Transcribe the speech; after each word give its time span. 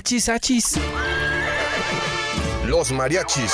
Achis, 0.00 0.30
achis. 0.30 0.78
Los 2.64 2.90
mariachis. 2.90 3.52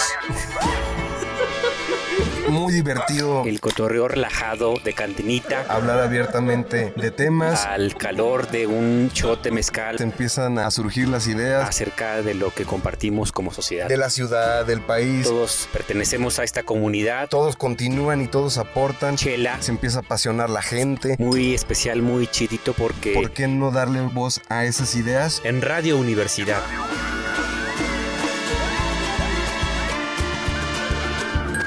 Muy 2.49 2.73
divertido 2.73 3.43
El 3.45 3.61
cotorreo 3.61 4.09
relajado 4.09 4.75
de 4.85 4.93
cantinita 4.93 5.65
hablar 5.69 6.01
abiertamente 6.01 6.93
de 6.97 7.11
temas. 7.11 7.65
al 7.67 7.95
calor 7.97 8.49
de 8.51 8.67
un 8.67 9.11
shot 9.13 9.39
de 9.43 9.51
Te 9.51 9.55
mezcal 9.55 9.97
empiezan 10.01 10.59
a 10.59 10.71
surgir 10.71 11.09
las 11.09 11.27
ideas 11.27 11.69
acerca 11.69 12.23
de 12.23 12.35
lo 12.35 12.53
que 12.53 12.65
compartimos 12.65 13.33
como 13.33 13.53
sociedad. 13.53 13.89
de 13.89 13.97
la 13.97 14.11
ciudad, 14.11 14.65
del 14.67 14.81
país. 14.81 15.25
Todos 15.27 15.69
pertenecemos 15.73 16.39
a 16.39 16.45
esta 16.45 16.63
comunidad. 16.63 17.29
Todos 17.29 17.57
continúan 17.57 18.23
y 18.23 18.29
todos 18.29 18.59
aportan. 18.59 19.17
Chela, 19.17 19.61
Se 19.61 19.71
empieza 19.71 19.99
a 19.99 20.01
apasionar 20.03 20.51
la 20.51 20.63
gente. 20.63 21.17
muy 21.19 21.55
especial, 21.55 22.03
muy 22.03 22.27
chidito 22.27 22.73
porque 22.75 23.13
¿Por 23.13 23.31
qué 23.33 23.49
no 23.49 23.71
darle 23.71 24.01
voz 24.03 24.41
a 24.49 24.65
esas 24.65 24.95
ideas? 24.95 25.41
en 25.45 25.63
Radio 25.63 25.97
Universidad. 25.97 26.61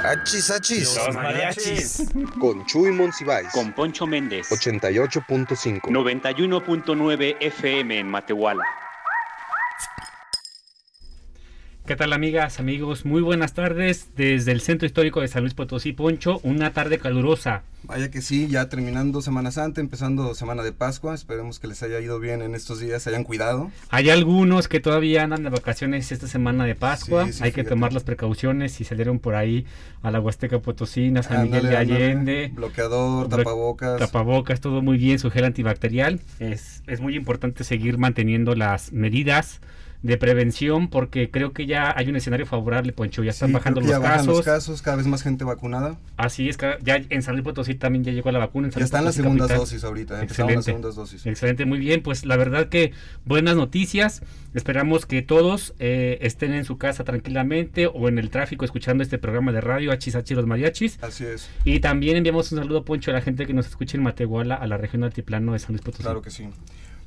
Achis, 0.10 0.50
achis. 0.50 0.98
mariachis. 1.14 2.04
Con 2.40 2.66
Chuy 2.66 2.92
Monsiváis. 2.92 3.52
Con 3.52 3.72
Poncho 3.74 4.08
Méndez. 4.08 4.50
88.5. 4.50 5.82
91.9 5.82 7.38
FM 7.40 8.00
en 8.00 8.08
Matehuala. 8.08 8.64
¿Qué 11.90 11.96
tal 11.96 12.14
amigas, 12.14 12.60
amigos? 12.60 13.04
Muy 13.04 13.24
buenas 13.24 13.56
tardes 13.56 14.12
desde 14.16 14.52
el 14.52 14.62
Centro 14.62 14.86
Histórico 14.86 15.22
de 15.22 15.28
San 15.28 15.42
Luis 15.42 15.56
Potosí, 15.56 15.92
Poncho. 15.92 16.40
Una 16.44 16.72
tarde 16.72 17.00
calurosa. 17.00 17.64
Vaya 17.82 18.12
que 18.12 18.22
sí, 18.22 18.48
ya 18.48 18.70
terminando 18.70 19.24
Semana 19.24 19.50
Santa, 19.50 19.82
empezando 19.82 20.36
Semana 20.36 20.62
de 20.62 20.72
Pascua. 20.72 21.16
Esperemos 21.16 21.58
que 21.60 21.66
les 21.66 21.82
haya 21.82 22.00
ido 22.00 22.20
bien 22.20 22.44
en 22.44 22.54
estos 22.54 22.80
días, 22.80 23.02
se 23.02 23.10
hayan 23.10 23.24
cuidado. 23.24 23.72
Hay 23.90 24.12
algunos 24.12 24.68
que 24.68 24.80
todavía 24.80 25.24
andan 25.24 25.42
de 25.42 25.50
vacaciones 25.50 26.12
esta 26.12 26.28
semana 26.28 26.66
de 26.66 26.76
Pascua. 26.76 27.26
Sí, 27.26 27.34
sí, 27.34 27.44
Hay 27.44 27.54
que 27.54 27.64
tomar 27.64 27.92
las 27.92 28.04
precauciones 28.04 28.72
si 28.74 28.84
salieron 28.84 29.18
por 29.18 29.34
ahí 29.34 29.66
a 30.04 30.12
la 30.12 30.20
Huasteca 30.20 30.60
Potosina, 30.60 31.24
San 31.24 31.42
Miguel 31.46 31.70
de 31.70 31.76
ándale. 31.76 31.96
Allende. 32.06 32.52
Bloqueador, 32.54 33.30
Blo- 33.30 33.38
tapabocas. 33.38 33.98
Tapabocas, 33.98 34.62
todo 34.62 34.84
muy 34.84 35.00
bien, 35.00 35.18
su 35.18 35.32
gel 35.32 35.46
antibacterial. 35.46 36.20
Es, 36.40 36.84
es 36.86 37.02
muy 37.02 37.16
importante 37.16 37.64
seguir 37.64 37.98
manteniendo 37.98 38.54
las 38.54 38.92
medidas 38.94 39.60
de 40.02 40.16
prevención 40.18 40.88
porque 40.88 41.30
creo 41.30 41.52
que 41.52 41.66
ya 41.66 41.94
hay 41.94 42.08
un 42.08 42.16
escenario 42.16 42.46
favorable, 42.46 42.94
Poncho. 42.94 43.22
Ya 43.22 43.32
están 43.32 43.50
Sí, 43.50 43.54
bajando 43.54 43.82
los 43.82 43.90
ya 43.90 44.00
bajan 44.00 44.18
casos. 44.20 44.36
los 44.38 44.46
casos, 44.46 44.82
cada 44.82 44.96
vez 44.98 45.08
más 45.08 45.24
gente 45.24 45.44
vacunada. 45.44 45.98
Así 46.16 46.48
es, 46.48 46.58
ya 46.82 47.02
en 47.10 47.22
San 47.22 47.36
Luis 47.36 47.44
Potosí 47.44 47.76
también 47.76 48.04
ya 48.06 48.12
llegó 48.14 48.32
la 48.32 48.40
vacuna. 48.40 48.68
En 48.68 48.72
San 48.72 48.80
Ya 48.80 48.86
están 48.86 49.04
las 49.06 49.16
segundas 49.16 49.48
capital. 49.50 49.58
dosis 49.60 49.84
ahorita, 49.84 50.22
empezaron 50.22 50.48
las 50.54 50.60
Excelente. 50.60 50.64
segundas 50.64 50.96
dosis. 50.96 51.26
Excelente, 51.26 51.66
muy 51.66 51.80
bien. 51.80 52.02
Pues 52.02 52.26
la 52.26 52.38
verdad 52.38 52.70
que 52.70 52.94
buenas 53.26 53.56
noticias. 53.58 54.22
Esperamos 54.54 55.06
que 55.06 55.22
todos 55.22 55.74
eh, 55.80 56.18
estén 56.22 56.54
en 56.54 56.64
su 56.66 56.78
casa 56.78 57.04
tranquilamente 57.04 57.86
o 57.88 58.08
en 58.08 58.18
el 58.20 58.30
tráfico 58.30 58.66
escuchando 58.66 59.04
este 59.04 59.18
programa 59.18 59.52
de 59.52 59.62
radio 59.62 59.92
HH 59.92 60.32
Los 60.34 60.48
Mariachis. 60.48 60.98
Así 61.04 61.26
es, 61.26 61.50
Y 61.66 61.82
también 61.82 62.16
enviamos 62.18 62.52
un 62.52 62.60
saludo, 62.60 62.84
Poncho, 62.86 63.12
a 63.12 63.14
la 63.14 63.22
gente 63.22 63.46
que 63.46 63.54
nos 63.54 63.68
escucha 63.68 63.98
en 63.98 64.04
Matehuala, 64.04 64.56
a 64.56 64.66
la 64.66 64.78
región 64.78 65.04
altiplano 65.04 65.54
de 65.54 65.60
San 65.60 65.72
Luis 65.74 65.82
Potosí. 65.82 66.04
claro 66.04 66.22
que 66.22 66.32
sí. 66.32 66.48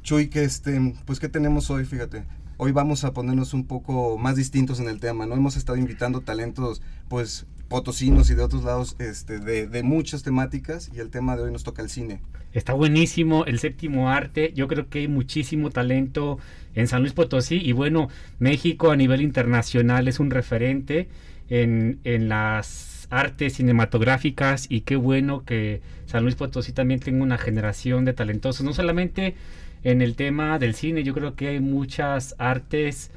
Chuy, 0.02 0.28
que 0.28 0.44
este, 0.44 0.94
pues 1.04 1.18
¿qué 1.20 1.28
tenemos 1.28 1.70
hoy? 1.70 1.84
Fíjate. 1.84 2.22
Hoy 2.58 2.72
vamos 2.72 3.04
a 3.04 3.12
ponernos 3.12 3.54
un 3.54 3.66
poco 3.66 4.18
más 4.18 4.36
distintos 4.36 4.78
en 4.78 4.88
el 4.88 5.00
tema, 5.00 5.26
¿no? 5.26 5.34
Hemos 5.34 5.56
estado 5.56 5.78
invitando 5.78 6.20
talentos, 6.20 6.82
pues, 7.08 7.46
potosinos 7.68 8.30
y 8.30 8.34
de 8.34 8.42
otros 8.42 8.64
lados, 8.64 8.96
este, 8.98 9.38
de, 9.38 9.66
de 9.66 9.82
muchas 9.82 10.22
temáticas, 10.22 10.90
y 10.94 11.00
el 11.00 11.10
tema 11.10 11.36
de 11.36 11.44
hoy 11.44 11.52
nos 11.52 11.64
toca 11.64 11.82
el 11.82 11.88
cine. 11.88 12.20
Está 12.52 12.74
buenísimo 12.74 13.46
el 13.46 13.58
séptimo 13.58 14.10
arte. 14.10 14.52
Yo 14.54 14.68
creo 14.68 14.88
que 14.88 15.00
hay 15.00 15.08
muchísimo 15.08 15.70
talento 15.70 16.38
en 16.74 16.86
San 16.86 17.00
Luis 17.00 17.14
Potosí. 17.14 17.56
Y 17.56 17.72
bueno, 17.72 18.08
México 18.38 18.90
a 18.90 18.96
nivel 18.96 19.22
internacional 19.22 20.06
es 20.06 20.20
un 20.20 20.30
referente 20.30 21.08
en, 21.48 22.00
en 22.04 22.28
las 22.28 23.08
artes 23.08 23.54
cinematográficas. 23.54 24.66
Y 24.68 24.82
qué 24.82 24.96
bueno 24.96 25.46
que 25.46 25.80
San 26.04 26.24
Luis 26.24 26.34
Potosí 26.34 26.72
también 26.72 27.00
tenga 27.00 27.22
una 27.22 27.38
generación 27.38 28.04
de 28.04 28.12
talentosos. 28.12 28.66
No 28.66 28.74
solamente 28.74 29.34
en 29.84 30.02
el 30.02 30.16
tema 30.16 30.58
del 30.58 30.74
cine, 30.74 31.02
yo 31.02 31.14
creo 31.14 31.34
que 31.34 31.48
hay 31.48 31.60
muchas 31.60 32.34
artes 32.38 33.10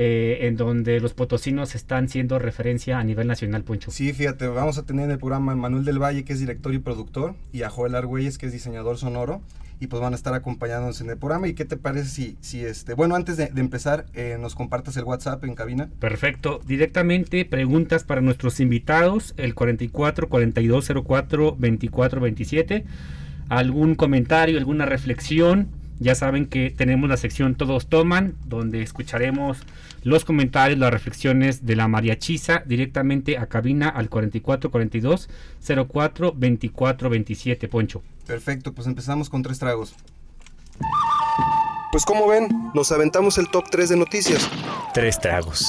eh, 0.00 0.46
en 0.46 0.56
donde 0.56 1.00
los 1.00 1.12
potosinos 1.12 1.74
están 1.74 2.08
siendo 2.08 2.38
referencia 2.38 3.00
a 3.00 3.04
nivel 3.04 3.26
nacional, 3.26 3.64
Poncho. 3.64 3.90
Sí, 3.90 4.12
fíjate, 4.12 4.46
vamos 4.46 4.78
a 4.78 4.84
tener 4.84 5.06
en 5.06 5.10
el 5.10 5.18
programa 5.18 5.52
a 5.52 5.56
Manuel 5.56 5.84
del 5.84 6.00
Valle, 6.00 6.24
que 6.24 6.32
es 6.32 6.38
director 6.38 6.72
y 6.72 6.78
productor, 6.78 7.34
y 7.52 7.62
a 7.62 7.68
Joel 7.68 7.96
Argüelles, 7.96 8.38
que 8.38 8.46
es 8.46 8.52
diseñador 8.52 8.96
sonoro, 8.96 9.42
y 9.80 9.88
pues 9.88 10.00
van 10.00 10.12
a 10.12 10.16
estar 10.16 10.34
acompañándonos 10.34 11.00
en 11.00 11.10
el 11.10 11.18
programa. 11.18 11.48
¿Y 11.48 11.54
qué 11.54 11.64
te 11.64 11.76
parece 11.76 12.08
si, 12.08 12.36
si 12.40 12.64
este, 12.64 12.94
bueno, 12.94 13.16
antes 13.16 13.36
de, 13.36 13.48
de 13.48 13.60
empezar, 13.60 14.06
eh, 14.14 14.36
nos 14.40 14.54
compartas 14.54 14.96
el 14.96 15.02
WhatsApp 15.02 15.42
en 15.42 15.56
cabina? 15.56 15.88
Perfecto. 15.98 16.60
Directamente 16.64 17.44
preguntas 17.44 18.04
para 18.04 18.20
nuestros 18.20 18.60
invitados, 18.60 19.34
el 19.36 19.56
44 19.56 20.28
42 20.28 20.92
04 21.04 21.56
24 21.58 22.20
27. 22.20 22.84
Algún 23.48 23.96
comentario, 23.96 24.58
alguna 24.58 24.86
reflexión. 24.86 25.77
Ya 26.00 26.14
saben 26.14 26.46
que 26.46 26.70
tenemos 26.70 27.08
la 27.08 27.16
sección 27.16 27.54
Todos 27.54 27.88
Toman, 27.88 28.34
donde 28.46 28.82
escucharemos 28.82 29.58
los 30.04 30.24
comentarios, 30.24 30.78
las 30.78 30.92
reflexiones 30.92 31.66
de 31.66 31.76
la 31.76 31.88
mariachisa 31.88 32.62
directamente 32.64 33.36
a 33.36 33.46
cabina 33.46 33.88
al 33.88 34.08
44 34.08 34.70
42 34.70 35.28
04 35.88 36.32
24 36.36 37.10
27. 37.10 37.68
Poncho. 37.68 38.02
Perfecto, 38.26 38.72
pues 38.72 38.86
empezamos 38.86 39.28
con 39.28 39.42
tres 39.42 39.58
tragos. 39.58 39.94
Pues 41.90 42.04
como 42.04 42.28
ven, 42.28 42.48
nos 42.74 42.92
aventamos 42.92 43.38
el 43.38 43.48
top 43.48 43.64
3 43.70 43.88
de 43.88 43.96
noticias. 43.96 44.48
Tres 44.92 45.18
tragos. 45.18 45.66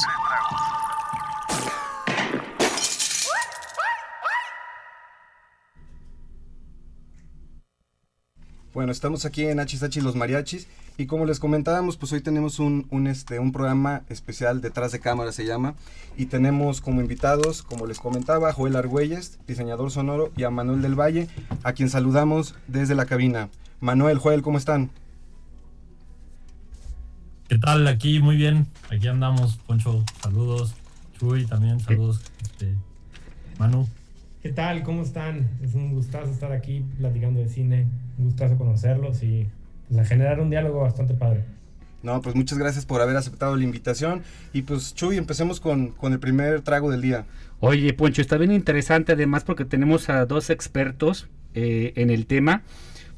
Bueno, 8.72 8.92
estamos 8.92 9.24
aquí 9.24 9.46
en 9.46 9.58
HH 9.58 10.00
Los 10.00 10.14
Mariachis 10.14 10.68
y 10.96 11.06
como 11.06 11.26
les 11.26 11.40
comentábamos, 11.40 11.96
pues 11.96 12.12
hoy 12.12 12.20
tenemos 12.20 12.60
un, 12.60 12.86
un, 12.90 13.08
este, 13.08 13.40
un 13.40 13.50
programa 13.50 14.02
especial 14.08 14.60
detrás 14.60 14.92
de 14.92 15.00
cámara 15.00 15.32
se 15.32 15.44
llama 15.44 15.74
y 16.16 16.26
tenemos 16.26 16.80
como 16.80 17.00
invitados, 17.00 17.62
como 17.62 17.86
les 17.86 17.98
comentaba, 17.98 18.50
a 18.50 18.52
Joel 18.52 18.76
Argüelles, 18.76 19.40
diseñador 19.48 19.90
sonoro, 19.90 20.30
y 20.36 20.44
a 20.44 20.50
Manuel 20.50 20.82
del 20.82 20.94
Valle, 20.94 21.26
a 21.64 21.72
quien 21.72 21.90
saludamos 21.90 22.54
desde 22.68 22.94
la 22.94 23.06
cabina. 23.06 23.48
Manuel, 23.80 24.18
Joel, 24.18 24.42
¿cómo 24.42 24.58
están? 24.58 24.90
¿Qué 27.48 27.58
tal? 27.58 27.88
Aquí 27.88 28.20
muy 28.20 28.36
bien. 28.36 28.68
Aquí 28.88 29.08
andamos, 29.08 29.56
Poncho. 29.66 30.04
Saludos. 30.22 30.74
Chuy 31.18 31.44
también, 31.44 31.80
saludos. 31.80 32.20
Este, 32.40 32.76
Manu. 33.58 33.88
¿Qué 34.42 34.48
tal? 34.48 34.82
¿Cómo 34.84 35.02
están? 35.02 35.50
Es 35.62 35.74
un 35.74 35.92
gustazo 35.92 36.30
estar 36.30 36.50
aquí 36.52 36.82
platicando 36.96 37.40
de 37.40 37.48
cine, 37.48 37.86
un 38.16 38.24
gustazo 38.24 38.56
conocerlos 38.56 39.22
y 39.22 39.46
pues, 39.86 40.00
a 40.00 40.04
generar 40.06 40.40
un 40.40 40.48
diálogo 40.48 40.80
bastante 40.80 41.12
padre. 41.12 41.44
No, 42.02 42.22
pues 42.22 42.34
muchas 42.34 42.56
gracias 42.56 42.86
por 42.86 43.02
haber 43.02 43.16
aceptado 43.16 43.54
la 43.54 43.64
invitación 43.64 44.22
y 44.54 44.62
pues 44.62 44.94
Chuy, 44.94 45.18
empecemos 45.18 45.60
con, 45.60 45.88
con 45.88 46.14
el 46.14 46.20
primer 46.20 46.62
trago 46.62 46.90
del 46.90 47.02
día. 47.02 47.26
Oye, 47.58 47.92
Poncho, 47.92 48.22
está 48.22 48.38
bien 48.38 48.52
interesante 48.52 49.12
además 49.12 49.44
porque 49.44 49.66
tenemos 49.66 50.08
a 50.08 50.24
dos 50.24 50.48
expertos 50.48 51.28
eh, 51.52 51.92
en 51.96 52.08
el 52.08 52.24
tema. 52.24 52.62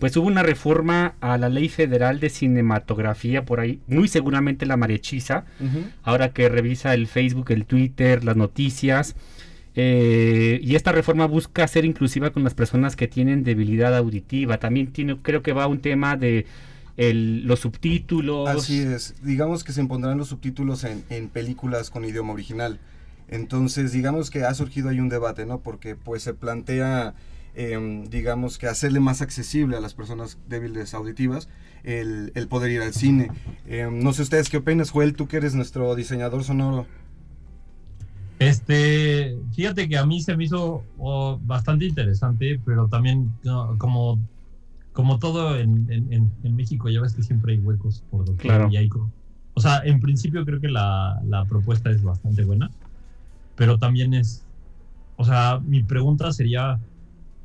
Pues 0.01 0.17
hubo 0.17 0.27
una 0.27 0.43
reforma 0.43 1.15
a 1.21 1.39
la 1.39 1.49
ley 1.49 1.69
federal 1.69 2.19
de 2.19 2.31
cinematografía 2.31 3.45
por 3.45 3.61
ahí, 3.61 3.79
muy 3.87 4.09
seguramente 4.09 4.67
la 4.67 4.77
mariachiza, 4.77 5.45
ahora 6.03 6.31
que 6.31 6.49
revisa 6.49 6.93
el 6.95 7.07
Facebook, 7.07 7.53
el 7.53 7.67
Twitter, 7.67 8.25
las 8.25 8.35
noticias. 8.35 9.15
Eh, 9.75 10.61
y 10.63 10.75
esta 10.75 10.93
reforma 10.93 11.27
busca 11.27 11.67
ser 11.67 11.85
inclusiva 11.85 12.31
con 12.31 12.45
las 12.45 12.55
personas 12.55 12.97
que 12.97 13.09
tienen 13.09 13.43
debilidad 13.43 13.97
auditiva. 13.97 14.59
También 14.59 14.93
tiene, 14.93 15.19
creo 15.21 15.43
que 15.43 15.53
va 15.53 15.67
un 15.67 15.81
tema 15.81 16.17
de 16.17 16.47
los 16.97 17.61
subtítulos. 17.61 18.49
Así 18.49 18.81
es, 18.81 19.15
digamos 19.23 19.65
que 19.65 19.73
se 19.73 19.81
impondrán 19.81 20.19
los 20.19 20.29
subtítulos 20.29 20.85
en, 20.85 21.05
en 21.11 21.29
películas 21.29 21.91
con 21.91 22.05
idioma 22.05 22.33
original. 22.33 22.79
Entonces, 23.29 23.93
digamos 23.93 24.31
que 24.31 24.45
ha 24.45 24.53
surgido 24.53 24.91
ahí 24.91 25.01
un 25.01 25.09
debate, 25.09 25.47
¿no? 25.47 25.61
Porque 25.61 25.97
pues 25.97 26.23
se 26.23 26.35
plantea, 26.35 27.15
em, 27.55 28.05
digamos 28.05 28.59
que 28.59 28.67
hacerle 28.67 29.01
más 29.01 29.23
accesible 29.23 29.77
a 29.77 29.81
las 29.81 29.95
personas 29.95 30.37
débiles 30.49 30.93
auditivas 30.93 31.49
el, 31.83 32.33
el 32.35 32.47
poder 32.47 32.71
ir 32.71 32.83
al 32.83 32.93
cine. 32.93 33.31
Em, 33.67 34.01
no 34.03 34.13
sé 34.13 34.23
ustedes 34.23 34.51
qué 34.51 34.59
opinas, 34.59 34.91
Joel, 34.91 35.15
tú 35.15 35.29
que 35.29 35.39
eres 35.39 35.55
nuestro 35.55 35.95
diseñador 35.95 36.45
sonoro. 36.45 36.87
Este, 38.49 39.37
fíjate 39.55 39.89
que 39.89 39.97
a 39.99 40.07
mí 40.07 40.21
se 40.21 40.37
me 40.37 40.45
hizo 40.45 40.83
oh, 40.99 41.39
bastante 41.45 41.87
interesante, 41.87 42.61
pero 42.65 42.89
también 42.89 43.31
no, 43.45 43.77
como, 43.79 44.19
como 44.93 45.19
todo 45.19 45.57
en, 45.57 45.91
en- 45.91 46.13
en- 46.13 46.57
México, 46.57 46.89
ya 46.89 47.01
ves 47.01 47.15
que 47.15 47.23
siempre 47.23 47.55
hay 47.55 47.59
huecos 47.61 48.03
por 48.11 48.25
doquier 48.25 48.55
Claro. 48.55 48.71
y 48.71 48.77
hay 48.77 48.89
O 49.55 49.61
sea, 49.61 49.83
en 49.85 50.01
principio 50.01 50.45
creo 50.45 50.61
que 50.61 50.69
la, 50.69 51.21
la 51.27 51.45
propuesta 51.45 51.91
es 51.91 52.03
bastante 52.03 52.45
buena, 52.45 52.71
pero 53.57 53.79
también 53.79 54.15
es, 54.15 54.45
o 55.17 55.25
sea, 55.25 55.61
mi 55.65 55.83
pregunta 55.83 56.33
sería, 56.33 56.79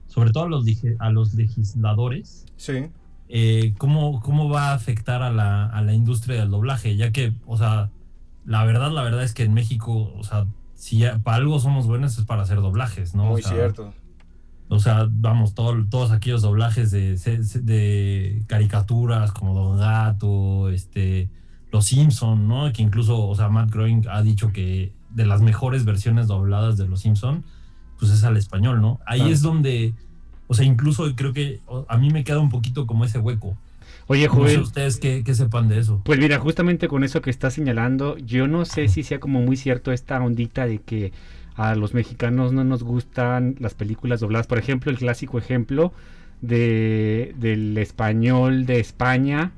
sobre 0.08 0.32
todo 0.32 0.46
a 0.46 0.50
los, 0.50 0.66
a 1.00 1.10
los 1.10 1.34
legisladores, 1.34 2.46
Sí. 2.58 2.86
eh, 3.30 3.74
¿cómo, 3.78 4.22
¿cómo 4.22 4.50
va 4.50 4.70
a 4.70 4.74
afectar 4.74 5.22
a 5.22 5.32
la, 5.32 5.66
a 5.66 5.82
la 5.82 5.94
industria 5.94 6.40
del 6.40 6.50
doblaje? 6.52 6.96
Ya 6.96 7.12
que, 7.12 7.34
o 7.46 7.58
sea, 7.58 7.90
la 8.46 8.64
verdad, 8.64 8.92
la 8.92 9.04
verdad 9.04 9.24
es 9.24 9.34
que 9.34 9.44
en 9.44 9.54
México, 9.54 10.14
o 10.16 10.24
sea, 10.24 10.48
si 10.78 11.00
ya- 11.00 11.18
para 11.20 11.38
algo 11.38 11.60
somos 11.60 11.88
buenos 11.88 12.18
es 12.18 12.24
para 12.26 12.44
hacer 12.44 12.58
doblajes, 12.62 13.16
¿no? 13.16 13.26
Muy 13.26 13.42
O 13.42 13.44
sea, 13.44 13.52
cierto. 13.52 13.94
O 14.70 14.80
sea, 14.80 15.08
vamos, 15.10 15.54
todo- 15.54 15.86
todos 15.90 16.12
aquellos 16.12 16.42
doblajes 16.42 16.92
de, 16.92 17.18
de 17.64 18.44
caricaturas 18.48 19.32
como 19.32 19.54
Don 19.54 19.78
Gato, 19.80 20.70
este, 20.70 21.30
Los 21.72 21.86
Simpson, 21.86 22.48
¿no? 22.48 22.72
Que 22.74 22.82
incluso, 22.84 23.28
o 23.28 23.36
sea, 23.36 23.50
Matt 23.50 23.72
Groening 23.72 24.06
ha 24.10 24.22
dicho 24.22 24.52
que 24.54 24.94
de 25.10 25.26
las 25.26 25.42
mejores 25.42 25.84
versiones 25.86 26.28
dobladas 26.28 26.78
de 26.78 26.88
Los 26.88 27.00
Simpson, 27.02 27.44
pues 28.00 28.12
es 28.12 28.24
al 28.24 28.38
español, 28.38 28.80
¿no? 28.82 29.00
Ahí 29.06 29.20
Claro. 29.20 29.34
es 29.34 29.42
donde, 29.42 29.94
o 30.48 30.54
sea, 30.54 30.66
incluso 30.66 31.06
creo 31.16 31.34
que 31.34 31.62
a 31.88 31.98
mí 31.98 32.10
me 32.12 32.24
queda 32.24 32.40
un 32.40 32.50
poquito 32.50 32.86
como 32.88 33.04
ese 33.06 33.20
hueco. 33.20 33.58
Oye, 34.08 34.28
No 34.28 34.34
sé 34.34 34.40
Joel, 34.40 34.60
ustedes 34.62 34.98
qué, 34.98 35.24
qué 35.24 35.34
sepan 35.34 35.68
de 35.68 35.80
eso. 35.80 36.02
Pues 36.04 36.18
mira, 36.20 36.40
justamente 36.40 36.88
con 36.88 37.04
eso 37.04 37.22
que 37.22 37.30
estás 37.30 37.54
señalando, 37.54 38.18
yo 38.18 38.48
no 38.48 38.66
sé 38.66 38.88
si 38.88 39.04
sea 39.04 39.20
como 39.20 39.42
muy 39.42 39.58
cierto 39.58 39.92
esta 39.92 40.22
ondita 40.22 40.66
de 40.66 40.80
que 40.80 41.12
a 41.56 41.76
los 41.76 41.94
mexicanos 41.94 42.54
no 42.54 42.64
nos 42.64 42.84
gustan 42.84 43.56
las 43.60 43.74
películas 43.74 44.20
dobladas. 44.20 44.48
Por 44.48 44.60
ejemplo, 44.60 44.92
el 44.92 44.98
clásico 44.98 45.38
ejemplo 45.38 45.92
de, 46.42 47.34
del 47.38 47.78
español 47.78 48.66
de 48.66 48.80
España, 48.80 49.52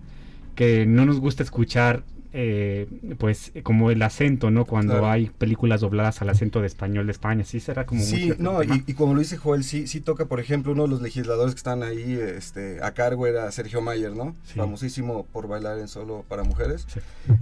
que 0.55 0.85
no 0.85 1.05
nos 1.05 1.19
gusta 1.19 1.43
escuchar 1.43 2.03
eh, 2.31 2.87
pues 3.17 3.51
como 3.63 3.89
el 3.89 4.01
acento, 4.03 4.51
¿no? 4.51 4.65
Cuando 4.65 4.93
Claro. 4.93 5.09
hay 5.09 5.29
películas 5.29 5.81
dobladas 5.81 6.21
al 6.21 6.29
acento 6.29 6.61
de 6.61 6.67
español 6.67 7.07
de 7.07 7.11
España. 7.11 7.43
Sí 7.43 7.59
será 7.59 7.85
como 7.87 8.01
Sí, 8.01 8.29
el 8.29 8.41
no, 8.43 8.61
y, 8.63 8.83
y 8.85 8.93
como 8.93 9.13
lo 9.15 9.19
dice 9.19 9.37
Joel, 9.37 9.63
sí, 9.63 9.87
sí 9.87 9.99
toca, 9.99 10.25
por 10.25 10.39
ejemplo, 10.39 10.71
uno 10.73 10.83
de 10.83 10.89
los 10.89 11.01
legisladores 11.01 11.55
que 11.55 11.59
están 11.59 11.81
ahí 11.81 12.13
este, 12.13 12.83
a 12.83 12.93
cargo 12.93 13.25
era 13.25 13.51
Sergio 13.51 13.81
Mayer, 13.81 14.11
¿no? 14.15 14.35
Sí. 14.43 14.59
Famosísimo 14.59 15.25
por 15.31 15.47
bailar 15.47 15.79
en 15.79 15.87
solo 15.87 16.23
para 16.27 16.43
mujeres. 16.43 16.85
Sí. 16.87 16.99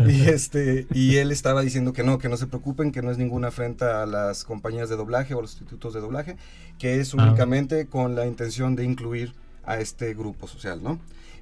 Y, 0.07 0.22
este, 0.30 0.88
y 0.94 1.18
él 1.18 1.31
estaba 1.31 1.62
diciendo 1.62 1.92
que 1.92 2.04
no, 2.04 2.18
que 2.18 2.30
no 2.30 2.38
se 2.38 2.48
preocupen, 2.48 2.92
que 2.94 3.01
no 3.01 3.12
es 3.12 3.18
ninguna 3.18 3.50
afrenta 3.50 4.04
a 4.04 4.06
las 4.06 4.44
compañías 4.45 4.88
de 4.89 4.95
doblaje 4.95 5.34
o 5.34 5.39
a 5.39 5.42
los 5.42 5.51
institutos 5.51 5.94
de 5.94 6.00
doblaje, 6.00 6.38
que 6.80 7.00
es 7.01 7.13
Ah. 7.13 7.24
únicamente 7.28 7.88
con 7.88 8.16
la 8.16 8.25
intención 8.25 8.75
de 8.78 8.86
incluir 8.86 9.34
a 9.66 9.80
este 9.80 10.13
grupo 10.13 10.48
social, 10.48 10.81
¿no? 10.81 11.00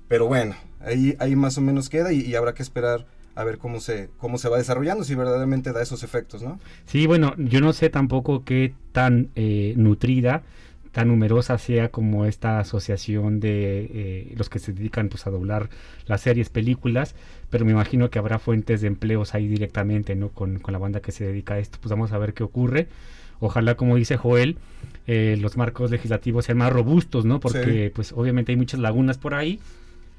Pero 0.07 0.27
bueno, 0.27 0.55
ahí, 0.81 1.15
ahí 1.19 1.35
más 1.35 1.57
o 1.57 1.61
menos 1.61 1.89
queda 1.89 2.11
y, 2.11 2.21
y 2.21 2.35
habrá 2.35 2.53
que 2.55 2.63
esperar 2.63 3.05
a 3.35 3.43
ver 3.43 3.57
cómo 3.57 3.79
se, 3.79 4.09
cómo 4.17 4.37
se 4.37 4.49
va 4.49 4.57
desarrollando, 4.57 5.03
si 5.03 5.15
verdaderamente 5.15 5.73
da 5.73 5.81
esos 5.81 6.03
efectos, 6.03 6.41
¿no? 6.41 6.59
Sí, 6.85 7.05
bueno, 7.05 7.33
yo 7.37 7.61
no 7.61 7.73
sé 7.73 7.89
tampoco 7.89 8.43
qué 8.43 8.73
tan 8.91 9.29
eh, 9.35 9.73
nutrida, 9.77 10.43
tan 10.91 11.09
numerosa 11.09 11.57
sea 11.57 11.89
como 11.89 12.25
esta 12.25 12.59
asociación 12.59 13.41
de 13.41 13.89
eh, 13.93 14.33
los 14.37 14.47
que 14.47 14.59
se 14.59 14.71
dedican 14.71 15.09
pues 15.09 15.27
a 15.27 15.29
doblar 15.29 15.69
las 16.07 16.21
series, 16.21 16.49
películas, 16.49 17.15
pero 17.49 17.65
me 17.65 17.71
imagino 17.71 18.09
que 18.09 18.19
habrá 18.19 18.39
fuentes 18.39 18.79
de 18.79 18.87
empleos 18.87 19.35
ahí 19.35 19.47
directamente, 19.47 20.15
¿no? 20.15 20.29
Con, 20.29 20.59
con 20.59 20.71
la 20.71 20.79
banda 20.79 21.01
que 21.01 21.11
se 21.11 21.25
dedica 21.25 21.55
a 21.55 21.59
esto, 21.59 21.77
pues 21.81 21.89
vamos 21.89 22.13
a 22.13 22.17
ver 22.17 22.33
qué 22.33 22.43
ocurre. 22.43 22.87
Ojalá, 23.39 23.75
como 23.75 23.97
dice 23.97 24.17
Joel, 24.17 24.57
eh, 25.07 25.37
los 25.39 25.57
marcos 25.57 25.91
legislativos 25.91 26.45
sean 26.45 26.57
más 26.59 26.71
robustos, 26.71 27.25
¿no? 27.25 27.39
Porque 27.39 27.91
pues 27.93 28.13
obviamente 28.13 28.51
hay 28.53 28.55
muchas 28.57 28.79
lagunas 28.79 29.17
por 29.17 29.33
ahí. 29.33 29.59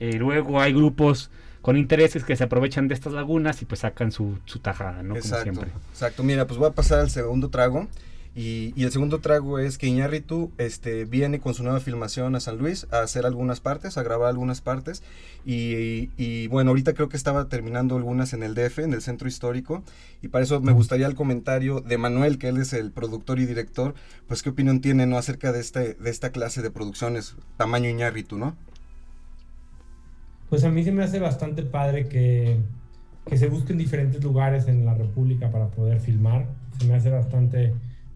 Eh, 0.01 0.17
luego 0.19 0.61
hay 0.61 0.75
grupos 0.75 1.31
con 1.67 1.77
intereses 1.77 2.23
que 2.23 2.37
se 2.37 2.45
aprovechan 2.45 2.87
de 2.87 2.95
estas 2.95 3.13
lagunas 3.13 3.61
y 3.61 3.65
pues 3.65 3.81
sacan 3.81 4.13
su, 4.13 4.39
su 4.45 4.61
tajada, 4.61 5.03
¿no? 5.03 5.15
Como 5.15 5.17
exacto, 5.17 5.43
siempre. 5.43 5.73
exacto. 5.91 6.23
Mira, 6.23 6.47
pues 6.47 6.61
voy 6.61 6.69
a 6.69 6.75
pasar 6.75 7.01
al 7.01 7.11
segundo 7.11 7.49
trago. 7.49 7.89
Y, 8.37 8.73
y 8.77 8.85
el 8.85 8.93
segundo 8.93 9.19
trago 9.19 9.59
es 9.59 9.77
que 9.77 9.89
Iñárritu 9.89 10.53
este, 10.59 11.07
viene 11.07 11.41
con 11.41 11.55
su 11.55 11.65
nueva 11.65 11.81
filmación 11.81 12.37
a 12.37 12.41
San 12.41 12.59
Luis 12.59 12.87
a 12.93 13.01
hacer 13.01 13.27
algunas 13.27 13.59
partes, 13.59 13.99
a 13.99 14.05
grabar 14.05 14.29
algunas 14.29 14.61
partes. 14.61 15.03
Y, 15.45 16.11
y, 16.17 16.47
bueno, 16.47 16.71
ahorita 16.71 16.95
creo 16.95 17.09
que 17.09 17.17
estaba 17.17 17.49
terminando 17.49 17.97
algunas 17.97 18.33
en 18.33 18.45
el 18.45 18.55
DF, 18.55 18.79
en 18.79 18.95
el 18.95 19.03
centro 19.03 19.27
histórico. 19.27 19.83
Y 20.23 20.29
para 20.29 20.45
eso 20.45 20.61
me 20.61 20.71
gustaría 20.71 21.09
el 21.09 21.17
comentario 21.17 21.81
de 21.81 21.99
Manuel, 21.99 22.39
que 22.39 22.47
él 22.47 22.59
es 22.59 22.75
el 22.75 22.93
productor 22.93 23.41
y 23.41 23.47
director. 23.47 23.97
Pues 24.29 24.45
qué 24.45 24.51
opinión 24.51 24.81
tiene 24.81 25.07
¿no? 25.07 25.19
acerca 25.19 25.51
de, 25.51 25.59
este, 25.59 25.95
de 25.95 26.11
esta 26.11 26.31
clase 26.31 26.63
de 26.63 26.71
producciones, 26.71 27.35
tamaño 27.57 27.91
Iñárritu, 27.91 28.39
¿no? 28.39 28.57
Pues 30.49 30.65
a 30.65 30.71
mí 30.71 30.83
se 30.85 30.93
me 30.93 31.03
hace 31.03 31.19
bastante 31.19 31.63
padre 31.63 32.07
que, 32.07 32.57
que 33.27 33.37
se 33.37 33.49
busquen 33.49 33.79
diferentes 33.79 34.23
lugares 34.23 34.69
en 34.69 34.85
la 34.85 34.95
República 34.95 35.51
para 35.51 35.69
poder 35.69 36.01
filmar. 36.01 36.47
Se 36.79 36.87
me 36.87 36.95
hace 36.95 37.11
bastante 37.11 37.75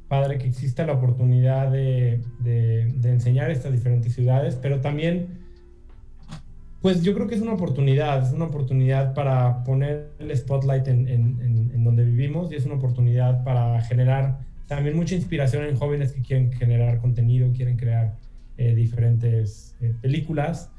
padre 0.09 0.39
que 0.39 0.47
exista 0.47 0.87
la 0.87 0.95
oportunidad 0.95 1.71
de, 1.71 2.21
de, 2.41 3.11
enseñar 3.11 3.51
estas 3.51 3.73
diferentes 3.73 4.13
ciudades, 4.13 4.57
pero 4.61 4.81
también, 4.81 5.39
pues 6.83 7.03
yo 7.03 7.15
creo 7.15 7.29
que 7.29 7.37
es 7.37 7.41
una 7.41 7.53
oportunidad, 7.53 8.27
es 8.27 8.33
una 8.33 8.47
oportunidad 8.47 9.15
para 9.15 9.63
poner 9.63 10.11
el 10.19 10.37
spotlight 10.37 10.89
en, 10.89 11.09
en 11.09 11.85
donde 11.85 12.05
vivimos 12.05 12.51
y 12.51 12.57
es 12.57 12.67
una 12.67 12.75
oportunidad 12.75 13.45
para 13.45 13.81
generar 13.83 14.39
también 14.71 14.95
mucha 14.95 15.17
inspiración 15.17 15.65
en 15.65 15.77
jóvenes 15.77 16.13
que 16.13 16.23
quieren 16.23 16.53
generar 16.53 16.99
contenido, 16.99 17.53
quieren 17.53 17.77
crear 17.77 18.15
eh, 18.57 18.73
diferentes 18.73 19.75
eh, 19.81 19.93
películas 20.01 20.71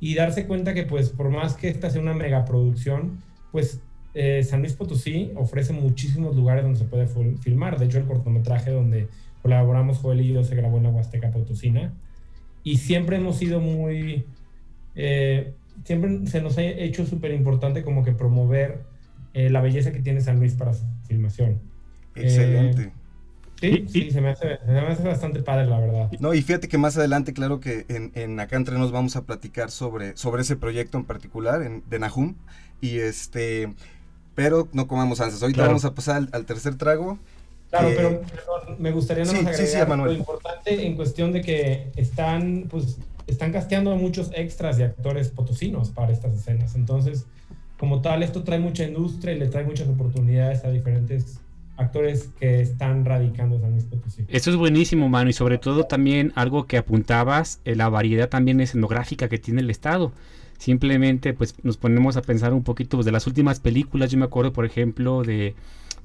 y 0.00 0.14
darse 0.14 0.46
cuenta 0.46 0.72
que 0.74 0.84
pues 0.84 1.10
por 1.10 1.30
más 1.30 1.54
que 1.54 1.68
esta 1.68 1.90
sea 1.90 2.00
una 2.00 2.14
megaproducción, 2.14 3.18
pues 3.52 3.80
eh, 4.14 4.42
San 4.42 4.60
Luis 4.60 4.72
Potosí 4.72 5.30
ofrece 5.36 5.72
muchísimos 5.72 6.34
lugares 6.34 6.64
donde 6.64 6.78
se 6.78 6.86
puede 6.86 7.06
fil- 7.06 7.38
filmar. 7.38 7.78
De 7.78 7.84
hecho, 7.84 7.98
el 7.98 8.06
cortometraje 8.06 8.70
donde 8.70 9.08
colaboramos 9.42 9.98
Joel 9.98 10.20
y 10.22 10.32
yo 10.32 10.42
se 10.42 10.56
grabó 10.56 10.78
en 10.78 10.84
la 10.84 10.90
Huasteca 10.90 11.30
Potosina. 11.30 11.92
Y 12.64 12.76
siempre 12.78 13.16
hemos 13.16 13.36
sido 13.36 13.60
muy... 13.60 14.24
eh, 14.94 15.52
siempre 15.84 16.26
se 16.26 16.42
nos 16.42 16.58
ha 16.58 16.62
hecho 16.62 17.06
súper 17.06 17.32
importante 17.32 17.82
como 17.82 18.04
que 18.04 18.12
promover 18.12 18.82
eh, 19.32 19.48
la 19.48 19.60
belleza 19.60 19.92
que 19.92 20.00
tiene 20.00 20.20
San 20.20 20.38
Luis 20.38 20.54
para 20.54 20.74
su 20.74 20.84
filmación. 21.06 21.58
Excelente. 22.14 22.92
Sí, 23.60 23.84
Y- 23.86 23.88
sí, 23.88 23.98
y- 24.06 24.10
se, 24.10 24.20
me 24.20 24.30
hace, 24.30 24.58
se 24.64 24.72
me 24.72 24.78
hace 24.80 25.02
bastante 25.02 25.42
padre, 25.42 25.66
la 25.66 25.78
verdad. 25.78 26.10
No, 26.18 26.32
y 26.34 26.42
fíjate 26.42 26.68
que 26.68 26.78
más 26.78 26.96
adelante, 26.96 27.32
claro 27.32 27.60
que 27.60 27.84
en, 27.88 28.10
en 28.14 28.40
acá 28.40 28.56
entre 28.56 28.78
nos 28.78 28.90
vamos 28.92 29.16
a 29.16 29.22
platicar 29.26 29.70
sobre, 29.70 30.16
sobre 30.16 30.42
ese 30.42 30.56
proyecto 30.56 30.96
en 30.98 31.04
particular, 31.04 31.62
en, 31.62 31.82
de 31.88 31.98
Nahum. 31.98 32.34
Y 32.80 32.98
este, 32.98 33.72
pero 34.34 34.68
no 34.72 34.88
comamos 34.88 35.20
ansias. 35.20 35.42
Ahorita 35.42 35.58
Claro. 35.58 35.70
vamos 35.70 35.84
a 35.84 35.94
pasar 35.94 36.16
al, 36.16 36.28
al 36.32 36.46
tercer 36.46 36.76
trago. 36.76 37.18
Claro, 37.68 37.88
Eh, 37.88 37.94
pero 37.96 38.76
me 38.78 38.90
gustaría 38.90 39.24
sí, 39.26 39.36
nomás 39.36 39.56
sí, 39.56 39.62
sí, 39.62 39.68
agregar 39.76 39.86
Emanuel. 39.86 40.12
lo 40.14 40.18
importante 40.18 40.86
en 40.86 40.96
cuestión 40.96 41.32
de 41.32 41.40
que 41.42 41.92
están, 41.96 42.66
pues, 42.70 42.96
están 43.26 43.52
casteando 43.52 43.92
a 43.92 43.96
muchos 43.96 44.30
extras 44.34 44.78
y 44.78 44.82
actores 44.82 45.28
potosinos 45.28 45.90
para 45.90 46.10
estas 46.12 46.34
escenas. 46.34 46.74
Entonces, 46.74 47.26
como 47.78 48.00
tal, 48.00 48.22
esto 48.22 48.42
trae 48.42 48.58
mucha 48.58 48.84
industria 48.84 49.34
y 49.34 49.38
le 49.38 49.46
trae 49.46 49.64
muchas 49.64 49.86
oportunidades 49.88 50.64
a 50.64 50.70
diferentes 50.70 51.38
actores 51.80 52.30
que 52.38 52.60
están 52.60 53.04
radicando 53.04 53.56
en 53.56 53.62
San 53.62 53.70
Luis 53.72 53.84
Potosí. 53.84 54.24
Eso 54.28 54.50
es 54.50 54.56
buenísimo, 54.56 55.08
mano, 55.08 55.30
y 55.30 55.32
sobre 55.32 55.58
todo 55.58 55.84
también 55.84 56.32
algo 56.36 56.66
que 56.66 56.76
apuntabas, 56.78 57.60
eh, 57.64 57.74
la 57.74 57.88
variedad 57.88 58.28
también 58.28 58.60
escenográfica 58.60 59.28
que 59.28 59.38
tiene 59.38 59.60
el 59.62 59.70
estado. 59.70 60.12
Simplemente, 60.58 61.32
pues, 61.32 61.54
nos 61.62 61.76
ponemos 61.78 62.16
a 62.16 62.22
pensar 62.22 62.52
un 62.52 62.62
poquito 62.64 62.96
pues, 62.98 63.06
de 63.06 63.12
las 63.12 63.26
últimas 63.26 63.60
películas. 63.60 64.10
Yo 64.10 64.18
me 64.18 64.26
acuerdo, 64.26 64.52
por 64.52 64.66
ejemplo, 64.66 65.22
de 65.22 65.54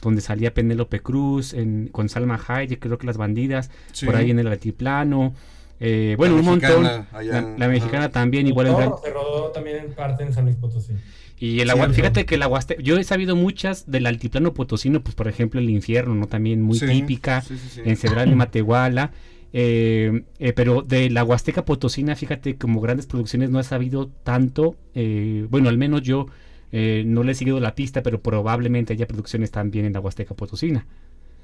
donde 0.02 0.22
salía 0.22 0.54
Penélope 0.54 1.02
Cruz 1.02 1.54
en, 1.54 1.90
con 1.92 2.08
Salma 2.10 2.40
Hayek, 2.48 2.80
creo 2.80 2.98
que 2.98 3.06
las 3.08 3.18
bandidas, 3.18 3.70
Sí. 3.92 4.06
por 4.06 4.16
ahí 4.16 4.32
en 4.32 4.40
el 4.40 4.48
altiplano. 4.48 5.34
Eh, 5.82 6.16
bueno, 6.18 6.36
La 6.36 6.40
un 6.40 6.46
montón. 6.46 6.86
allá 7.12 7.32
La, 7.34 7.40
en- 7.40 7.60
la 7.60 7.68
mexicana 7.68 8.08
también, 8.10 8.48
igual 8.48 8.68
en 8.68 8.74
Todo 8.76 9.02
se 9.04 9.10
rodó 9.12 9.52
también 9.52 9.78
en 9.78 9.94
parte 9.94 10.24
en 10.24 10.34
San 10.34 10.46
Luis 10.46 10.56
Potosí. 10.56 10.94
Y 11.38 11.60
el 11.60 11.70
agua, 11.70 11.90
fíjate 11.90 12.26
que 12.26 12.36
el 12.36 12.44
aguaste, 12.44 12.78
yo 12.82 12.98
he 12.98 13.04
sabido 13.04 13.36
muchas 13.36 13.90
del 13.92 14.06
altiplano 14.06 14.54
potosino, 14.54 15.04
pues 15.04 15.16
por 15.16 15.28
ejemplo 15.28 15.60
el 15.60 15.70
infierno, 15.70 16.16
¿no? 16.16 16.28
También 16.28 16.62
muy 16.62 16.80
Sí, 16.80 16.88
típica, 16.88 17.42
sí, 17.42 17.58
sí, 17.58 17.70
sí. 17.70 17.82
en 17.84 17.98
Cedral 17.98 18.32
y 18.32 18.36
Matehuala. 18.36 19.12
eh, 19.54 20.24
eh, 20.40 20.54
pero 20.54 20.82
de 20.82 21.10
la 21.10 21.24
Huasteca 21.24 21.66
Potosina, 21.66 22.16
fíjate, 22.16 22.58
como 22.58 22.82
grandes 22.82 23.06
producciones 23.08 23.50
no 23.50 23.60
he 23.60 23.64
sabido 23.64 24.08
tanto. 24.24 24.76
eh, 24.94 25.46
bueno, 25.50 25.70
al 25.70 25.78
menos 25.78 26.02
yo 26.04 26.28
eh, 26.72 27.04
no 27.06 27.24
le 27.24 27.32
he 27.34 27.36
seguido 27.36 27.60
la 27.60 27.76
pista, 27.76 28.02
pero 28.04 28.22
probablemente 28.22 28.94
haya 28.94 29.08
producciones 29.08 29.52
también 29.52 29.86
en 29.86 29.94
la 29.94 30.00
Huasteca 30.02 30.36
Potosina. 30.36 30.86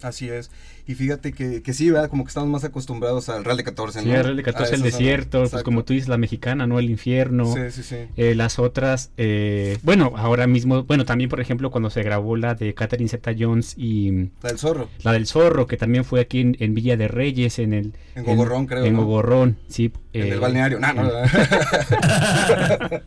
Así 0.04 0.30
es. 0.30 0.50
Y 0.88 0.96
fíjate 0.96 1.32
que, 1.32 1.62
que 1.62 1.74
sí, 1.74 1.90
¿verdad? 1.92 2.10
Como 2.10 2.24
que 2.24 2.30
estamos 2.30 2.50
más 2.50 2.64
acostumbrados 2.64 3.30
al 3.30 3.46
Real 3.46 3.56
de 3.58 3.64
14, 3.64 4.00
Sí, 4.02 4.08
¿no? 4.08 4.16
el 4.16 4.24
Real 4.24 4.36
de 4.38 4.44
14, 4.44 4.74
A 4.74 4.76
el 4.78 4.82
desierto, 4.82 5.38
pues 5.40 5.50
Exacto. 5.50 5.66
como 5.66 5.84
tú 5.86 5.94
dices, 5.94 6.10
la 6.10 6.18
mexicana, 6.18 6.66
¿no? 6.68 6.80
El 6.80 6.90
infierno. 6.90 7.46
Sí, 7.54 7.60
sí, 7.72 7.84
sí. 7.84 7.96
Eh, 8.18 8.34
las 8.36 8.58
otras, 8.60 9.12
eh, 9.18 9.78
bueno, 9.84 10.14
ahora 10.18 10.48
mismo, 10.48 10.84
bueno, 10.84 11.06
también 11.06 11.30
por 11.30 11.40
ejemplo 11.40 11.70
cuando 11.72 11.90
se 11.92 12.02
grabó 12.04 12.36
la 12.36 12.56
de 12.56 12.74
Catherine 12.74 13.10
Zeta 13.10 13.32
Jones 13.38 13.76
y 13.78 14.30
La 14.42 14.50
del 14.50 14.58
zorro. 14.58 14.90
la 15.04 15.14
del 15.14 15.28
Zorro, 15.28 15.68
que 15.68 15.78
también 15.78 16.04
fue 16.04 16.20
aquí 16.20 16.42
en, 16.42 16.58
en 16.60 16.74
Villa 16.74 16.98
de 16.98 17.08
Reyes, 17.08 17.60
en 17.60 17.74
el... 17.74 17.94
En 18.16 18.26
Gogorrón, 18.26 18.66
creo, 18.66 18.84
En 18.84 18.94
¿no? 18.96 19.06
Gogorrón, 19.06 19.58
sí. 19.70 19.92
En 20.14 20.24
eh, 20.24 20.30
el 20.32 20.40
balneario. 20.42 20.80
No, 20.80 20.92
no, 20.94 21.04
no. 21.04 21.12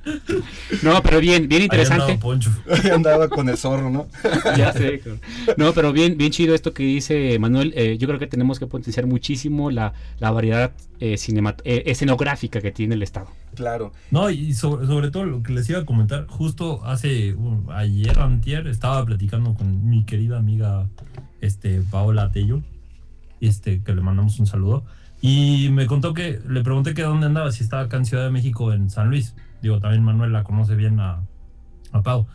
No, 0.82 1.02
pero 1.02 1.20
bien, 1.20 1.48
bien 1.48 1.62
Ahí 1.62 1.68
andaba 1.68 1.82
interesante. 1.84 2.18
Poncho. 2.18 2.50
Ahí 2.70 2.90
andaba 2.90 3.28
con 3.28 3.48
el 3.48 3.56
zorro, 3.56 3.90
¿no? 3.90 4.06
ya 4.56 4.72
sé. 4.72 5.02
No, 5.56 5.72
pero 5.72 5.92
bien, 5.92 6.16
bien 6.16 6.30
chido 6.30 6.54
esto 6.54 6.72
que 6.72 6.83
que 6.84 6.94
dice 6.94 7.38
Manuel, 7.38 7.72
eh, 7.76 7.96
yo 7.98 8.06
creo 8.06 8.18
que 8.18 8.26
tenemos 8.26 8.58
que 8.58 8.66
potenciar 8.66 9.06
muchísimo 9.06 9.70
la, 9.70 9.92
la 10.18 10.30
variedad 10.30 10.72
eh, 11.00 11.14
cinemat- 11.14 11.62
eh, 11.64 11.84
escenográfica 11.86 12.60
que 12.60 12.70
tiene 12.72 12.94
el 12.94 13.02
Estado. 13.02 13.26
Claro. 13.54 13.92
No, 14.10 14.30
y 14.30 14.52
sobre, 14.54 14.86
sobre 14.86 15.10
todo 15.10 15.24
lo 15.24 15.42
que 15.42 15.52
les 15.52 15.68
iba 15.70 15.80
a 15.80 15.84
comentar, 15.84 16.26
justo 16.28 16.84
hace 16.84 17.34
un- 17.34 17.66
ayer, 17.72 18.18
antier, 18.18 18.66
estaba 18.66 19.04
platicando 19.04 19.54
con 19.54 19.88
mi 19.88 20.04
querida 20.04 20.38
amiga 20.38 20.88
este, 21.40 21.80
Paola 21.90 22.30
Tello, 22.30 22.62
este, 23.40 23.82
que 23.82 23.94
le 23.94 24.00
mandamos 24.00 24.38
un 24.40 24.46
saludo, 24.46 24.84
y 25.20 25.68
me 25.70 25.86
contó 25.86 26.12
que, 26.14 26.40
le 26.48 26.62
pregunté 26.62 26.94
que 26.94 27.02
dónde 27.02 27.26
andaba, 27.26 27.50
si 27.52 27.62
estaba 27.64 27.82
acá 27.84 27.96
en 27.96 28.04
Ciudad 28.04 28.24
de 28.24 28.30
México, 28.30 28.72
en 28.72 28.90
San 28.90 29.08
Luis. 29.08 29.34
Digo, 29.62 29.80
también 29.80 30.02
Manuel 30.02 30.32
la 30.32 30.44
conoce 30.44 30.74
bien 30.74 31.00
a, 31.00 31.20
a 31.92 32.02
Pau. 32.02 32.26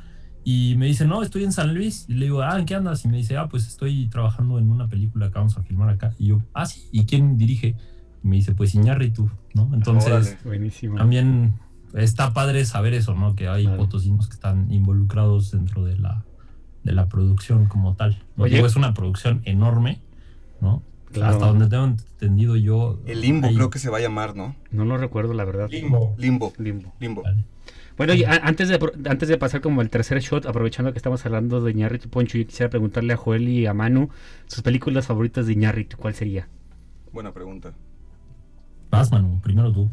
Y 0.51 0.73
me 0.77 0.87
dice, 0.87 1.05
no, 1.05 1.21
estoy 1.21 1.43
en 1.43 1.51
San 1.51 1.75
Luis. 1.75 2.05
Y 2.07 2.15
le 2.15 2.25
digo, 2.25 2.41
ah, 2.41 2.57
¿en 2.57 2.65
qué 2.65 2.73
andas? 2.73 3.05
Y 3.05 3.07
me 3.07 3.17
dice, 3.17 3.37
ah, 3.37 3.47
pues 3.47 3.67
estoy 3.67 4.07
trabajando 4.07 4.57
en 4.57 4.71
una 4.71 4.87
película 4.87 5.27
que 5.27 5.35
vamos 5.37 5.55
a 5.57 5.61
filmar 5.61 5.89
acá. 5.89 6.15
Y 6.17 6.27
yo, 6.29 6.41
ah, 6.55 6.65
sí, 6.65 6.87
¿y 6.91 7.05
quién 7.05 7.37
dirige? 7.37 7.75
Y 8.23 8.27
me 8.27 8.37
dice, 8.37 8.55
pues 8.55 8.73
Iñárritu, 8.73 9.29
¿no? 9.53 9.69
Entonces, 9.75 10.11
Órale. 10.11 10.37
Buenísimo. 10.43 10.95
también 10.95 11.53
está 11.93 12.33
padre 12.33 12.65
saber 12.65 12.95
eso, 12.95 13.13
¿no? 13.13 13.35
Que 13.35 13.47
hay 13.47 13.65
Claro. 13.65 13.77
potosinos 13.77 14.27
que 14.27 14.33
están 14.33 14.71
involucrados 14.71 15.51
dentro 15.51 15.85
de 15.85 15.99
la, 15.99 16.25
de 16.83 16.93
la 16.93 17.07
producción 17.09 17.67
como 17.67 17.93
tal. 17.93 18.17
¿no? 18.35 18.45
Oye. 18.45 18.55
Digo, 18.55 18.65
es 18.65 18.75
una 18.75 18.95
producción 18.95 19.41
enorme, 19.45 20.01
¿no? 20.61 20.81
Claro. 21.11 21.31
Hasta 21.33 21.45
donde 21.45 21.67
tengo 21.67 21.85
entendido 21.85 22.55
yo. 22.55 22.99
El 23.05 23.21
limbo 23.21 23.49
creo 23.49 23.69
que 23.69 23.77
se 23.77 23.91
va 23.91 23.99
a 23.99 24.01
llamar, 24.01 24.35
¿no? 24.35 24.55
No 24.71 24.83
lo 24.85 24.97
recuerdo, 24.97 25.33
la 25.33 25.45
verdad. 25.45 25.67
Limbo. 25.69 26.15
Limbo. 26.17 26.53
Limbo. 26.57 26.91
Limbo. 26.99 27.21
Vale. 27.21 27.45
Bueno, 27.99 28.13
y 28.15 28.23
a- 28.23 28.37
antes 28.43 28.67
de, 28.69 28.79
antes 29.07 29.29
de 29.29 29.37
pasar 29.37 29.61
como 29.61 29.81
el 29.83 29.91
tercer 29.91 30.19
shot, 30.21 30.47
aprovechando 30.47 30.91
que 30.91 30.97
estamos 30.97 31.23
hablando 31.25 31.61
de 31.61 31.71
Iñárritu 31.71 32.09
Poncho, 32.09 32.37
yo 32.39 32.47
quisiera 32.47 32.69
preguntarle 32.71 33.13
a 33.13 33.17
Joel 33.17 33.47
y 33.47 33.67
a 33.67 33.73
Manu 33.75 34.09
sus 34.47 34.63
películas 34.63 35.05
favoritas 35.05 35.45
de 35.45 35.53
Iñárritu, 35.53 35.97
¿cuál 35.97 36.15
sería? 36.15 36.47
Buena 37.11 37.33
pregunta. 37.33 37.73
Vas, 38.89 39.11
Manu, 39.11 39.39
primero 39.41 39.71
tú. 39.71 39.89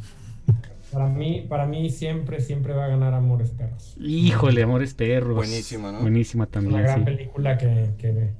Para 0.93 1.09
mí, 1.09 1.45
para 1.49 1.67
mí 1.67 1.91
siempre, 1.91 2.41
siempre 2.41 2.73
va 2.73 2.85
a 2.87 2.89
ganar 2.89 3.13
Amores 3.13 3.51
Perros. 3.51 3.97
Híjole, 4.01 4.63
Amores 4.63 4.95
Perros. 4.95 5.35
Buenísima, 5.37 5.93
¿no? 5.93 6.01
Buenísima 6.01 6.45
Una 6.45 6.51
también, 6.53 6.83
gran 6.85 6.99
sí. 7.01 7.05
película 7.05 7.59
que, 7.59 7.91
que, 7.99 8.33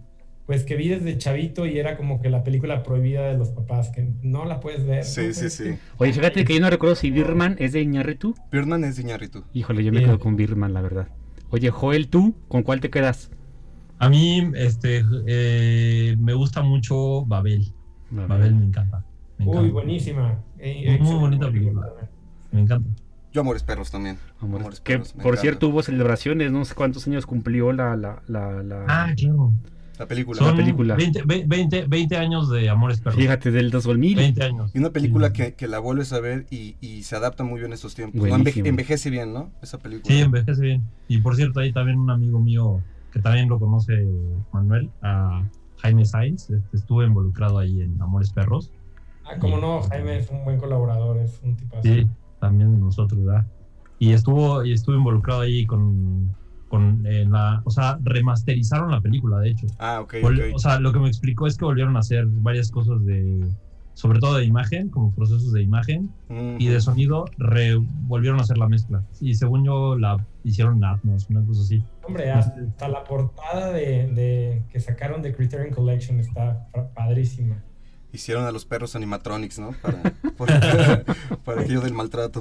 pues 0.47 0.65
que 0.65 0.77
vi 0.77 0.89
desde 0.89 1.19
chavito 1.19 1.67
y 1.67 1.79
era 1.79 1.97
como 1.97 2.21
que 2.21 2.31
la 2.31 2.45
película 2.45 2.83
prohibida 2.83 3.27
de 3.27 3.37
los 3.37 3.51
papás, 3.51 3.91
que 3.91 4.09
no 4.23 4.45
la 4.45 4.61
puedes 4.61 4.87
ver. 4.87 5.05
Sí, 5.05 5.29
no 5.29 5.33
sí, 5.35 5.51
sí. 5.51 5.77
Oye, 5.99 6.13
fíjate 6.13 6.45
que 6.45 6.55
yo 6.55 6.61
no 6.61 6.71
recuerdo 6.71 6.95
si 6.95 7.11
Birman 7.11 7.57
es 7.59 7.73
de 7.73 7.83
Iñárritu. 7.83 8.35
Birdman 8.53 8.85
es 8.85 8.97
de 8.97 9.03
Iñárritu. 9.03 9.45
Híjole, 9.53 9.83
yo 9.85 9.93
me 9.93 9.99
Bien. 9.99 10.11
quedo 10.11 10.21
con 10.21 10.37
Birman, 10.37 10.73
la 10.73 10.83
verdad. 10.83 11.09
Oye, 11.51 11.71
Joel, 11.71 12.09
¿tú 12.09 12.35
con 12.49 12.63
cuál 12.63 12.81
te 12.81 12.91
quedas? 12.91 13.31
A 13.99 14.09
mí, 14.09 14.51
este, 14.57 15.03
eh, 15.27 16.17
me 16.19 16.35
gusta 16.35 16.63
mucho 16.63 17.25
Babel. 17.27 17.73
Babel 18.11 18.55
me 18.55 18.67
encanta. 18.67 19.05
Me 19.39 19.47
Uy, 19.47 19.71
buenísima. 19.71 20.39
Eh, 20.59 20.99
Muy 21.01 21.17
bonita 21.17 21.51
película. 21.51 21.89
Me 22.53 22.61
encanta. 22.61 22.89
Yo 23.33 23.41
Amores 23.43 23.63
Perros 23.65 23.91
también. 23.91 24.17
Amores- 24.41 24.61
Amores 24.63 24.81
que 24.81 24.93
Perros, 24.95 25.13
por 25.13 25.21
encanta. 25.23 25.41
cierto 25.41 25.69
hubo 25.69 25.83
celebraciones, 25.83 26.51
no 26.53 26.65
sé 26.65 26.75
cuántos 26.75 27.07
años 27.07 27.27
cumplió 27.27 27.73
la, 27.73 27.97
la, 27.97 28.23
la, 28.29 28.63
la- 28.63 28.85
Ah, 28.89 29.13
claro. 29.17 29.53
La 29.99 30.07
película. 30.07 30.39
Son 30.39 30.57
película. 30.57 30.95
20, 30.95 31.23
ve- 31.25 31.45
20, 31.47 31.87
20 31.89 32.17
años 32.17 32.51
de 32.51 32.69
Amores 32.69 33.01
Perros. 33.01 33.19
Fíjate, 33.19 33.51
del 33.51 33.71
2000. 33.71 34.17
20 34.17 34.43
años. 34.45 34.71
Y 34.75 34.79
una 34.79 34.91
película 34.91 35.29
Sí. 35.29 35.33
que, 35.35 35.55
que 35.55 35.69
la 35.69 35.79
vuelves 35.79 36.13
a 36.13 36.21
ver 36.21 36.47
y, 36.51 36.77
y 36.81 37.03
se 37.05 37.17
adapta 37.17 37.45
muy 37.45 37.61
bien 37.61 37.73
a 37.73 37.75
estos 37.75 37.95
tiempos. 37.95 38.17
¿no? 38.17 38.29
Buenísimo. 38.29 38.65
Enveje- 38.65 38.69
envejece 38.69 39.11
bien, 39.11 39.33
¿no? 39.33 39.51
Esa 39.63 39.79
película. 39.79 40.15
Sí, 40.15 40.21
envejece 40.21 40.61
bien. 40.61 40.85
Y 41.09 41.19
por 41.19 41.35
cierto, 41.37 41.61
hay 41.61 41.73
también 41.73 41.99
un 41.99 42.11
amigo 42.11 42.39
mío 42.41 42.81
que 43.13 43.21
también 43.21 43.49
lo 43.49 43.59
conoce 43.59 44.07
Manuel, 44.53 44.91
a 45.01 45.43
Jaime 45.79 46.05
Sainz, 46.05 46.51
este, 46.51 46.77
estuvo 46.77 47.03
involucrado 47.03 47.59
ahí 47.59 47.81
en 47.81 48.01
Amores 48.03 48.31
Perros. 48.31 48.73
Ah, 49.25 49.39
como 49.39 49.59
no, 49.59 49.81
Jaime 49.83 50.19
es 50.19 50.29
un 50.31 50.45
buen 50.45 50.59
colaborador, 50.59 51.17
es 51.19 51.41
un 51.43 51.57
tipazo. 51.57 51.83
Sí, 51.83 52.07
también 52.41 52.75
de 52.75 52.81
nosotros, 52.81 53.25
¿verdad? 53.25 53.47
Y 53.99 54.13
estuvo, 54.13 54.63
y 54.65 54.73
estuvo 54.73 54.95
involucrado 54.97 55.41
ahí 55.41 55.65
con, 55.65 56.35
con 56.69 57.07
eh, 57.07 57.25
la, 57.29 57.63
o 57.65 57.71
sea, 57.71 57.99
remasterizaron 58.03 58.91
la 58.91 59.01
película, 59.01 59.39
de 59.39 59.51
hecho. 59.51 59.67
Ah, 59.79 60.01
ok, 60.01 60.15
Vol- 60.23 60.49
ok. 60.51 60.55
O 60.57 60.59
sea, 60.59 60.81
lo 60.81 60.93
que 60.93 60.99
me 60.99 61.09
explicó 61.09 61.47
es 61.47 61.57
que 61.57 61.65
volvieron 61.65 61.97
a 61.97 62.01
hacer 62.01 62.27
varias 62.27 62.71
cosas 62.71 63.05
de, 63.07 63.47
sobre 63.95 64.19
todo 64.19 64.37
de 64.37 64.45
imagen, 64.45 64.89
como 64.91 65.15
procesos 65.15 65.53
de 65.53 65.63
imagen, 65.63 66.11
Ujú. 66.29 66.57
y 66.59 66.67
de 66.67 66.81
sonido, 66.81 67.25
re- 67.39 67.77
volvieron 67.77 68.41
a 68.41 68.43
hacer 68.43 68.59
la 68.59 68.69
mezcla. 68.69 69.03
Y 69.21 69.35
según 69.35 69.65
yo, 69.65 69.97
la 69.97 70.27
hicieron 70.45 70.77
en 70.79 70.85
Atmos, 70.85 71.31
una 71.31 71.45
cosa 71.45 71.63
así. 71.63 71.83
Hombre, 72.07 72.31
hasta 72.33 72.89
la 72.89 73.05
portada 73.05 73.73
de, 73.73 74.09
de- 74.09 74.65
que 74.71 74.81
sacaron 74.81 75.23
de 75.23 75.35
Criterion 75.35 75.73
Collection 75.75 76.19
está 76.21 76.69
pa- 76.73 76.89
padrísima. 76.95 77.57
Hicieron 78.13 78.45
a 78.45 78.51
los 78.53 78.65
perros 78.65 78.97
animatronics, 78.97 79.59
¿no? 79.59 79.73
Para, 79.83 80.03
para, 80.39 81.05
para 81.45 81.61
aquello 81.63 81.81
del 81.83 81.93
maltrato. 81.95 82.41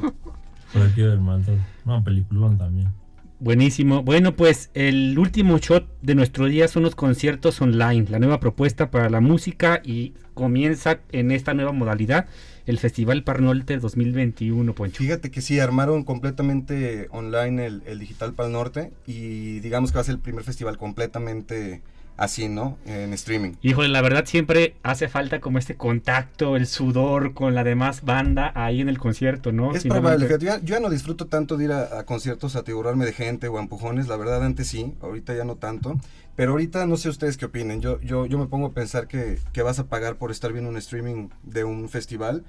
Por 0.74 0.82
aquí 0.82 1.02
del 1.02 1.20
maltrato. 1.22 1.60
No, 1.86 2.04
peliculón 2.04 2.58
también. 2.58 2.92
Buenísimo. 3.40 4.02
Bueno, 4.02 4.36
pues 4.36 4.70
el 4.74 5.20
último 5.20 5.58
shot 5.58 5.86
de 6.02 6.16
nuestro 6.16 6.46
día 6.46 6.70
son 6.70 6.84
los 6.84 6.96
conciertos 6.96 7.62
online, 7.62 8.06
la 8.10 8.20
nueva 8.20 8.40
propuesta 8.40 8.90
para 8.90 9.10
la 9.10 9.20
música 9.20 9.82
y 9.84 10.14
comienza 10.34 11.00
en 11.12 11.32
esta 11.32 11.54
nueva 11.54 11.74
modalidad 11.74 12.28
el 12.66 12.80
Festival 12.80 13.24
Parnolte 13.24 13.78
2021, 13.78 14.74
Poncho. 14.74 14.98
Fíjate 14.98 15.32
que 15.32 15.42
sí, 15.42 15.60
armaron 15.60 16.04
completamente 16.04 17.08
online 17.12 17.66
el, 17.66 17.84
el 17.86 18.00
Digital 18.00 18.34
Pal 18.34 18.54
Norte 18.54 18.92
y 19.06 19.60
digamos 19.60 19.92
que 19.92 19.96
va 19.96 20.02
a 20.02 20.06
ser 20.06 20.16
el 20.16 20.22
primer 20.22 20.44
festival 20.44 20.78
completamente 20.78 21.82
así, 22.18 22.48
¿no? 22.48 22.78
En 22.86 23.14
streaming. 23.14 23.54
Híjole, 23.62 23.90
la 23.90 24.02
verdad 24.02 24.26
siempre 24.26 24.76
hace 24.84 25.08
falta 25.10 25.40
como 25.42 25.58
este 25.58 25.76
contacto, 25.76 26.56
el 26.56 26.68
sudor 26.68 27.34
con 27.34 27.56
la 27.56 27.64
demás 27.64 28.04
banda 28.04 28.52
ahí 28.56 28.82
en 28.82 28.90
el 28.90 28.98
concierto, 29.00 29.52
¿no? 29.52 29.74
Es 29.76 29.84
probable, 29.84 30.28
yo, 30.30 30.38
ya- 30.38 30.60
yo 30.60 30.76
ya 30.76 30.80
no 30.80 30.90
disfruto 30.90 31.28
tanto 31.28 31.58
de 31.58 31.66
ir 31.66 31.72
a, 31.72 32.00
a 32.00 32.06
conciertos 32.06 32.56
a 32.56 32.60
atiborrarme 32.60 33.06
de 33.06 33.14
gente 33.14 33.48
o 33.48 33.58
a 33.58 33.62
empujones, 33.62 34.08
la 34.08 34.16
verdad 34.18 34.44
antes 34.46 34.68
sí, 34.68 34.94
ahorita 35.02 35.36
ya 35.36 35.44
no 35.44 35.56
tanto, 35.56 36.00
pero 36.36 36.52
ahorita 36.52 36.86
no 36.86 36.98
sé 36.98 37.10
ustedes 37.10 37.38
qué 37.38 37.46
opinen, 37.46 37.82
yo, 37.82 38.00
yo, 38.02 38.26
yo 38.26 38.38
me 38.38 38.48
pongo 38.48 38.68
a 38.68 38.74
pensar 38.74 39.08
que, 39.08 39.38
que 39.54 39.62
vas 39.62 39.80
a 39.80 39.88
pagar 39.88 40.16
por 40.18 40.32
estar 40.32 40.52
viendo 40.54 40.70
un 40.70 40.78
streaming 40.78 41.30
de 41.44 41.64
un 41.66 41.90
festival, 41.90 42.44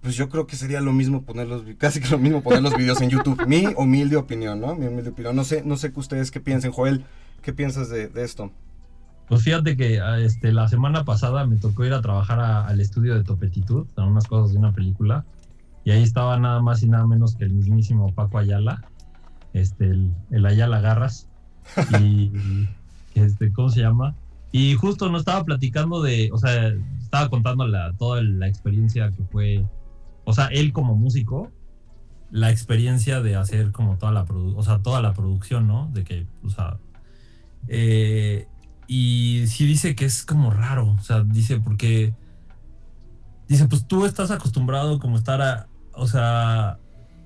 pues 0.00 0.16
yo 0.16 0.28
creo 0.28 0.46
que 0.46 0.56
sería 0.56 0.80
lo 0.80 0.92
mismo 0.92 1.22
poner 1.22 1.46
los, 1.48 1.62
casi 1.78 2.00
que 2.00 2.08
lo 2.08 2.18
mismo 2.18 2.42
poner 2.42 2.62
los 2.62 2.76
videos 2.76 3.00
en 3.02 3.10
YouTube, 3.10 3.46
mi 3.46 3.66
humilde 3.76 4.16
opinión, 4.16 4.60
¿no? 4.60 4.74
Mi 4.74 4.86
humilde 4.86 5.10
opinión, 5.10 5.36
no 5.36 5.44
sé, 5.44 5.62
no 5.64 5.76
sé 5.76 5.92
que 5.92 6.00
ustedes 6.00 6.30
qué 6.30 6.40
piensen, 6.40 6.72
Joel, 6.72 7.04
¿qué 7.42 7.52
piensas 7.52 7.88
de, 7.90 8.08
de 8.08 8.24
esto? 8.24 8.50
Pues 9.28 9.42
fíjate 9.42 9.76
que 9.76 10.00
ah, 10.00 10.18
este, 10.18 10.52
la 10.52 10.68
semana 10.68 11.04
pasada 11.04 11.46
me 11.46 11.56
tocó 11.56 11.84
ir 11.84 11.92
a 11.94 12.00
trabajar 12.02 12.40
a- 12.40 12.66
al 12.66 12.80
estudio 12.80 13.14
de 13.14 13.24
Topetitud, 13.24 13.86
a 13.96 14.04
unas 14.04 14.26
cosas 14.26 14.52
de 14.52 14.58
una 14.58 14.72
película, 14.72 15.24
y 15.84 15.90
ahí 15.92 16.02
estaba 16.02 16.38
nada 16.38 16.60
más 16.60 16.82
y 16.82 16.88
nada 16.88 17.06
menos 17.06 17.34
que 17.36 17.44
el 17.44 17.52
mismísimo 17.54 18.12
Paco 18.14 18.38
Ayala, 18.38 18.82
este, 19.52 19.86
el, 19.86 20.12
el 20.30 20.46
Ayala 20.46 20.80
Garras, 20.80 21.28
y 22.00 22.32
este, 23.14 23.52
¿cómo 23.52 23.70
se 23.70 23.80
llama? 23.80 24.14
Y 24.52 24.74
justo 24.74 25.08
nos 25.10 25.20
estaba 25.22 25.42
platicando 25.44 26.00
de, 26.02 26.30
o 26.32 26.38
sea, 26.38 26.68
estaba 27.00 27.28
contando 27.28 27.66
la, 27.66 27.92
toda 27.94 28.22
la 28.22 28.46
experiencia 28.46 29.10
que 29.10 29.24
fue, 29.24 29.64
o 30.24 30.32
sea, 30.32 30.46
él 30.48 30.72
como 30.72 30.94
músico, 30.96 31.50
la 32.30 32.50
experiencia 32.50 33.20
de 33.20 33.36
hacer 33.36 33.72
como 33.72 33.96
toda 33.96 34.12
la, 34.12 34.24
produ- 34.26 34.54
o 34.56 34.62
sea, 34.62 34.80
toda 34.82 35.00
la 35.00 35.12
producción, 35.12 35.66
¿no? 35.66 35.90
De 35.92 36.04
que, 36.04 36.26
o 36.44 36.50
sea, 36.50 36.78
eh, 37.68 38.46
y 38.86 39.44
sí 39.46 39.66
dice 39.66 39.94
que 39.94 40.04
es 40.04 40.24
como 40.24 40.50
raro, 40.50 40.96
o 40.98 41.02
sea, 41.02 41.22
dice 41.22 41.60
porque 41.60 42.14
dice, 43.48 43.66
pues 43.66 43.86
tú 43.86 44.06
estás 44.06 44.30
acostumbrado 44.30 44.98
como 44.98 45.16
estar 45.16 45.40
a, 45.42 45.68
o 45.92 46.06
sea, 46.06 46.78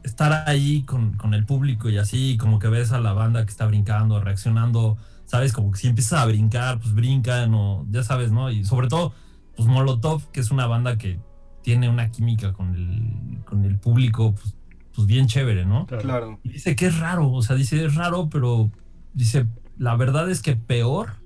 estar 0.05 0.49
ahí 0.49 0.83
con, 0.83 1.17
con 1.17 1.35
el 1.35 1.45
público 1.45 1.89
y 1.89 1.99
así, 1.99 2.37
como 2.37 2.59
que 2.59 2.69
ves 2.69 2.93
a 2.93 3.01
la 3.01 3.13
banda 3.13 3.45
que 3.45 3.51
está 3.51 3.67
brincando, 3.67 4.21
reaccionando, 4.21 4.97
sabes, 5.25 5.53
como 5.53 5.71
que 5.71 5.79
si 5.79 5.89
empiezas 5.89 6.21
a 6.21 6.27
brincar, 6.27 6.79
pues 6.81 6.95
brincan 6.95 7.53
o 7.55 7.87
ya 7.91 8.03
sabes, 8.03 8.33
¿no? 8.33 8.51
Y 8.51 8.65
sobre 8.65 8.89
todo, 8.89 9.13
pues 9.57 9.69
Molotov, 9.69 10.31
que 10.31 10.41
es 10.41 10.51
una 10.51 10.67
banda 10.67 10.97
que 10.97 11.21
tiene 11.63 11.89
una 11.89 12.11
química 12.11 12.53
con 12.53 12.75
el, 12.75 13.45
con 13.45 13.65
el 13.65 13.79
público, 13.79 14.35
pues, 14.35 14.55
pues 14.95 15.07
bien 15.07 15.27
chévere, 15.27 15.67
¿no? 15.67 15.87
Claro. 15.87 16.41
Y 16.43 16.51
dice 16.51 16.75
que 16.75 16.87
es 16.87 16.99
raro, 16.99 17.31
o 17.31 17.43
sea, 17.43 17.57
dice 17.57 17.85
es 17.85 17.95
raro, 17.95 18.29
pero 18.31 18.71
dice, 19.13 19.47
la 19.77 19.97
verdad 19.97 20.31
es 20.31 20.43
que 20.43 20.57
peor 20.57 21.18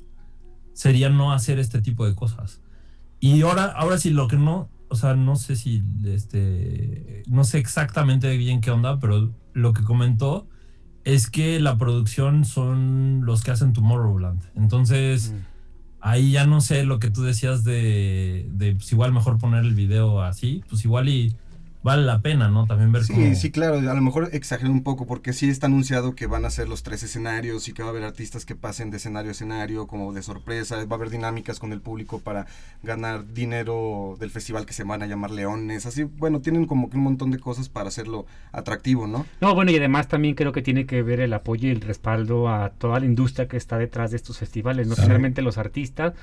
sería 0.74 1.08
no 1.08 1.32
hacer 1.32 1.58
este 1.58 1.80
tipo 1.82 2.06
de 2.06 2.14
cosas. 2.14 2.60
Y 3.20 3.42
ahora, 3.42 3.66
ahora 3.66 3.98
sí, 3.98 4.10
lo 4.10 4.26
que 4.28 4.36
no, 4.36 4.68
o 4.88 4.96
sea, 4.96 5.14
no 5.14 5.36
sé 5.36 5.56
si, 5.56 5.82
este, 6.04 7.22
no 7.28 7.44
sé 7.44 7.58
exactamente 7.58 8.36
bien 8.36 8.60
qué 8.60 8.70
onda, 8.70 8.98
pero 8.98 9.32
lo 9.52 9.72
que 9.72 9.82
comentó 9.84 10.48
es 11.04 11.28
que 11.30 11.60
la 11.60 11.76
producción 11.78 12.44
son 12.44 13.22
los 13.24 13.42
que 13.42 13.50
hacen 13.50 13.72
Tomorrowland. 13.72 14.42
Entonces, 14.54 15.32
Mm. 15.32 15.36
ahí 16.00 16.30
ya 16.32 16.46
no 16.46 16.60
sé 16.60 16.84
lo 16.84 16.98
que 16.98 17.10
tú 17.10 17.22
decías 17.22 17.64
de, 17.64 18.48
de 18.52 18.74
pues 18.74 18.90
igual 18.92 19.12
mejor 19.12 19.38
poner 19.38 19.64
el 19.64 19.74
video 19.74 20.22
así, 20.22 20.62
pues 20.68 20.84
igual 20.84 21.08
y 21.08 21.34
vale 21.82 22.02
la 22.04 22.20
pena, 22.22 22.48
¿no? 22.48 22.66
También 22.66 22.92
ver 22.92 23.04
Sí, 23.04 23.12
cómo- 23.12 23.34
sí, 23.34 23.50
claro, 23.50 23.78
a 23.78 23.94
lo 23.94 24.00
mejor 24.00 24.28
exagero 24.32 24.70
un 24.70 24.82
poco 24.82 25.06
porque 25.06 25.32
sí 25.32 25.48
está 25.50 25.66
anunciado 25.66 26.14
que 26.14 26.26
van 26.26 26.44
a 26.44 26.50
ser 26.50 26.68
los 26.68 26.82
tres 26.82 27.02
escenarios 27.02 27.68
y 27.68 27.72
que 27.72 27.82
va 27.82 27.88
a 27.88 27.90
haber 27.90 28.04
artistas 28.04 28.44
que 28.44 28.54
pasen 28.54 28.90
de 28.90 28.98
escenario 28.98 29.30
a 29.30 29.32
escenario 29.32 29.86
como 29.86 30.12
de 30.12 30.22
sorpresa, 30.22 30.76
va 30.84 30.92
a 30.92 30.94
haber 30.94 31.10
dinámicas 31.10 31.58
con 31.58 31.72
el 31.72 31.80
público 31.80 32.20
para 32.20 32.46
ganar 32.82 33.32
dinero 33.34 34.16
del 34.20 34.30
festival 34.30 34.66
que 34.66 34.72
se 34.72 34.84
van 34.84 35.02
a 35.02 35.06
llamar 35.06 35.30
Leones, 35.30 35.86
así, 35.86 36.04
bueno, 36.04 36.40
tienen 36.40 36.66
como 36.66 36.88
que 36.90 36.96
un 36.96 37.02
montón 37.02 37.30
de 37.30 37.38
cosas 37.38 37.68
para 37.68 37.88
hacerlo 37.88 38.26
atractivo, 38.52 39.06
¿no? 39.06 39.26
No, 39.40 39.54
bueno, 39.54 39.70
y 39.70 39.76
además 39.76 40.08
también 40.08 40.34
creo 40.34 40.52
que 40.52 40.62
tiene 40.62 40.86
que 40.86 41.02
ver 41.02 41.20
el 41.20 41.32
apoyo 41.32 41.68
y 41.68 41.72
el 41.72 41.80
respaldo 41.80 42.48
a 42.48 42.70
toda 42.70 43.00
la 43.00 43.06
industria 43.06 43.48
que 43.48 43.56
está 43.56 43.78
detrás 43.78 44.10
de 44.10 44.16
estos 44.16 44.38
festivales, 44.38 44.86
no 44.86 44.94
Sí. 44.94 45.02
solamente 45.02 45.42
los 45.42 45.58
artistas, 45.58 46.14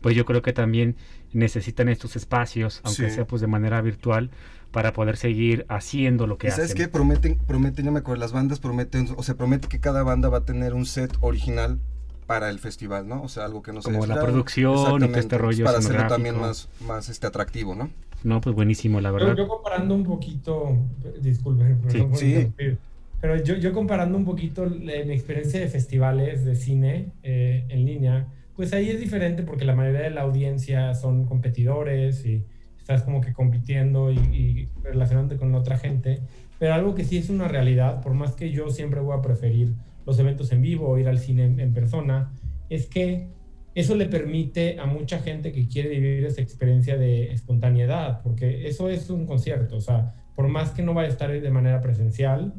pues 0.00 0.14
yo 0.14 0.24
creo 0.24 0.42
que 0.42 0.52
también 0.52 0.94
necesitan 1.32 1.88
estos 1.88 2.16
espacios, 2.16 2.80
aunque 2.84 3.08
Sí. 3.10 3.14
sea 3.16 3.26
pues 3.26 3.40
de 3.40 3.48
manera 3.48 3.80
virtual, 3.80 4.30
para 4.72 4.92
poder 4.92 5.16
seguir 5.16 5.64
haciendo 5.68 6.26
lo 6.26 6.38
que 6.38 6.48
¿Y 6.48 6.50
sabes 6.50 6.70
hacen. 6.70 6.84
qué? 6.84 6.88
Prometen, 6.88 7.36
prometen, 7.46 7.84
ya 7.86 7.90
me 7.90 8.00
acuerdo, 8.00 8.20
las 8.20 8.32
bandas 8.32 8.60
prometen, 8.60 9.08
o 9.16 9.22
se 9.22 9.34
promete 9.34 9.68
que 9.68 9.80
cada 9.80 10.02
banda 10.02 10.28
va 10.28 10.38
a 10.38 10.44
tener 10.44 10.74
un 10.74 10.86
set 10.86 11.16
original 11.20 11.78
para 12.26 12.50
el 12.50 12.58
festival, 12.58 13.08
¿no? 13.08 13.22
O 13.22 13.28
sea, 13.28 13.46
algo 13.46 13.62
que 13.62 13.72
no 13.72 13.80
se 13.80 13.90
Como 13.90 14.04
la 14.06 14.20
producción 14.20 14.70
y 14.70 14.84
todo 14.84 14.94
este 14.96 15.38
Exactamente, 15.38 15.38
rollo 15.38 15.64
Para 15.64 15.78
hacerlo 15.78 16.06
también 16.08 16.38
más, 16.38 16.68
más 16.86 17.08
este, 17.08 17.26
atractivo, 17.26 17.74
¿no? 17.74 17.88
No, 18.22 18.40
pues 18.40 18.54
buenísimo, 18.54 19.00
la 19.00 19.10
Yo, 19.10 19.18
verdad. 19.18 19.36
yo 19.36 19.48
comparando 19.48 19.94
un 19.94 20.04
poquito, 20.04 20.76
disculpen, 21.20 21.78
Sí, 21.88 22.02
por 22.02 22.18
sí. 22.18 22.26
interrumpir, 22.26 22.78
pero 23.20 23.42
yo, 23.42 23.54
yo 23.56 23.72
comparando 23.72 24.18
un 24.18 24.24
poquito 24.24 24.66
la- 24.66 25.04
mi 25.04 25.14
experiencia 25.14 25.60
de 25.60 25.68
festivales 25.68 26.44
de 26.44 26.54
cine 26.56 27.12
eh, 27.22 27.64
en 27.68 27.84
línea, 27.86 28.26
pues 28.54 28.72
ahí 28.72 28.90
es 28.90 29.00
diferente 29.00 29.42
porque 29.42 29.64
la 29.64 29.74
mayoría 29.74 30.00
de 30.02 30.10
la 30.10 30.22
audiencia 30.22 30.94
son 30.94 31.24
competidores 31.26 32.26
y 32.26 32.44
estás 32.88 33.02
como 33.02 33.20
que 33.20 33.34
compitiendo 33.34 34.10
y, 34.10 34.16
y 34.16 34.68
relacionándote 34.82 35.38
con 35.38 35.54
otra 35.54 35.76
gente, 35.76 36.22
pero 36.58 36.72
algo 36.72 36.94
que 36.94 37.04
sí 37.04 37.18
es 37.18 37.28
una 37.28 37.46
realidad, 37.46 38.00
por 38.00 38.14
más 38.14 38.32
que 38.32 38.50
yo 38.50 38.70
siempre 38.70 39.00
voy 39.00 39.16
a 39.16 39.20
preferir 39.20 39.74
los 40.06 40.18
eventos 40.18 40.50
en 40.52 40.62
vivo 40.62 40.88
o 40.88 40.96
ir 40.96 41.06
al 41.06 41.18
cine 41.18 41.44
en, 41.44 41.60
en 41.60 41.74
persona, 41.74 42.32
es 42.70 42.86
que 42.86 43.28
eso 43.74 43.94
le 43.94 44.06
permite 44.06 44.80
a 44.80 44.86
mucha 44.86 45.18
gente 45.18 45.52
que 45.52 45.68
quiere 45.68 45.90
vivir 45.90 46.24
esa 46.24 46.40
experiencia 46.40 46.96
de 46.96 47.30
espontaneidad, 47.30 48.22
porque 48.22 48.66
eso 48.66 48.88
es 48.88 49.10
un 49.10 49.26
concierto, 49.26 49.76
o 49.76 49.80
sea, 49.82 50.14
por 50.34 50.48
más 50.48 50.70
que 50.70 50.82
no 50.82 50.94
vaya 50.94 51.08
a 51.08 51.12
estar 51.12 51.30
de 51.30 51.50
manera 51.50 51.82
presencial, 51.82 52.54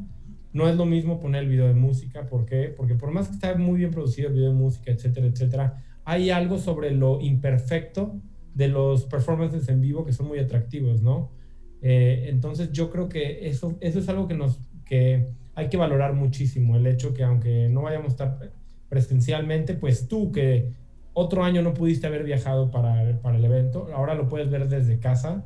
no 0.54 0.70
es 0.70 0.76
lo 0.76 0.86
mismo 0.86 1.20
poner 1.20 1.42
el 1.44 1.50
video 1.50 1.68
de 1.68 1.74
música, 1.74 2.28
¿por 2.28 2.46
qué? 2.46 2.72
Porque 2.76 2.94
por 2.94 3.10
más 3.10 3.30
que 3.30 3.34
está 3.34 3.56
muy 3.56 3.80
bien 3.80 3.90
producido 3.90 4.28
el 4.28 4.36
video 4.36 4.50
de 4.50 4.56
música, 4.56 4.92
etcétera, 4.92 5.26
etcétera, 5.26 5.84
hay 6.06 6.30
algo 6.30 6.60
sobre 6.60 6.92
lo 6.92 7.20
imperfecto 7.20 8.22
de 8.54 8.68
los 8.68 9.06
performances 9.06 9.68
en 9.70 9.82
vivo 9.82 10.06
que 10.06 10.14
son 10.14 10.28
muy 10.28 10.40
atractivos, 10.40 11.02
¿no? 11.02 11.32
Eh, 11.82 12.28
entonces 12.30 12.72
yo 12.72 12.90
creo 12.90 13.08
que 13.10 13.48
eso, 13.48 13.78
eso 13.82 14.00
es 14.00 14.10
algo 14.10 14.28
que 14.28 14.34
nos 14.34 14.60
que 14.86 15.28
hay 15.56 15.70
que 15.70 15.78
valorar 15.78 16.14
muchísimo, 16.14 16.76
el 16.76 16.88
hecho 16.88 17.14
que 17.14 17.24
aunque 17.24 17.70
no 17.70 17.84
vayamos 17.84 18.08
a 18.08 18.10
estar 18.12 18.52
presencialmente, 18.90 19.74
pues 19.76 20.08
tú 20.08 20.32
que 20.32 20.72
otro 21.14 21.44
año 21.44 21.62
no 21.62 21.74
pudiste 21.74 22.08
haber 22.08 22.24
viajado 22.24 22.72
para, 22.72 23.20
para 23.22 23.38
el 23.38 23.46
evento, 23.46 23.88
ahora 23.94 24.16
lo 24.16 24.28
puedes 24.28 24.50
ver 24.50 24.68
desde 24.68 25.00
casa 25.00 25.44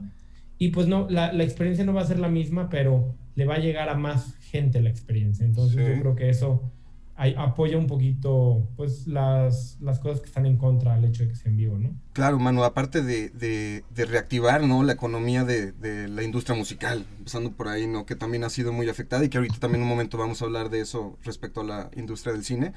y 0.57 0.69
pues 0.69 0.88
no, 0.88 1.10
la, 1.10 1.33
la 1.33 1.43
experiencia 1.43 1.83
no 1.83 1.93
va 1.93 2.01
a 2.01 2.05
ser 2.05 2.19
la 2.19 2.29
misma, 2.29 2.69
pero 2.69 3.15
le 3.36 3.45
va 3.45 3.55
a 3.55 3.60
llegar 3.60 3.89
a 3.89 3.95
más 3.95 4.36
gente 4.38 4.81
la 4.81 4.89
experiencia. 4.89 5.45
Entonces 5.45 5.75
Sí. 5.86 5.93
yo 5.93 6.00
creo 6.01 6.15
que 6.15 6.29
eso 6.29 6.72
ay- 7.15 7.36
apoya 7.38 7.77
un 7.77 7.88
poquito 7.88 8.67
pues 8.75 9.08
las, 9.08 9.77
las 9.82 10.00
cosas 10.00 10.20
que 10.22 10.27
están 10.27 10.46
en 10.46 10.58
contra 10.58 10.93
al 10.96 11.05
hecho 11.05 11.24
de 11.24 11.29
que 11.29 11.36
sea 11.36 11.51
en 11.51 11.58
vivo, 11.58 11.77
¿no? 11.77 11.91
Claro, 12.13 12.39
mano, 12.39 12.63
aparte 12.63 13.01
de, 13.01 13.29
de- 13.29 13.84
de 13.89 14.05
reactivar, 14.05 14.63
¿no? 14.63 14.84
La 14.84 14.93
economía 14.93 15.43
de, 15.43 15.72
de 15.72 16.08
la 16.08 16.24
industria 16.24 16.55
musical, 16.58 17.05
empezando 17.17 17.51
por 17.51 17.67
ahí, 17.67 17.88
¿no? 17.88 18.05
Que 18.05 18.15
también 18.15 18.43
ha 18.43 18.50
sido 18.50 18.72
muy 18.74 18.88
afectada 18.89 19.24
y 19.24 19.29
que 19.29 19.38
ahorita 19.38 19.58
también 19.60 19.82
en 19.82 19.84
un 19.84 19.89
momento 19.89 20.17
vamos 20.17 20.41
a 20.41 20.46
hablar 20.46 20.70
de 20.70 20.82
eso 20.82 21.17
respecto 21.24 21.62
a 21.62 21.63
la 21.63 21.89
industria 21.96 22.34
del 22.34 22.43
cine. 22.43 22.74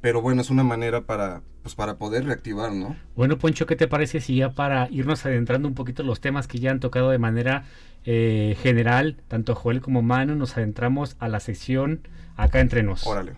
Pero 0.00 0.20
bueno, 0.20 0.42
es 0.42 0.50
una 0.50 0.64
manera 0.64 1.06
para, 1.06 1.40
pues, 1.62 1.74
para 1.74 1.96
poder 1.96 2.26
reactivar, 2.26 2.72
¿no? 2.72 2.94
Bueno, 3.16 3.38
Poncho, 3.38 3.64
¿qué 3.64 3.74
te 3.74 3.88
parece 3.88 4.20
si 4.20 4.36
ya 4.36 4.52
para 4.52 4.86
irnos 4.90 5.24
adentrando 5.24 5.66
un 5.66 5.74
poquito 5.74 6.02
en 6.02 6.08
los 6.08 6.20
temas 6.20 6.46
que 6.46 6.58
ya 6.58 6.70
han 6.72 6.80
tocado 6.80 7.08
de 7.08 7.18
manera 7.18 7.64
eh, 8.04 8.54
general, 8.60 9.16
tanto 9.28 9.54
Joel 9.54 9.80
como 9.80 10.02
Manu, 10.02 10.36
nos 10.36 10.58
adentramos 10.58 11.16
a 11.20 11.28
la 11.28 11.40
sección 11.40 12.06
acá 12.36 12.60
entre 12.60 12.82
nos? 12.82 13.06
Órale. 13.06 13.36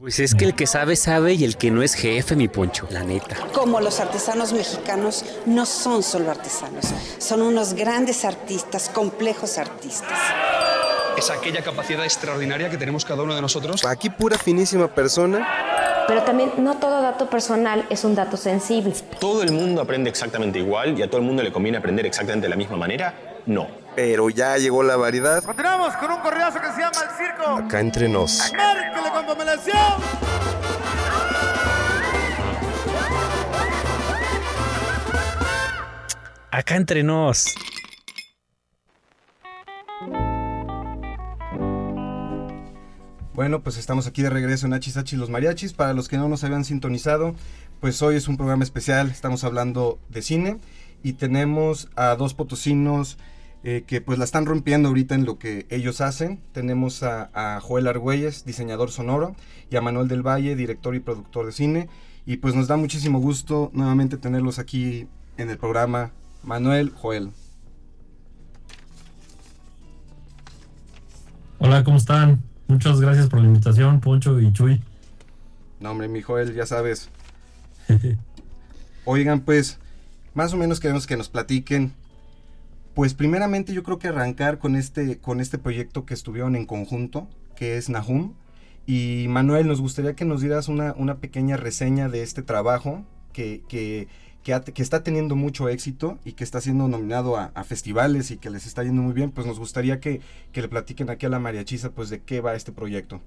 Pues 0.00 0.18
es 0.18 0.34
que 0.34 0.46
el 0.46 0.54
que 0.54 0.66
sabe, 0.66 0.96
sabe 0.96 1.34
y 1.34 1.44
el 1.44 1.58
que 1.58 1.70
no 1.70 1.82
es 1.82 1.92
jefe, 1.92 2.34
mi 2.34 2.48
Poncho, 2.48 2.88
la 2.88 3.04
neta. 3.04 3.36
Como 3.52 3.82
los 3.82 4.00
artesanos 4.00 4.54
mexicanos 4.54 5.26
no 5.44 5.66
son 5.66 6.02
solo 6.02 6.30
artesanos, 6.30 6.86
son 7.18 7.42
unos 7.42 7.74
grandes 7.74 8.24
artistas, 8.24 8.88
complejos 8.88 9.58
artistas. 9.58 10.18
es 11.18 11.28
aquella 11.28 11.62
capacidad 11.62 12.02
extraordinaria 12.02 12.70
que 12.70 12.78
tenemos 12.78 13.04
cada 13.04 13.22
uno 13.22 13.34
de 13.34 13.42
nosotros. 13.42 13.84
Aquí 13.84 14.08
pura 14.08 14.38
finísima 14.38 14.88
persona. 14.88 15.46
Pero 16.08 16.22
también 16.22 16.54
no 16.56 16.78
todo 16.78 17.02
dato 17.02 17.28
personal 17.28 17.86
es 17.90 18.02
un 18.02 18.14
dato 18.14 18.38
sensible. 18.38 18.94
¿Todo 19.18 19.42
el 19.42 19.52
mundo 19.52 19.82
aprende 19.82 20.08
exactamente 20.08 20.58
igual 20.60 20.98
y 20.98 21.02
a 21.02 21.08
todo 21.10 21.20
el 21.20 21.26
mundo 21.26 21.42
le 21.42 21.52
conviene 21.52 21.76
aprender 21.76 22.06
exactamente 22.06 22.46
de 22.46 22.50
la 22.50 22.56
misma 22.56 22.78
manera? 22.78 23.42
No. 23.44 23.79
Pero 23.96 24.30
ya 24.30 24.56
llegó 24.56 24.82
la 24.82 24.96
variedad. 24.96 25.42
Continuamos 25.42 25.96
con 25.96 26.12
un 26.12 26.20
correazo 26.20 26.60
que 26.60 26.72
se 26.72 26.80
llama 26.80 26.98
El 27.02 27.16
Circo. 27.16 27.56
Acá 27.56 27.80
entre 27.80 28.08
nos. 28.08 28.52
Márquele 28.52 29.10
con 29.10 29.26
pomelación. 29.26 29.76
Acá 36.52 36.76
entre 36.76 37.02
nos. 37.02 37.54
Bueno, 43.32 43.62
pues 43.62 43.78
estamos 43.78 44.06
aquí 44.06 44.22
de 44.22 44.30
regreso 44.30 44.66
en 44.66 44.74
Hachis 44.74 44.98
y 45.12 45.16
los 45.16 45.30
Mariachis. 45.30 45.72
Para 45.72 45.94
los 45.94 46.08
que 46.08 46.18
no 46.18 46.28
nos 46.28 46.44
habían 46.44 46.64
sintonizado, 46.64 47.34
pues 47.80 48.02
hoy 48.02 48.16
es 48.16 48.28
un 48.28 48.36
programa 48.36 48.64
especial. 48.64 49.10
Estamos 49.10 49.44
hablando 49.44 49.98
de 50.08 50.22
cine 50.22 50.60
y 51.02 51.14
tenemos 51.14 51.88
a 51.96 52.14
dos 52.16 52.34
potosinos 52.34 53.16
eh, 53.62 53.84
que 53.86 54.00
pues 54.00 54.18
la 54.18 54.24
están 54.24 54.46
rompiendo 54.46 54.88
ahorita 54.88 55.14
en 55.14 55.24
lo 55.24 55.38
que 55.38 55.66
ellos 55.70 56.00
hacen. 56.00 56.40
Tenemos 56.52 57.02
a, 57.02 57.30
a 57.34 57.60
Joel 57.60 57.88
Argüelles, 57.88 58.44
diseñador 58.44 58.90
sonoro, 58.90 59.36
y 59.70 59.76
a 59.76 59.80
Manuel 59.80 60.08
del 60.08 60.26
Valle, 60.26 60.56
director 60.56 60.94
y 60.94 61.00
productor 61.00 61.46
de 61.46 61.52
cine. 61.52 61.88
Y 62.26 62.38
pues 62.38 62.54
nos 62.54 62.68
da 62.68 62.76
muchísimo 62.76 63.20
gusto 63.20 63.70
nuevamente 63.72 64.16
tenerlos 64.16 64.58
aquí 64.58 65.08
en 65.36 65.50
el 65.50 65.58
programa. 65.58 66.12
Manuel, 66.42 66.90
Joel. 66.90 67.30
Hola, 71.58 71.84
¿cómo 71.84 71.98
están? 71.98 72.42
Muchas 72.68 73.00
gracias 73.00 73.28
por 73.28 73.40
la 73.40 73.46
invitación, 73.46 74.00
Poncho 74.00 74.40
y 74.40 74.52
Chuy. 74.52 74.82
No, 75.80 75.90
hombre, 75.90 76.08
mi 76.08 76.22
Joel, 76.22 76.54
ya 76.54 76.64
sabes. 76.64 77.10
Oigan, 79.04 79.40
pues, 79.40 79.78
más 80.34 80.54
o 80.54 80.56
menos 80.56 80.80
queremos 80.80 81.06
que 81.06 81.16
nos 81.16 81.28
platiquen. 81.28 81.92
Pues 82.94 83.14
primeramente 83.14 83.72
yo 83.72 83.82
creo 83.82 83.98
que 83.98 84.08
arrancar 84.08 84.58
con 84.58 84.74
este, 84.74 85.18
con 85.18 85.40
este 85.40 85.58
proyecto 85.58 86.04
que 86.04 86.14
estuvieron 86.14 86.56
en 86.56 86.66
conjunto, 86.66 87.28
que 87.54 87.76
es 87.76 87.88
Nahum. 87.88 88.34
Y 88.86 89.26
Manuel, 89.28 89.68
nos 89.68 89.80
gustaría 89.80 90.14
que 90.14 90.24
nos 90.24 90.40
dieras 90.40 90.68
una, 90.68 90.94
una 90.96 91.18
pequeña 91.18 91.56
reseña 91.56 92.08
de 92.08 92.22
este 92.22 92.42
trabajo 92.42 93.04
que, 93.32 93.62
que, 93.68 94.08
que, 94.42 94.82
está 94.82 95.04
teniendo 95.04 95.36
mucho 95.36 95.68
éxito 95.68 96.18
y 96.24 96.32
que 96.32 96.42
está 96.42 96.60
siendo 96.60 96.88
nominado 96.88 97.36
a, 97.36 97.52
festivales 97.62 98.32
y 98.32 98.38
que 98.38 98.50
les 98.50 98.66
está 98.66 98.82
yendo 98.82 99.02
muy 99.02 99.12
bien. 99.12 99.30
Pues 99.30 99.46
nos 99.46 99.60
gustaría 99.60 100.00
que, 100.00 100.20
le 100.52 100.68
platiquen 100.68 101.10
aquí 101.10 101.26
a 101.26 101.28
la 101.28 101.38
mariachisa 101.38 101.90
pues 101.90 102.10
de 102.10 102.22
qué 102.22 102.40
va 102.40 102.56
este 102.56 102.72
proyecto. 102.72 103.20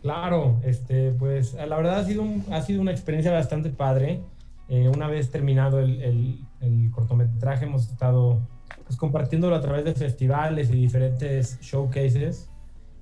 Claro, 0.00 0.60
este, 0.64 1.10
pues 1.10 1.54
la 1.54 1.76
verdad 1.76 1.98
ha 1.98 2.04
sido, 2.04 2.24
ha 2.50 2.62
sido 2.62 2.80
una 2.80 2.92
experiencia 2.92 3.32
bastante 3.32 3.68
padre. 3.68 4.22
Eh, 4.68 4.88
una 4.88 5.08
vez 5.08 5.30
terminado 5.30 5.80
el- 5.80 6.40
el 6.60 6.90
cortometraje, 6.92 7.64
hemos 7.64 7.90
estado 7.90 8.40
pues, 8.88 8.96
compartiéndolo 8.98 9.54
a 9.54 9.60
través 9.60 9.84
de 9.84 9.94
festivales 9.94 10.70
y 10.70 10.72
diferentes 10.72 11.60
showcases. 11.60 12.50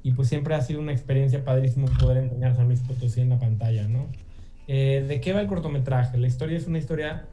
Y 0.03 0.13
pues 0.13 0.29
siempre 0.29 0.55
ha 0.55 0.61
sido 0.61 0.81
una 0.81 0.93
experiencia 0.93 1.45
padrísimo 1.45 1.89
poder 1.99 2.19
enseñar 2.19 2.55
San 2.55 2.67
Luis 2.67 2.81
Potosí 2.81 3.23
en 3.23 3.31
la 3.31 3.39
pantalla, 3.39 3.89
¿no? 3.89 4.07
Eh, 4.69 5.05
¿De 5.09 5.21
qué 5.21 5.33
va 5.33 5.41
el 5.41 5.47
cortometraje? 5.47 6.19
La 6.19 6.27
historia 6.27 6.57
es 6.59 6.67
una 6.67 6.79
historia, 6.79 7.27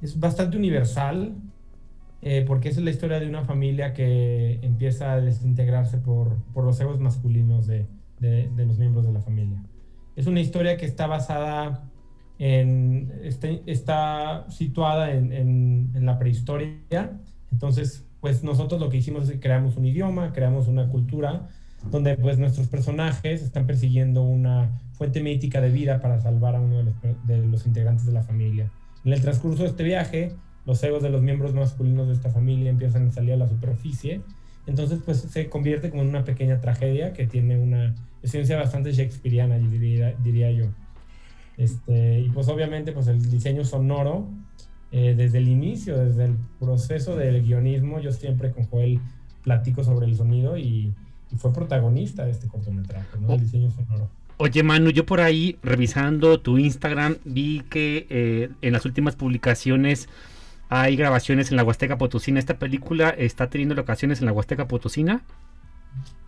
es 0.00 0.18
bastante 0.18 0.56
universal, 0.56 1.34
eh, 2.22 2.44
porque 2.46 2.70
es 2.70 2.78
la 2.78 2.90
historia 2.90 3.20
de 3.20 3.28
una 3.28 3.44
familia 3.44 3.92
que 3.92 4.58
empieza 4.62 5.12
a 5.12 5.20
desintegrarse 5.20 5.98
por, 5.98 6.36
por 6.52 6.64
los 6.64 6.80
egos 6.80 6.98
masculinos 6.98 7.66
de, 7.68 7.86
de, 8.18 8.48
de 8.48 8.66
los 8.66 8.78
miembros 8.78 9.06
de 9.06 9.12
la 9.12 9.20
familia. 9.20 9.62
Es 10.16 10.26
una 10.26 10.40
historia 10.40 10.76
que 10.76 10.86
está 10.86 11.06
basada 11.06 11.84
en, 12.38 13.12
está, 13.22 13.48
está 13.66 14.46
situada 14.50 15.12
en, 15.12 15.32
en, 15.32 15.92
en 15.94 16.06
la 16.06 16.18
prehistoria, 16.18 17.20
entonces 17.52 18.04
pues 18.20 18.42
nosotros 18.44 18.80
lo 18.80 18.88
que 18.88 18.98
hicimos 18.98 19.24
es 19.24 19.30
que 19.32 19.40
creamos 19.40 19.76
un 19.76 19.84
idioma, 19.84 20.32
creamos 20.32 20.68
una 20.68 20.88
cultura, 20.88 21.48
donde 21.90 22.16
pues 22.16 22.38
nuestros 22.38 22.68
personajes 22.68 23.42
están 23.42 23.66
persiguiendo 23.66 24.22
una 24.22 24.70
fuente 24.92 25.20
mítica 25.20 25.60
de 25.60 25.70
vida 25.70 26.00
para 26.00 26.20
salvar 26.20 26.54
a 26.54 26.60
uno 26.60 26.84
de 27.24 27.46
los, 27.46 27.66
integrantes 27.66 28.06
de 28.06 28.12
la 28.12 28.22
familia. 28.22 28.70
En 29.04 29.12
el 29.12 29.20
transcurso 29.20 29.64
de 29.64 29.70
este 29.70 29.82
viaje 29.82 30.36
los 30.64 30.82
egos 30.84 31.02
de 31.02 31.10
los 31.10 31.22
miembros 31.22 31.54
masculinos 31.54 32.06
de 32.06 32.14
esta 32.14 32.30
familia 32.30 32.70
empiezan 32.70 33.08
a 33.08 33.10
salir 33.10 33.32
a 33.32 33.36
la 33.36 33.48
superficie. 33.48 34.20
Entonces, 34.66 35.00
pues 35.04 35.18
se 35.18 35.48
convierte 35.48 35.90
como 35.90 36.02
en 36.02 36.08
una 36.08 36.24
pequeña 36.24 36.60
tragedia 36.60 37.12
que 37.12 37.26
tiene 37.26 37.58
una 37.58 37.96
esencia 38.22 38.56
bastante 38.56 38.92
shakespeariana, 38.92 39.58
diría, 39.58 40.14
diría 40.22 40.52
yo. 40.52 40.66
Este, 41.56 42.20
y 42.20 42.28
pues 42.28 42.46
obviamente, 42.48 42.92
pues 42.92 43.08
el 43.08 43.28
diseño 43.28 43.64
sonoro, 43.64 44.28
eh, 44.92 45.14
desde 45.16 45.38
el 45.38 45.48
inicio, 45.48 45.98
desde 45.98 46.26
el 46.26 46.36
proceso 46.60 47.16
del 47.16 47.42
guionismo, 47.42 47.98
yo 48.00 48.12
siempre 48.12 48.52
con 48.52 48.64
Joel 48.66 49.00
platico 49.42 49.82
sobre 49.82 50.06
el 50.06 50.14
sonido 50.14 50.56
y, 50.56 50.92
y 51.32 51.36
fue 51.36 51.52
protagonista 51.52 52.24
de 52.24 52.30
este 52.30 52.46
cortometraje, 52.46 53.18
¿no? 53.20 53.34
El 53.34 53.40
diseño 53.40 53.70
sonoro. 53.70 54.08
Oye, 54.38 54.62
Manu, 54.62 54.90
yo 54.90 55.06
por 55.06 55.20
ahí 55.20 55.56
revisando 55.62 56.40
tu 56.40 56.58
Instagram 56.58 57.16
vi 57.24 57.62
que 57.70 58.06
eh, 58.10 58.50
en 58.60 58.72
las 58.72 58.84
últimas 58.84 59.14
publicaciones 59.16 60.08
hay 60.68 60.96
grabaciones 60.96 61.50
en 61.50 61.56
la 61.56 61.64
Huasteca 61.64 61.98
Potosina. 61.98 62.38
¿Esta 62.38 62.58
película 62.58 63.10
está 63.10 63.50
teniendo 63.50 63.74
locaciones 63.74 64.20
en 64.20 64.26
la 64.26 64.32
Huasteca 64.32 64.66
Potosina? 64.66 65.22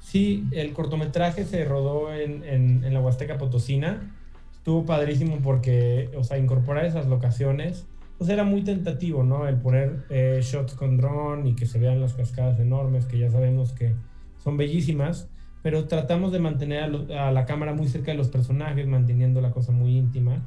Sí, 0.00 0.44
el 0.53 0.72
cortometraje 0.74 1.44
se 1.44 1.64
rodó 1.64 2.12
en, 2.14 2.44
en, 2.44 2.85
en 2.85 2.94
la 2.94 3.00
Huasteca 3.00 3.38
Potosina. 3.38 4.12
Estuvo 4.53 4.85
padrísimo 4.87 5.40
porque, 5.42 6.11
o 6.16 6.22
sea, 6.24 6.38
incorporar 6.38 6.85
esas 6.85 7.07
locaciones, 7.07 7.87
pues 8.25 8.33
era 8.33 8.45
muy 8.45 8.63
tentativo, 8.63 9.23
¿no? 9.23 9.47
El 9.47 9.57
poner 9.57 10.07
eh, 10.09 10.41
shots 10.43 10.75
con 10.75 10.97
dron 10.97 11.47
y 11.47 11.55
que 11.55 11.67
se 11.67 11.79
vean 11.79 12.01
las 12.01 12.15
cascadas 12.15 12.59
enormes, 12.59 13.05
que 13.05 13.19
ya 13.19 13.31
sabemos 13.31 13.73
que 13.73 13.95
son 14.39 14.57
bellísimas 14.57 15.29
pero 15.65 15.87
tratamos 15.87 16.31
de 16.31 16.41
mantener 16.41 16.83
a, 16.83 17.29
a, 17.29 17.33
la 17.33 17.47
cámara 17.47 17.73
muy 17.73 17.89
cerca 17.89 18.13
de 18.13 18.19
los 18.19 18.29
personajes, 18.29 18.87
manteniendo 18.87 19.41
la 19.41 19.51
cosa 19.51 19.73
muy 19.73 19.97
íntima. 19.97 20.43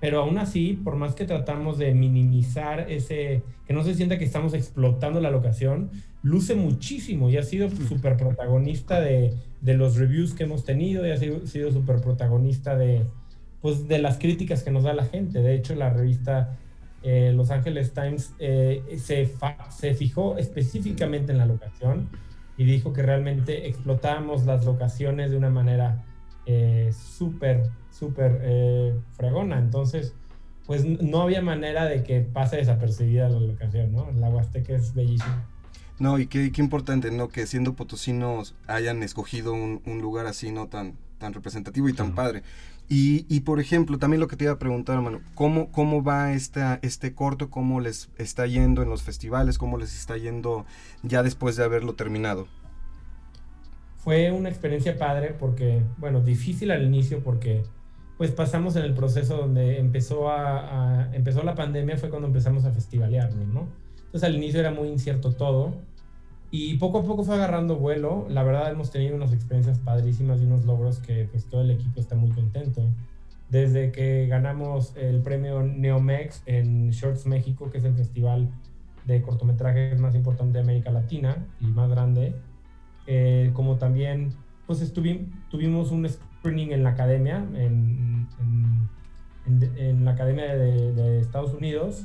Pero 0.00 0.20
aún 0.20 0.36
así, 0.36 0.78
por 0.84 0.96
más 0.96 1.14
que 1.14 1.24
tratamos 1.24 1.78
de 1.78 1.94
minimizar 1.94 2.90
ese, 2.90 3.42
que 3.66 3.72
no 3.72 3.82
se 3.84 3.94
sienta 3.94 4.18
que 4.18 4.24
estamos 4.26 4.52
explotando 4.52 5.18
la 5.22 5.30
locación, 5.30 5.90
luce 6.22 6.54
muchísimo 6.54 7.30
y 7.30 7.38
ha 7.38 7.42
sido 7.42 7.70
súper 7.70 8.18
protagonista 8.18 9.00
de, 9.00 9.32
de, 9.62 9.74
los 9.74 9.96
reviews 9.96 10.34
que 10.34 10.44
hemos 10.44 10.64
tenido 10.64 11.06
y 11.06 11.10
ha 11.10 11.16
sido, 11.16 11.46
sido 11.46 11.72
súper 11.72 12.02
protagonista 12.02 12.76
de, 12.76 13.06
pues, 13.62 13.88
de 13.88 13.98
las 13.98 14.18
críticas 14.18 14.62
que 14.62 14.70
nos 14.70 14.84
da 14.84 14.92
la 14.92 15.06
gente. 15.06 15.40
De 15.40 15.54
hecho, 15.54 15.74
la 15.74 15.88
revista 15.88 16.58
eh, 17.02 17.32
Los 17.34 17.50
Angeles 17.50 17.92
Times 17.92 18.34
eh, 18.38 18.82
se, 18.98 19.32
se 19.70 19.94
fijó 19.94 20.36
específicamente 20.38 21.32
en 21.32 21.38
la 21.38 21.46
locación 21.46 22.08
y 22.56 22.64
dijo 22.64 22.92
que 22.92 23.02
realmente 23.02 23.66
explotamos 23.68 24.44
las 24.44 24.66
locaciones 24.66 25.30
de 25.30 25.36
una 25.38 25.48
manera 25.48 26.04
eh, 26.44 26.92
súper, 26.92 27.70
súper 27.90 28.38
eh, 28.42 28.94
fregona. 29.12 29.58
Entonces, 29.58 30.14
pues 30.66 30.84
no 30.84 31.22
había 31.22 31.42
manera 31.42 31.86
de 31.86 32.02
que 32.02 32.20
pase 32.20 32.56
desapercibida 32.56 33.28
la 33.28 33.40
locación, 33.40 33.92
¿no? 33.92 34.10
La 34.12 34.28
Huasteca 34.28 34.74
es 34.74 34.94
bellísima. 34.94 35.46
No, 35.98 36.18
y 36.18 36.26
qué, 36.26 36.52
qué, 36.52 36.60
importante, 36.60 37.10
¿no? 37.10 37.28
Que 37.28 37.46
siendo 37.46 37.74
potosinos 37.74 38.54
hayan 38.66 39.02
escogido 39.02 39.52
un, 39.52 39.80
un 39.86 40.00
lugar 40.00 40.26
así, 40.26 40.50
¿no? 40.50 40.68
Tan, 40.68 40.96
tan 41.18 41.34
representativo 41.34 41.88
y 41.88 41.92
tan 41.92 42.14
padre. 42.14 42.42
Y, 42.92 43.40
por 43.42 43.60
ejemplo, 43.60 43.98
también 43.98 44.20
lo 44.20 44.26
que 44.26 44.34
te 44.34 44.46
iba 44.46 44.52
a 44.54 44.58
preguntar, 44.58 44.96
hermano, 44.96 45.20
¿cómo, 45.36 45.70
cómo 45.70 46.02
va 46.02 46.32
esta, 46.32 46.80
este 46.82 47.14
corto? 47.14 47.48
¿Cómo 47.48 47.78
les 47.78 48.10
está 48.18 48.48
yendo 48.48 48.82
en 48.82 48.88
los 48.90 49.04
festivales? 49.04 49.58
¿Cómo 49.58 49.78
les 49.78 49.94
está 49.96 50.16
yendo 50.16 50.66
ya 51.04 51.22
después 51.22 51.54
de 51.54 51.62
haberlo 51.62 51.94
terminado? 51.94 52.48
Fue 53.98 54.32
una 54.32 54.48
experiencia 54.48 54.98
padre 54.98 55.36
porque, 55.38 55.84
bueno, 55.98 56.20
difícil 56.20 56.72
al 56.72 56.82
inicio 56.82 57.22
porque 57.22 57.62
pues 58.18 58.32
pasamos 58.32 58.74
en 58.74 58.82
el 58.82 58.92
proceso 58.92 59.36
donde 59.36 59.78
empezó, 59.78 60.28
a, 60.28 61.04
a, 61.04 61.14
empezó 61.14 61.44
la 61.44 61.54
pandemia, 61.54 61.96
fue 61.96 62.10
cuando 62.10 62.26
empezamos 62.26 62.64
a 62.64 62.72
festivalearlo, 62.72 63.46
¿no? 63.46 63.68
Entonces 64.06 64.24
al 64.24 64.34
inicio 64.34 64.58
era 64.58 64.72
muy 64.72 64.88
incierto 64.88 65.30
todo 65.30 65.76
y 66.50 66.76
poco 66.78 66.98
a 66.98 67.04
poco 67.04 67.22
fue 67.22 67.36
agarrando 67.36 67.76
vuelo. 67.76 68.26
La 68.28 68.42
verdad 68.42 68.70
hemos 68.70 68.90
tenido 68.90 69.14
unas 69.14 69.32
experiencias 69.32 69.78
padrísimas 69.78 70.40
y 70.40 70.46
unos 70.46 70.64
logros 70.64 70.98
que 70.98 71.28
pues 71.30 71.44
todo 71.44 71.62
el 71.62 71.70
equipo 71.70 72.00
está 72.00 72.16
muy 72.16 72.30
contento. 72.30 72.82
Desde 73.48 73.92
que 73.92 74.26
ganamos 74.26 74.96
el 74.96 75.22
premio 75.22 75.62
Neomex 75.62 76.42
en 76.46 76.90
Shorts 76.90 77.26
México, 77.26 77.70
que 77.70 77.78
es 77.78 77.84
el 77.84 77.94
festival 77.94 78.48
de 79.06 79.22
cortometrajes 79.22 79.98
más 80.00 80.14
importante 80.14 80.54
de 80.54 80.64
América 80.64 80.90
Latina 80.90 81.46
y 81.60 81.66
más 81.66 81.88
grande, 81.90 82.34
eh, 83.06 83.50
como 83.54 83.76
también 83.76 84.32
pues 84.66 84.92
tuvimos 84.92 85.90
un 85.90 86.08
screening 86.08 86.72
en 86.72 86.84
la 86.84 86.90
academia, 86.90 87.44
en, 87.54 88.28
en, 89.76 90.04
la 90.04 90.12
academia 90.12 90.54
de, 90.54 90.92
de 90.92 91.18
Estados 91.18 91.52
Unidos, 91.54 92.04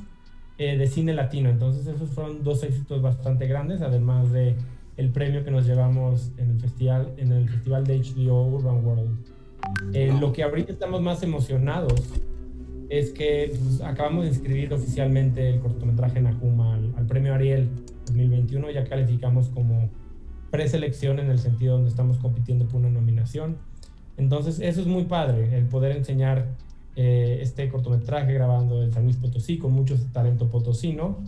eh, 0.57 0.77
de 0.77 0.87
cine 0.87 1.13
latino. 1.13 1.49
Entonces 1.49 1.85
esos 1.87 2.09
fueron 2.09 2.43
dos 2.43 2.63
éxitos 2.63 3.01
bastante 3.01 3.47
grandes, 3.47 3.81
además 3.81 4.31
de 4.31 4.55
el 4.97 5.09
premio 5.09 5.43
que 5.43 5.51
nos 5.51 5.65
llevamos 5.65 6.31
en 6.37 6.51
el 6.51 6.59
festival, 6.59 7.13
en 7.17 7.31
el 7.31 7.49
festival 7.49 7.85
de 7.85 7.99
HBO 7.99 8.47
Urban 8.47 8.85
World. 8.85 9.09
Eh, 9.93 10.13
lo 10.19 10.31
que 10.31 10.43
ahorita 10.43 10.71
estamos 10.71 11.01
más 11.01 11.23
emocionados 11.23 12.01
es 12.89 13.11
que 13.11 13.51
pues, 13.59 13.81
acabamos 13.81 14.23
de 14.23 14.29
inscribir 14.29 14.73
oficialmente 14.73 15.49
el 15.49 15.59
cortometraje 15.59 16.21
Nahum 16.21 16.61
al, 16.61 16.93
al 16.95 17.05
premio 17.07 17.33
Ariel 17.33 17.67
2021, 18.05 18.69
ya 18.71 18.85
calificamos 18.85 19.49
como 19.49 19.89
preselección 20.51 21.19
en 21.19 21.29
el 21.29 21.39
sentido 21.39 21.73
donde 21.73 21.89
estamos 21.89 22.17
compitiendo 22.17 22.65
por 22.65 22.79
una 22.79 22.89
nominación. 22.89 23.57
Entonces, 24.17 24.59
eso 24.61 24.79
es 24.79 24.87
muy 24.87 25.03
padre, 25.03 25.57
el 25.57 25.65
poder 25.65 25.97
enseñar 25.97 26.47
eh, 26.95 27.39
este 27.41 27.69
cortometraje 27.69 28.33
grabando 28.33 28.83
en 28.83 28.91
San 28.91 29.03
Luis 29.03 29.17
Potosí 29.17 29.57
con 29.57 29.71
mucho 29.71 29.95
talento 30.13 30.49
potosino 30.49 31.19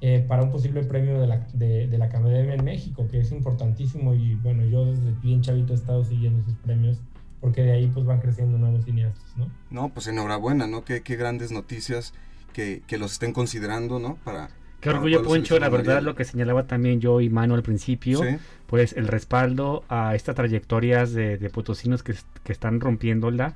eh, 0.00 0.24
para 0.26 0.42
un 0.44 0.50
posible 0.50 0.82
premio 0.84 1.20
de 1.20 1.26
la, 1.26 1.46
de, 1.52 1.88
de 1.88 1.98
la 1.98 2.04
Academia 2.04 2.54
en 2.54 2.64
México, 2.64 3.08
que 3.10 3.20
es 3.20 3.32
importantísimo 3.32 4.14
y 4.14 4.36
bueno, 4.36 4.64
yo 4.64 4.84
desde 4.84 5.12
bien 5.22 5.42
chavito 5.42 5.72
he 5.72 5.76
estado 5.76 6.04
siguiendo 6.04 6.40
esos 6.40 6.54
premios 6.58 7.00
porque 7.40 7.62
de 7.62 7.72
ahí 7.72 7.90
pues 7.92 8.06
van 8.06 8.20
creciendo 8.20 8.58
nuevos 8.58 8.84
cineastas, 8.84 9.36
¿no? 9.36 9.50
No, 9.70 9.88
pues 9.90 10.06
enhorabuena, 10.06 10.66
¿no? 10.66 10.84
Qué, 10.84 11.02
qué 11.02 11.16
grandes 11.16 11.52
noticias 11.52 12.14
que, 12.52 12.82
que 12.86 12.98
los 12.98 13.12
estén 13.12 13.32
considerando, 13.32 13.98
¿no? 13.98 14.16
Para, 14.24 14.50
Qué 14.80 14.90
orgullo, 14.90 15.24
Poncho, 15.24 15.58
la 15.58 15.68
verdad, 15.68 16.02
lo 16.02 16.14
que 16.14 16.24
señalaba 16.24 16.68
también 16.68 17.00
yo 17.00 17.20
y 17.20 17.28
Manu 17.28 17.54
al 17.54 17.64
principio, 17.64 18.22
¿Sí? 18.22 18.36
pues 18.66 18.92
el 18.92 19.08
respaldo 19.08 19.82
a 19.88 20.14
estas 20.14 20.36
trayectorias 20.36 21.12
de, 21.12 21.36
de 21.36 21.50
potosinos 21.50 22.04
que, 22.04 22.14
que, 22.44 22.52
están 22.52 22.78
rompiéndola 22.78 23.54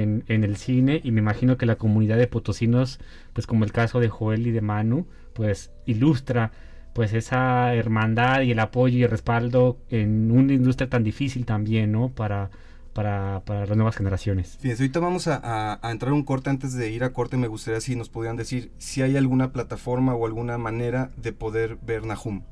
en, 0.00 0.24
en, 0.28 0.44
el 0.44 0.56
cine 0.56 1.00
y 1.02 1.10
me 1.10 1.20
imagino 1.20 1.56
que 1.56 1.66
la 1.66 1.76
comunidad 1.76 2.18
de 2.18 2.26
potosinos, 2.26 2.98
pues 3.32 3.46
como 3.46 3.64
el 3.64 3.72
caso 3.72 4.00
de 4.00 4.08
Joel 4.08 4.46
y 4.46 4.50
de 4.50 4.60
Manu, 4.60 5.06
pues 5.34 5.70
ilustra 5.86 6.52
pues 6.92 7.12
esa 7.14 7.74
hermandad 7.74 8.42
y 8.42 8.50
el 8.50 8.58
apoyo 8.58 8.98
y 8.98 9.02
el 9.04 9.10
respaldo 9.10 9.78
en 9.88 10.30
una 10.30 10.52
industria 10.52 10.88
tan 10.90 11.04
difícil 11.04 11.46
también, 11.46 11.92
¿no? 11.92 12.10
Para, 12.10 12.50
para, 12.92 13.42
para, 13.46 13.66
las 13.66 13.76
nuevas 13.76 13.96
generaciones. 13.96 14.58
Fíjense, 14.60 14.82
ahorita 14.82 15.00
vamos 15.00 15.26
a, 15.26 15.40
a, 15.42 15.78
a, 15.86 15.90
entrar 15.90 16.12
un 16.12 16.22
corte. 16.22 16.50
Antes 16.50 16.74
de 16.74 16.90
ir 16.90 17.04
a 17.04 17.12
corte, 17.12 17.36
me 17.36 17.48
gustaría 17.48 17.80
si 17.80 17.96
nos 17.96 18.10
podían 18.10 18.36
decir 18.36 18.72
si 18.78 19.02
hay 19.02 19.16
alguna 19.16 19.52
plataforma 19.52 20.14
o 20.14 20.26
alguna 20.26 20.58
manera 20.58 21.10
de 21.16 21.32
poder 21.32 21.76
ver 21.76 22.04
Nahum. 22.04 22.42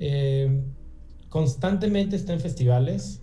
Eh, 0.00 0.62
constantemente 1.28 2.16
está 2.16 2.32
en 2.32 2.40
festivales. 2.40 3.22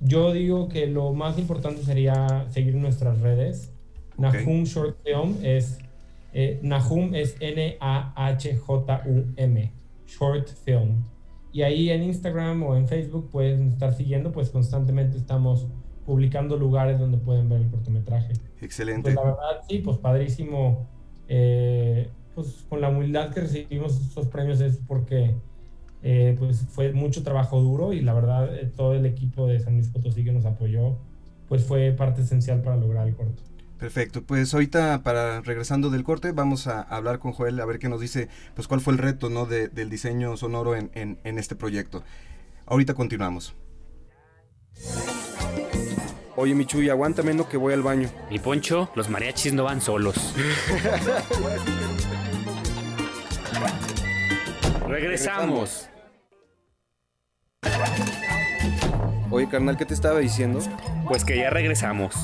Yo 0.00 0.32
digo 0.32 0.68
que 0.68 0.86
lo 0.86 1.12
más 1.12 1.38
importante 1.38 1.82
sería 1.82 2.46
seguir 2.50 2.74
nuestras 2.74 3.20
redes. 3.20 3.72
Okay. 4.16 4.44
Nahum 4.44 4.64
Short 4.64 4.96
Film 5.04 5.36
es 5.42 5.78
eh, 6.32 6.58
Nahum 6.62 7.14
es 7.14 7.36
N-A-H-J-U-M, 7.40 7.72
Short 10.06 10.48
Film 10.64 11.04
y 11.56 11.62
ahí 11.62 11.88
en 11.88 12.02
Instagram 12.02 12.62
o 12.64 12.76
en 12.76 12.86
Facebook 12.86 13.30
pueden 13.30 13.68
estar 13.68 13.94
siguiendo, 13.94 14.30
pues 14.30 14.50
constantemente 14.50 15.16
estamos 15.16 15.66
publicando 16.04 16.58
lugares 16.58 16.98
donde 16.98 17.16
pueden 17.16 17.48
ver 17.48 17.62
el 17.62 17.70
cortometraje. 17.70 18.34
Excelente. 18.60 19.04
Pues 19.04 19.14
la 19.14 19.22
verdad, 19.22 19.62
sí, 19.66 19.78
pues 19.78 19.96
padrísimo. 19.96 20.86
Eh, 21.28 22.10
pues 22.34 22.66
con 22.68 22.82
la 22.82 22.90
humildad 22.90 23.32
que 23.32 23.40
recibimos 23.40 23.98
estos 23.98 24.28
premios 24.28 24.60
es 24.60 24.78
porque 24.86 25.34
eh, 26.02 26.36
pues 26.38 26.66
fue 26.68 26.92
mucho 26.92 27.22
trabajo 27.22 27.60
duro 27.60 27.92
y 27.92 28.00
la 28.00 28.14
verdad 28.14 28.54
eh, 28.54 28.70
todo 28.76 28.94
el 28.94 29.06
equipo 29.06 29.46
de 29.46 29.60
San 29.60 29.74
Luis 29.74 29.88
Potosí 29.88 30.24
que 30.24 30.32
nos 30.32 30.44
apoyó 30.44 30.96
pues 31.48 31.64
fue 31.64 31.92
parte 31.92 32.22
esencial 32.22 32.60
para 32.62 32.76
lograr 32.76 33.06
el 33.06 33.14
corto. 33.14 33.42
Perfecto, 33.78 34.22
pues 34.22 34.52
ahorita 34.54 35.02
para 35.02 35.42
regresando 35.42 35.90
del 35.90 36.02
corte 36.02 36.32
vamos 36.32 36.66
a 36.66 36.80
hablar 36.80 37.18
con 37.18 37.32
Joel 37.32 37.60
a 37.60 37.66
ver 37.66 37.78
qué 37.78 37.88
nos 37.88 38.00
dice, 38.00 38.28
pues 38.54 38.68
cuál 38.68 38.80
fue 38.80 38.94
el 38.94 38.98
reto 38.98 39.28
¿no? 39.28 39.46
De, 39.46 39.68
del 39.68 39.90
diseño 39.90 40.36
sonoro 40.36 40.74
en, 40.74 40.90
en, 40.94 41.18
en, 41.24 41.38
este 41.38 41.56
proyecto. 41.56 42.02
Ahorita 42.66 42.94
continuamos. 42.94 43.54
Oye 46.36 46.54
Michuy, 46.54 46.90
aguántame 46.90 47.34
no 47.34 47.48
que 47.48 47.56
voy 47.56 47.74
al 47.74 47.82
baño. 47.82 48.08
Mi 48.30 48.38
Poncho, 48.38 48.90
los 48.94 49.08
mariachis 49.08 49.52
no 49.52 49.64
van 49.64 49.80
solos. 49.80 50.16
Regresamos. 54.88 55.88
Oye, 59.30 59.48
carnal, 59.48 59.76
¿qué 59.76 59.84
te 59.84 59.94
estaba 59.94 60.20
diciendo? 60.20 60.60
Pues 61.08 61.24
que 61.24 61.36
ya 61.36 61.50
regresamos. 61.50 62.14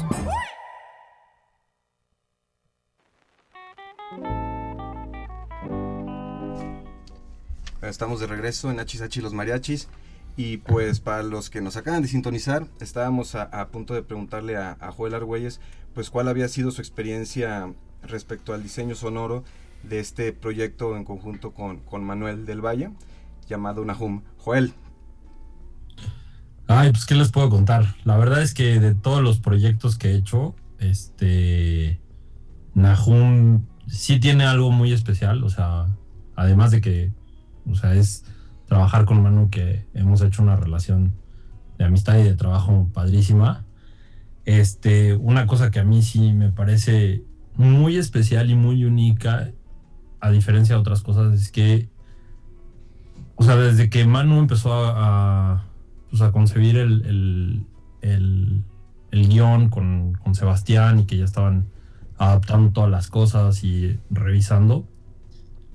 Estamos 7.82 8.20
de 8.20 8.28
regreso 8.28 8.70
en 8.70 8.78
HH 8.78 9.20
Los 9.20 9.34
Mariachis. 9.34 9.88
Y 10.36 10.58
pues 10.58 11.00
para 11.00 11.22
los 11.24 11.50
que 11.50 11.60
nos 11.60 11.76
acaban 11.76 12.00
de 12.00 12.08
sintonizar, 12.08 12.66
estábamos 12.80 13.34
a, 13.34 13.68
punto 13.68 13.92
de 13.92 14.02
preguntarle 14.02 14.56
a, 14.56 14.78
a, 14.80 14.92
Joel 14.92 15.14
Argüelles, 15.14 15.60
pues 15.94 16.08
cuál 16.08 16.28
había 16.28 16.48
sido 16.48 16.70
su 16.70 16.80
experiencia 16.80 17.70
respecto 18.02 18.54
al 18.54 18.62
diseño 18.62 18.94
sonoro 18.94 19.44
de 19.82 20.00
este 20.00 20.32
proyecto 20.32 20.96
en 20.96 21.04
conjunto 21.04 21.52
con, 21.52 21.78
con 21.80 22.04
Manuel 22.04 22.46
del 22.46 22.60
Valle, 22.60 22.90
llamado 23.48 23.84
Nahum. 23.84 24.22
Joel. 24.38 24.72
Ay, 26.68 26.90
pues 26.90 27.06
qué 27.06 27.14
les 27.14 27.30
puedo 27.30 27.50
contar. 27.50 27.94
La 28.04 28.16
verdad 28.16 28.42
es 28.42 28.54
que 28.54 28.80
de 28.80 28.94
todos 28.94 29.22
los 29.22 29.40
proyectos 29.40 29.98
que 29.98 30.10
he 30.10 30.16
hecho, 30.16 30.54
este 30.78 32.00
Nahum 32.74 33.66
sí 33.86 34.18
tiene 34.20 34.44
algo 34.44 34.70
muy 34.70 34.92
especial, 34.92 35.44
o 35.44 35.50
sea, 35.50 35.86
además 36.34 36.70
de 36.70 36.80
que, 36.80 37.12
o 37.70 37.74
sea, 37.74 37.94
es 37.94 38.24
trabajar 38.66 39.04
con 39.04 39.22
Manu, 39.22 39.50
que 39.50 39.86
hemos 39.94 40.22
hecho 40.22 40.42
una 40.42 40.56
relación 40.56 41.14
de 41.78 41.84
amistad 41.84 42.18
y 42.18 42.22
de 42.22 42.34
trabajo 42.34 42.88
padrísima. 42.92 43.64
Este, 44.44 45.14
una 45.14 45.46
cosa 45.46 45.70
que 45.70 45.78
a 45.78 45.84
mí 45.84 46.02
sí 46.02 46.32
me 46.32 46.50
parece 46.50 47.22
muy 47.54 47.98
especial 47.98 48.50
y 48.50 48.54
muy 48.54 48.84
única, 48.84 49.50
a 50.22 50.30
diferencia 50.30 50.76
de 50.76 50.80
otras 50.80 51.02
cosas, 51.02 51.34
es 51.34 51.50
que, 51.50 51.88
o 53.34 53.42
sea, 53.42 53.56
desde 53.56 53.90
que 53.90 54.06
Manu 54.06 54.38
empezó 54.38 54.72
a, 54.72 55.66
pues 56.10 56.22
a 56.22 56.30
concebir 56.30 56.78
el, 56.78 57.04
el, 57.04 57.66
el, 58.02 58.64
el 59.10 59.28
guion 59.28 59.68
con, 59.68 60.14
con 60.14 60.36
Sebastián 60.36 61.00
y 61.00 61.06
que 61.06 61.18
ya 61.18 61.24
estaban 61.24 61.66
adaptando 62.18 62.70
todas 62.70 62.88
las 62.88 63.08
cosas 63.08 63.64
y 63.64 63.98
revisando, 64.10 64.86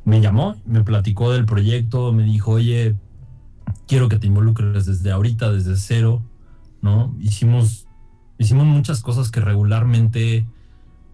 me 0.06 0.22
llamó, 0.22 0.56
me 0.66 0.82
platicó 0.82 1.34
del 1.34 1.46
proyecto, 1.46 2.14
me 2.14 2.24
dijo, 2.24 2.52
oye, 2.52 2.96
quiero 3.86 4.08
que 4.08 4.18
te 4.18 4.28
involucres 4.28 4.86
desde 4.86 5.12
ahorita, 5.12 5.52
desde 5.52 5.76
cero, 5.76 6.24
¿no? 6.82 7.14
Hicimos, 7.20 7.86
hicimos 8.38 8.66
muchas 8.66 9.02
cosas 9.02 9.30
que 9.30 9.42
regularmente, 9.42 10.46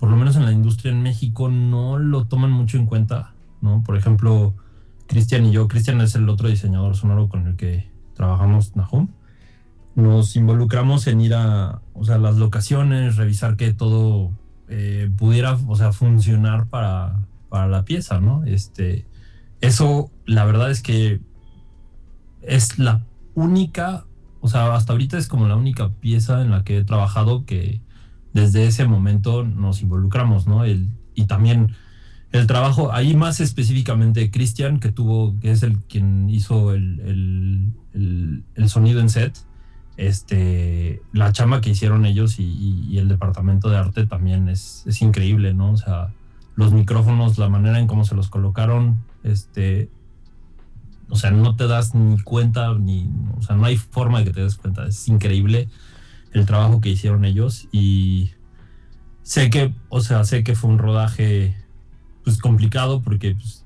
por 0.04 0.10
lo 0.10 0.18
menos 0.18 0.36
en 0.36 0.44
la 0.44 0.52
industria 0.52 0.92
en 0.92 1.02
México, 1.02 1.48
no 1.48 1.98
lo 1.98 2.26
toman 2.26 2.52
mucho 2.52 2.76
en 2.76 2.88
cuenta, 2.88 3.32
¿no? 3.62 3.84
Por 3.84 3.96
ejemplo, 3.96 4.54
Cristian 5.08 5.46
y 5.46 5.52
yo, 5.54 5.70
Cristian 5.70 6.02
es 6.02 6.14
el 6.16 6.28
otro 6.28 6.50
diseñador 6.50 6.98
sonoro 6.98 7.30
con 7.30 7.48
el 7.48 7.56
que 7.56 7.90
trabajamos, 8.14 8.76
Nahum. 8.76 9.08
Nos 9.96 10.36
involucramos 10.36 11.08
en 11.08 11.22
ir 11.22 11.34
a, 11.36 11.80
o 11.94 12.04
sea, 12.04 12.18
las 12.18 12.36
locaciones, 12.36 13.16
revisar 13.16 13.56
que 13.56 13.72
todo 13.74 14.34
eh, 14.68 15.10
pudiera, 15.18 15.58
o 15.68 15.76
sea, 15.78 15.94
funcionar 15.94 16.68
para, 16.68 17.22
para 17.48 17.68
la 17.68 17.86
pieza, 17.86 18.20
¿no? 18.20 18.44
Este, 18.44 19.06
eso, 19.62 20.12
la 20.26 20.44
verdad 20.44 20.70
es 20.70 20.82
que 20.82 21.22
es 22.42 22.78
la 22.78 23.06
única, 23.36 24.04
o 24.42 24.50
sea, 24.50 24.76
hasta 24.76 24.92
ahorita 24.92 25.18
es 25.18 25.30
como 25.30 25.48
la 25.48 25.56
única 25.56 25.94
pieza 26.02 26.42
en 26.42 26.52
la 26.52 26.66
que 26.66 26.80
he 26.80 26.84
trabajado 26.84 27.46
que 27.46 27.80
desde 28.34 28.66
ese 28.66 28.86
momento 28.86 29.44
nos 29.44 29.82
involucramos, 29.82 30.48
¿no? 30.48 30.66
El, 30.66 30.90
y 31.16 31.26
también 31.26 31.76
el 32.32 32.48
trabajo, 32.48 32.92
ahí 32.92 33.16
más 33.16 33.40
específicamente 33.40 34.32
Cristian, 34.32 34.80
que 34.80 34.92
tuvo, 34.92 35.40
que 35.40 35.52
es 35.52 35.62
el 35.62 35.80
quien 35.82 36.30
hizo 36.30 36.74
el, 36.74 37.00
el, 37.94 38.44
el, 38.56 38.70
sonido 38.70 39.00
en 39.02 39.10
set, 39.10 39.38
este, 39.98 41.04
la 41.12 41.32
chama 41.32 41.62
que 41.62 41.70
hicieron 41.70 42.08
ellos 42.08 42.40
y, 42.40 42.88
y 42.90 42.98
el 42.98 43.08
departamento 43.08 43.70
de 43.70 43.78
arte 43.78 44.08
también 44.08 44.50
es, 44.50 44.84
es, 44.88 45.04
increíble, 45.04 45.54
¿no? 45.54 45.72
O 45.72 45.78
sea, 45.78 46.10
los 46.56 46.74
micrófonos, 46.74 47.38
la 47.38 47.50
manera 47.50 47.80
en 47.80 47.86
cómo 47.86 48.04
se 48.04 48.16
los 48.16 48.30
colocaron, 48.30 48.98
este, 49.24 49.92
o 51.10 51.16
sea, 51.16 51.30
no 51.30 51.56
te 51.56 51.68
das 51.68 51.94
ni 51.94 52.20
cuenta, 52.20 52.74
ni, 52.74 53.08
o 53.38 53.44
sea, 53.44 53.56
no 53.56 53.66
hay 53.66 53.78
forma 53.78 54.20
de 54.20 54.26
que 54.26 54.32
te 54.32 54.42
des 54.42 54.56
cuenta, 54.56 54.88
es 54.88 55.08
increíble 55.08 55.70
el 56.34 56.46
trabajo 56.46 56.82
que 56.82 56.90
hicieron 56.90 57.26
ellos 57.26 57.68
y 57.72 58.32
sé 59.22 59.50
que, 59.50 59.74
o 59.90 60.02
sea, 60.02 60.24
sé 60.24 60.44
que 60.44 60.56
fue 60.56 60.70
un 60.70 60.80
rodaje, 60.80 61.56
pues 62.24 62.40
complicado 62.40 63.02
porque, 63.02 63.36
pues, 63.36 63.66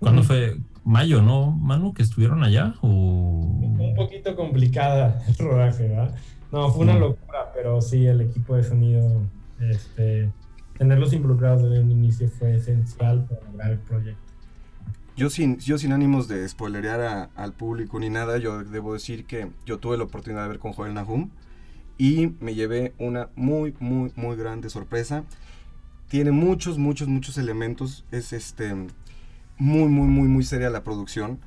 cuando 0.00 0.22
fue? 0.22 0.56
Mayo, 0.84 1.20
¿no, 1.20 1.50
Manu? 1.50 1.92
Que 1.94 2.04
estuvieron 2.04 2.44
allá 2.44 2.74
o... 2.80 2.86
Un 2.88 3.94
poquito 3.96 4.36
complicada 4.36 5.20
el 5.28 5.36
rodaje, 5.36 5.88
¿verdad? 5.88 6.14
No, 6.52 6.70
fue 6.70 6.84
una 6.84 6.96
locura, 6.96 7.50
pero 7.54 7.80
sí, 7.80 8.06
el 8.06 8.20
equipo 8.20 8.54
de 8.54 8.62
sonido, 8.62 9.20
este, 9.60 10.30
tenerlos 10.78 11.12
involucrados 11.12 11.62
desde 11.62 11.80
un 11.80 11.90
inicio 11.90 12.28
fue 12.28 12.54
esencial 12.54 13.24
para 13.24 13.40
lograr 13.50 13.72
el 13.72 13.78
proyecto. 13.78 14.20
Yo 15.16 15.28
sin, 15.28 15.58
yo 15.58 15.76
sin 15.76 15.92
ánimos 15.92 16.28
de 16.28 16.48
spoilerear 16.48 17.00
a, 17.00 17.30
al 17.34 17.52
público 17.52 17.98
ni 17.98 18.08
nada, 18.08 18.38
yo 18.38 18.62
debo 18.62 18.92
decir 18.92 19.24
que 19.24 19.50
yo 19.64 19.78
tuve 19.78 19.96
la 19.96 20.04
oportunidad 20.04 20.42
de 20.42 20.50
ver 20.50 20.58
con 20.60 20.72
Joel 20.72 20.94
Nahum 20.94 21.30
y 21.98 22.32
me 22.40 22.54
llevé 22.54 22.94
una 22.98 23.28
muy, 23.36 23.74
muy, 23.80 24.12
muy 24.16 24.36
grande 24.36 24.70
sorpresa. 24.70 25.24
Tiene 26.08 26.30
muchos, 26.30 26.78
muchos, 26.78 27.08
muchos 27.08 27.38
elementos. 27.38 28.04
Es 28.10 28.32
este 28.32 28.74
muy, 29.58 29.88
muy, 29.88 30.06
muy, 30.08 30.28
muy 30.28 30.44
seria 30.44 30.70
la 30.70 30.84
producción. 30.84 31.40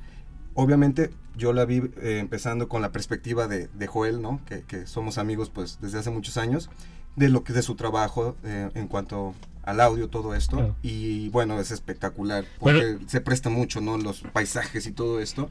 Obviamente 0.55 1.11
yo 1.37 1.53
la 1.53 1.65
vi 1.65 1.77
eh, 2.01 2.17
empezando 2.19 2.67
con 2.67 2.81
la 2.81 2.91
perspectiva 2.91 3.47
de, 3.47 3.67
de 3.67 3.87
Joel, 3.87 4.21
¿no? 4.21 4.41
Que, 4.45 4.63
que, 4.63 4.87
somos 4.87 5.17
amigos 5.17 5.49
pues 5.49 5.79
desde 5.81 5.99
hace 5.99 6.09
muchos 6.09 6.37
años, 6.37 6.69
de 7.15 7.29
lo 7.29 7.43
que 7.43 7.53
de 7.53 7.61
su 7.61 7.75
trabajo 7.75 8.35
eh, 8.43 8.69
en 8.73 8.87
cuanto 8.87 9.35
al 9.63 9.79
audio, 9.79 10.09
todo 10.09 10.35
esto. 10.35 10.57
Claro. 10.57 10.75
Y 10.81 11.29
bueno, 11.29 11.59
es 11.59 11.71
espectacular, 11.71 12.45
porque 12.59 12.93
bueno. 12.93 12.99
se 13.07 13.21
presta 13.21 13.49
mucho, 13.49 13.81
¿no? 13.81 13.97
Los 13.97 14.21
paisajes 14.21 14.85
y 14.87 14.91
todo 14.91 15.19
esto. 15.19 15.49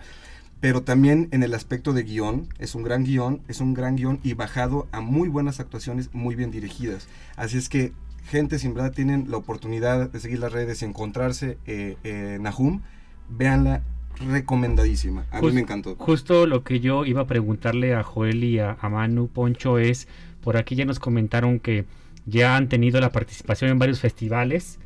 Pero 0.61 0.83
también 0.83 1.29
en 1.31 1.43
el 1.43 1.55
aspecto 1.55 1.93
de 1.93 2.03
guion, 2.03 2.49
es 2.59 2.75
un 2.75 2.83
gran 2.83 3.05
guion, 3.05 3.43
es 3.47 3.61
un 3.61 3.75
gran 3.75 3.97
guion 3.97 4.19
y 4.25 4.35
bajado 4.35 4.89
a 4.91 5.01
muy 5.01 5.29
buenas 5.29 5.61
actuaciones, 5.61 6.11
muy 6.13 6.35
bien 6.35 6.51
dirigidas. 6.51 7.09
Así 7.37 7.59
es 7.59 7.69
que 7.69 7.93
gente, 8.25 8.59
sin 8.59 8.75
verdad 8.75 8.93
tienen 8.93 9.31
la 9.31 9.37
oportunidad 9.37 10.11
de 10.11 10.21
seguir 10.21 10.41
las 10.41 10.53
redes 10.53 10.83
y 10.83 10.85
encontrarse 10.85 11.59
eh, 11.67 11.97
eh, 12.03 12.39
Nahum, 12.41 12.83
véanla, 13.29 13.83
recomendadísima. 14.27 15.27
A 15.31 15.39
Just, 15.39 15.51
mí 15.51 15.55
me 15.55 15.61
encantó. 15.61 15.95
Justo 15.97 16.47
lo 16.47 16.65
que 16.65 16.81
yo 16.81 17.05
iba 17.05 17.23
a 17.23 17.27
preguntarle 17.27 17.95
a 17.95 18.03
Joel 18.03 18.43
y 18.43 18.59
a, 18.59 18.77
a 18.81 18.89
Manu 18.89 19.29
Poncho 19.29 19.79
es, 19.79 20.09
por 20.43 20.57
aquí 20.57 20.75
ya 20.75 20.85
nos 20.85 20.99
comentaron 20.99 21.61
que 21.61 21.85
ya 22.27 22.57
han 22.57 22.69
tenido 22.69 23.01
la 23.01 23.11
participación 23.11 23.71
en 23.71 23.79
varios 23.79 24.01
festivales. 24.01 24.79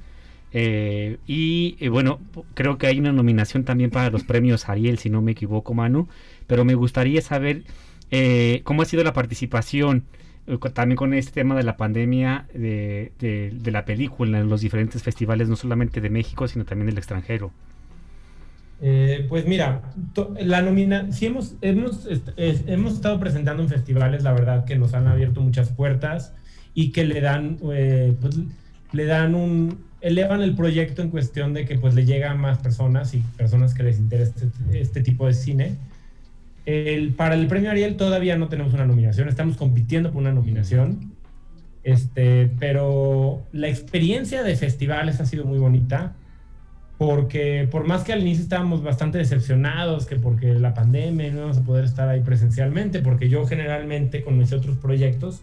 Eh, 0.54 1.18
y 1.26 1.76
eh, 1.80 1.88
bueno, 1.88 2.20
creo 2.54 2.76
que 2.76 2.86
hay 2.86 2.98
una 2.98 3.12
nominación 3.12 3.64
también 3.64 3.90
para 3.90 4.10
los 4.10 4.24
premios 4.24 4.68
Ariel, 4.68 4.98
si 4.98 5.10
no 5.10 5.22
me 5.22 5.32
equivoco, 5.32 5.74
Manu. 5.74 6.08
Pero 6.46 6.64
me 6.64 6.74
gustaría 6.74 7.22
saber 7.22 7.62
eh, 8.10 8.60
cómo 8.64 8.82
ha 8.82 8.84
sido 8.84 9.02
la 9.04 9.12
participación 9.12 10.04
también 10.74 10.96
con 10.96 11.14
este 11.14 11.30
tema 11.30 11.54
de 11.54 11.62
la 11.62 11.76
pandemia 11.76 12.46
de, 12.52 13.12
de, 13.20 13.70
la 13.70 13.84
película 13.84 14.40
en 14.40 14.48
los 14.48 14.60
diferentes 14.60 15.00
festivales, 15.00 15.48
no 15.48 15.54
solamente 15.54 16.00
de 16.00 16.10
México, 16.10 16.48
sino 16.48 16.64
también 16.64 16.88
del 16.88 16.98
extranjero. 16.98 17.52
Pues 19.28 19.46
mira, 19.46 19.82
la 20.40 20.60
nomina, 20.60 21.12
sí 21.12 21.26
hemos, 21.26 21.54
hemos, 21.60 22.08
hemos 22.36 22.94
estado 22.94 23.20
presentando 23.20 23.62
en 23.62 23.68
festivales, 23.68 24.24
la 24.24 24.32
verdad 24.32 24.64
que 24.64 24.74
nos 24.74 24.94
han 24.94 25.06
abierto 25.06 25.40
muchas 25.40 25.70
puertas 25.70 26.34
y 26.74 26.90
que 26.90 27.04
le 27.04 27.20
dan, 27.20 27.58
pues, 27.60 28.12
le 28.92 29.04
dan 29.04 29.34
un, 29.34 29.78
elevan 30.00 30.42
el 30.42 30.54
proyecto 30.54 31.00
en 31.00 31.10
cuestión 31.10 31.54
de 31.54 31.64
que 31.64 31.78
pues 31.78 31.94
le 31.94 32.04
llega 32.04 32.30
a 32.30 32.34
más 32.34 32.58
personas 32.58 33.14
y 33.14 33.18
personas 33.36 33.72
que 33.72 33.84
les 33.84 33.98
interesa 33.98 34.32
este, 34.36 34.80
este 34.80 35.00
tipo 35.02 35.26
de 35.26 35.34
cine. 35.34 35.76
El, 36.66 37.14
para 37.14 37.34
el 37.34 37.46
premio 37.46 37.70
Ariel 37.70 37.96
todavía 37.96 38.36
no 38.36 38.48
tenemos 38.48 38.74
una 38.74 38.86
nominación, 38.86 39.28
estamos 39.28 39.56
compitiendo 39.56 40.12
por 40.12 40.22
una 40.22 40.32
nominación, 40.32 41.12
este, 41.82 42.50
pero 42.58 43.42
la 43.52 43.68
experiencia 43.68 44.42
de 44.44 44.54
festivales 44.54 45.20
ha 45.20 45.26
sido 45.26 45.44
muy 45.44 45.58
bonita 45.58 46.14
porque 46.98 47.66
por 47.68 47.84
más 47.84 48.04
que 48.04 48.12
al 48.12 48.20
inicio 48.20 48.44
estábamos 48.44 48.84
bastante 48.84 49.18
decepcionados, 49.18 50.06
que 50.06 50.16
porque 50.16 50.54
la 50.54 50.72
pandemia 50.72 51.32
no 51.32 51.38
íbamos 51.38 51.58
a 51.58 51.64
poder 51.64 51.84
estar 51.84 52.08
ahí 52.08 52.20
presencialmente, 52.20 53.00
porque 53.00 53.28
yo 53.28 53.44
generalmente 53.44 54.22
con 54.22 54.38
mis 54.38 54.52
otros 54.52 54.76
proyectos 54.76 55.42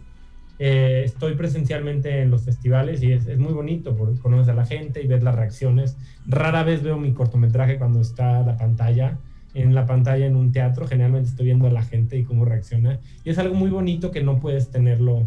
eh, 0.62 1.04
estoy 1.06 1.36
presencialmente 1.36 2.20
en 2.20 2.30
los 2.30 2.42
festivales 2.42 3.02
y 3.02 3.12
es, 3.12 3.26
es, 3.26 3.38
muy 3.38 3.54
bonito 3.54 3.96
porque 3.96 4.20
conoces 4.20 4.50
a 4.50 4.54
la 4.54 4.66
gente 4.66 5.02
y 5.02 5.06
ves 5.06 5.22
las 5.22 5.34
reacciones. 5.34 5.96
Rara 6.26 6.62
vez 6.64 6.82
veo 6.82 6.98
mi 6.98 7.14
cortometraje 7.14 7.78
cuando 7.78 8.02
está 8.02 8.42
la 8.42 8.58
pantalla, 8.58 9.16
en 9.54 9.74
la 9.74 9.86
pantalla 9.86 10.26
en 10.26 10.36
un 10.36 10.52
teatro, 10.52 10.86
generalmente 10.86 11.30
estoy 11.30 11.46
viendo 11.46 11.66
a 11.66 11.70
la 11.70 11.82
gente 11.82 12.18
y 12.18 12.24
cómo 12.24 12.44
reacciona. 12.44 13.00
Y 13.24 13.30
es 13.30 13.38
algo 13.38 13.54
muy 13.54 13.70
bonito 13.70 14.10
que 14.10 14.22
no 14.22 14.38
puedes 14.38 14.70
tenerlo 14.70 15.26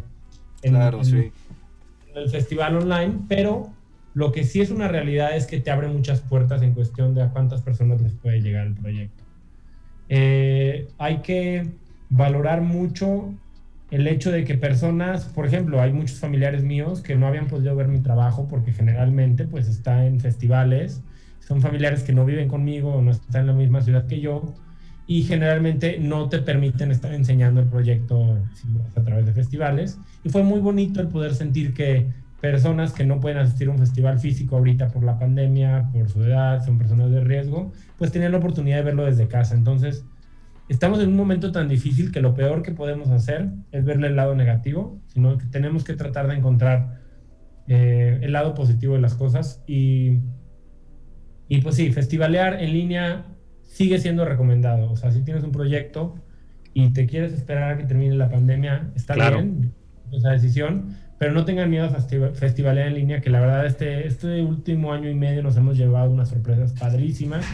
en, 0.61 0.73
claro, 0.73 0.99
en, 0.99 1.05
sí. 1.05 1.31
en 2.11 2.17
el 2.21 2.29
festival 2.29 2.77
online, 2.77 3.21
pero 3.27 3.73
lo 4.13 4.31
que 4.31 4.43
sí 4.43 4.61
es 4.61 4.69
una 4.69 4.87
realidad 4.87 5.35
es 5.35 5.47
que 5.47 5.59
te 5.59 5.71
abre 5.71 5.87
muchas 5.87 6.21
puertas 6.21 6.61
en 6.61 6.75
cuestión 6.75 7.15
de 7.15 7.23
a 7.23 7.31
cuántas 7.31 7.63
personas 7.63 8.01
les 8.01 8.13
puede 8.13 8.39
llegar 8.39 8.67
el 8.67 8.75
proyecto. 8.75 9.23
Eh, 10.09 10.89
hay 10.99 11.23
que 11.23 11.71
valorar 12.11 12.61
mucho 12.61 13.33
el 13.93 14.07
hecho 14.07 14.31
de 14.31 14.43
que 14.43 14.55
personas, 14.55 15.25
por 15.25 15.45
ejemplo, 15.45 15.79
hay 15.79 15.93
muchos 15.93 16.19
familiares 16.19 16.63
míos 16.63 17.01
que 17.01 17.15
no 17.15 17.27
habían 17.27 17.45
podido 17.45 17.75
ver 17.75 17.87
mi 17.87 17.99
trabajo 17.99 18.47
porque 18.49 18.71
generalmente 18.71 19.45
pues 19.45 19.67
está 19.67 20.07
en 20.07 20.19
festivales, 20.19 21.03
son 21.39 21.61
familiares 21.61 22.01
que 22.01 22.11
no 22.11 22.25
viven 22.25 22.47
conmigo 22.47 22.99
no 23.03 23.11
están 23.11 23.41
en 23.41 23.47
la 23.47 23.53
misma 23.53 23.81
ciudad 23.81 24.07
que 24.07 24.19
yo 24.19 24.55
y 25.05 25.23
generalmente 25.23 25.99
no 25.99 26.27
te 26.27 26.39
permiten 26.39 26.89
estar 26.89 27.13
enseñando 27.13 27.61
el 27.61 27.67
proyecto 27.67 28.39
a 28.95 29.01
través 29.01 29.27
de 29.27 29.33
festivales. 29.33 29.99
Y 30.23 30.29
fue 30.29 30.41
muy 30.41 30.59
bonito 30.59 30.99
el 30.99 31.09
poder 31.09 31.35
sentir 31.35 31.75
que 31.75 32.07
personas 32.41 32.93
que 32.93 33.05
no 33.05 33.19
pueden 33.19 33.37
asistir 33.37 33.67
a 33.67 33.71
un 33.71 33.77
festival 33.77 34.17
físico 34.19 34.55
ahorita 34.55 34.87
por 34.87 35.03
la 35.03 35.19
pandemia, 35.19 35.89
por 35.93 36.09
su 36.09 36.23
edad, 36.23 36.65
son 36.65 36.79
personas 36.79 37.11
de 37.11 37.21
riesgo, 37.21 37.71
pues 37.99 38.11
tenían 38.11 38.31
la 38.31 38.39
oportunidad 38.39 38.77
de 38.77 38.83
verlo 38.83 39.05
desde 39.05 39.27
casa. 39.27 39.53
Entonces, 39.55 40.03
estamos 40.69 40.99
en 40.99 41.09
un 41.09 41.15
momento 41.15 41.51
tan 41.51 41.67
difícil 41.67 42.11
que 42.11 42.21
lo 42.21 42.33
peor 42.33 42.63
que 42.63 42.71
podemos 42.71 43.09
hacer 43.09 43.49
es 43.71 43.83
verle 43.83 44.07
el 44.07 44.15
lado 44.15 44.35
negativo, 44.35 45.01
sino 45.07 45.37
que 45.37 45.45
tenemos 45.45 45.83
que 45.83 45.93
tratar 45.93 46.27
de 46.27 46.35
encontrar 46.35 47.01
eh, 47.67 48.19
el 48.21 48.33
lado 48.33 48.53
positivo 48.53 48.95
de 48.95 49.01
las 49.01 49.15
cosas. 49.15 49.63
Y, 49.67 50.19
y 51.47 51.61
pues 51.61 51.75
sí, 51.75 51.91
festivalear 51.91 52.61
en 52.61 52.73
línea 52.73 53.25
sigue 53.63 53.99
siendo 53.99 54.25
recomendado. 54.25 54.91
O 54.91 54.95
sea, 54.95 55.11
si 55.11 55.23
tienes 55.23 55.43
un 55.43 55.51
proyecto 55.51 56.15
y 56.73 56.91
te 56.93 57.05
quieres 57.05 57.33
esperar 57.33 57.73
a 57.73 57.77
que 57.77 57.83
termine 57.83 58.15
la 58.15 58.29
pandemia, 58.29 58.91
está 58.95 59.15
bien 59.15 59.73
esa 60.11 60.31
decisión, 60.31 60.95
pero 61.17 61.33
no 61.33 61.43
tengan 61.43 61.69
miedo 61.69 61.85
a 61.85 61.89
festivalear 62.33 62.87
en 62.87 62.93
línea, 62.93 63.21
que 63.21 63.29
la 63.29 63.39
verdad 63.39 63.65
este, 63.65 64.05
este 64.07 64.41
último 64.43 64.93
año 64.93 65.09
y 65.09 65.15
medio 65.15 65.41
nos 65.41 65.57
hemos 65.57 65.77
llevado 65.77 66.11
unas 66.11 66.29
sorpresas 66.29 66.73
padrísimas 66.73 67.45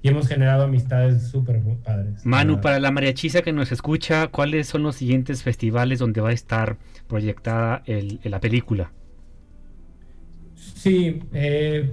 y 0.00 0.08
hemos 0.08 0.28
generado 0.28 0.64
amistades 0.64 1.28
súper 1.28 1.60
padres. 1.84 2.24
Manu, 2.24 2.60
para 2.60 2.78
la 2.78 2.90
mariachisa 2.90 3.42
que 3.42 3.52
nos 3.52 3.72
escucha, 3.72 4.28
¿cuáles 4.28 4.68
son 4.68 4.82
los 4.82 4.96
siguientes 4.96 5.42
festivales 5.42 5.98
donde 5.98 6.20
va 6.20 6.30
a 6.30 6.32
estar 6.32 6.76
proyectada 7.08 7.82
el, 7.86 8.20
la 8.22 8.40
película? 8.40 8.92
Sí, 10.54 11.20
eh, 11.32 11.90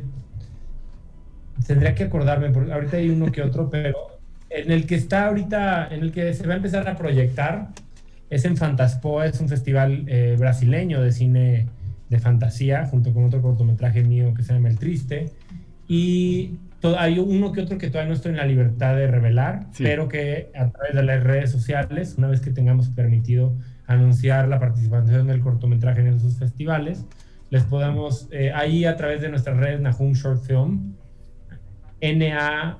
tendría 1.66 1.96
que 1.96 2.04
acordarme, 2.04 2.52
porque 2.52 2.72
ahorita 2.72 2.98
hay 2.98 3.10
uno 3.10 3.32
que 3.32 3.42
otro, 3.42 3.70
pero 3.72 4.20
en 4.50 4.72
el 4.72 4.86
que 4.86 4.96
está 4.96 5.28
ahorita, 5.28 5.88
en 5.88 6.02
el 6.02 6.12
que 6.12 6.34
se 6.34 6.46
va 6.46 6.54
a 6.54 6.58
empezar 6.58 6.88
a 6.88 6.96
proyectar, 6.96 7.70
es 8.30 8.46
en 8.46 8.58
Fantaspoa, 8.58 9.26
es 9.26 9.40
un 9.40 9.50
festival 9.50 10.06
eh, 10.08 10.36
brasileño 10.38 11.02
de 11.02 11.12
cine 11.12 11.68
de 12.10 12.20
fantasía, 12.20 12.86
junto 12.86 13.14
con 13.14 13.26
otro 13.26 13.42
cortometraje 13.42 14.04
mío 14.04 14.34
que 14.36 14.44
se 14.44 14.54
llama 14.54 14.70
El 14.70 14.78
Triste. 14.78 15.32
Y 15.88 16.58
hay 16.98 17.20
uno 17.20 17.52
que 17.52 17.62
otro 17.62 17.78
que 17.78 17.90
todavía 17.90 18.10
no 18.10 18.16
estoy 18.16 18.32
en 18.32 18.38
la 18.38 18.46
libertad 18.46 18.96
de 18.96 19.08
revelar, 19.08 19.68
pero 19.78 20.08
que 20.08 20.52
a 20.56 20.70
través 20.70 20.94
de 20.94 21.04
las 21.04 21.24
redes 21.24 21.52
sociales, 21.52 22.16
una 22.18 22.28
vez 22.28 22.42
que 22.42 22.52
tengamos 22.52 22.90
permitido 22.90 23.56
anunciar 23.88 24.48
la 24.48 24.60
participación 24.60 25.28
del 25.28 25.42
cortometraje 25.42 26.02
en 26.02 26.08
esos 26.08 26.38
festivales, 26.38 27.06
les 27.50 27.64
podamos, 27.64 28.28
eh, 28.32 28.52
ahí 28.54 28.86
a 28.86 28.96
través 28.96 29.22
de 29.22 29.30
nuestras 29.30 29.58
redes 29.58 29.80
Nahum 29.80 30.14
Short 30.14 30.44
Film, 30.44 30.96
N-A-H-J-U-M, 32.02 32.80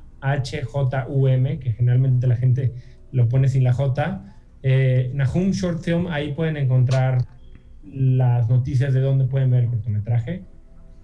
que 1.60 1.72
generalmente 1.72 2.28
la 2.28 2.36
gente 2.36 2.74
lo 3.12 3.30
pone 3.30 3.48
sin 3.48 3.64
la 3.64 3.74
J. 3.74 4.36
Eh, 4.64 5.12
Nahum 5.14 5.52
Short 5.52 5.82
Film, 5.82 6.08
ahí 6.08 6.34
pueden 6.34 6.58
encontrar 6.58 7.20
las 7.84 8.50
noticias 8.50 8.94
de 8.94 9.00
dónde 9.00 9.26
pueden 9.26 9.52
ver 9.52 9.64
el 9.64 9.70
cortometraje. 9.70 10.44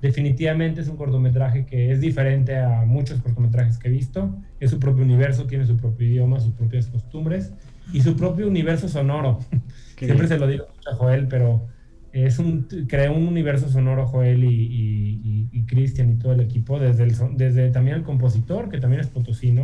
Definitivamente 0.02 0.82
es 0.82 0.88
un 0.88 0.98
cortometraje 0.98 1.66
que 1.66 1.92
es 1.92 2.02
diferente 2.02 2.58
a 2.58 2.86
muchos 2.86 3.22
cortometrajes 3.22 3.78
que 3.78 3.88
he 3.88 3.92
visto. 3.92 4.36
Es 4.60 4.72
su 4.72 4.80
propio 4.80 5.04
universo, 5.04 5.46
tiene 5.46 5.66
su 5.66 5.78
propio 5.78 6.08
idioma, 6.08 6.40
sus 6.40 6.54
propias 6.54 6.88
costumbres 6.88 7.54
y 7.94 8.02
su 8.02 8.16
propio 8.16 8.48
universo 8.48 8.90
sonoro. 8.90 9.40
Siempre 9.98 10.28
se 10.28 10.40
lo 10.40 10.48
digo 10.48 10.66
a 10.92 10.96
Joel, 10.96 11.28
pero 11.28 11.68
es 12.14 12.40
un, 12.40 12.68
creó 12.88 13.14
un 13.14 13.28
universo 13.28 13.70
sonoro 13.70 14.08
Joel 14.08 14.44
y, 14.44 15.50
y, 15.52 15.66
Cristian 15.66 16.12
y 16.12 16.16
todo 16.16 16.34
el 16.34 16.42
equipo, 16.42 16.80
desde, 16.80 17.04
el, 17.04 17.16
desde 17.38 17.70
también 17.70 17.98
el 17.98 18.04
compositor, 18.04 18.68
que 18.68 18.78
también 18.78 19.00
es 19.00 19.08
potosino, 19.08 19.64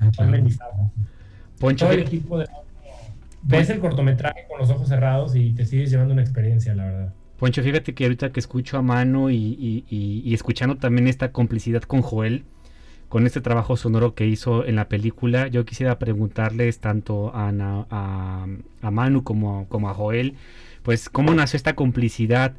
ah, 0.00 0.10
Poncho, 1.60 1.84
todo 1.84 1.94
el 1.94 2.00
equipo 2.00 2.38
de... 2.38 2.46
Ves 3.42 3.70
el 3.70 3.78
cortometraje 3.78 4.46
con 4.48 4.58
los 4.58 4.70
ojos 4.70 4.88
cerrados 4.88 5.36
y 5.36 5.52
te 5.52 5.64
sigues 5.66 5.90
llevando 5.90 6.14
una 6.14 6.22
experiencia, 6.22 6.74
la 6.74 6.84
verdad. 6.86 7.14
Poncho, 7.38 7.62
fíjate 7.62 7.94
que 7.94 8.04
ahorita 8.04 8.32
que 8.32 8.40
escucho 8.40 8.78
a 8.78 8.82
Mano 8.82 9.30
y, 9.30 10.32
escuchando 10.32 10.76
también 10.76 11.08
esta 11.08 11.32
complicidad 11.32 11.82
con 11.82 12.02
Joel, 12.02 12.44
con 13.08 13.26
este 13.26 13.40
trabajo 13.40 13.76
sonoro 13.76 14.14
que 14.14 14.26
hizo 14.26 14.64
en 14.64 14.76
la 14.76 14.88
película, 14.88 15.48
yo 15.48 15.64
quisiera 15.64 15.98
preguntarles 15.98 16.78
tanto 16.78 17.32
a, 17.34 18.46
Manu 18.82 19.24
como, 19.24 19.68
como 19.68 19.88
a 19.88 19.94
Joel, 19.94 20.34
pues 20.82 21.08
cómo 21.08 21.34
nació 21.34 21.56
esta 21.56 21.74
complicidad 21.74 22.54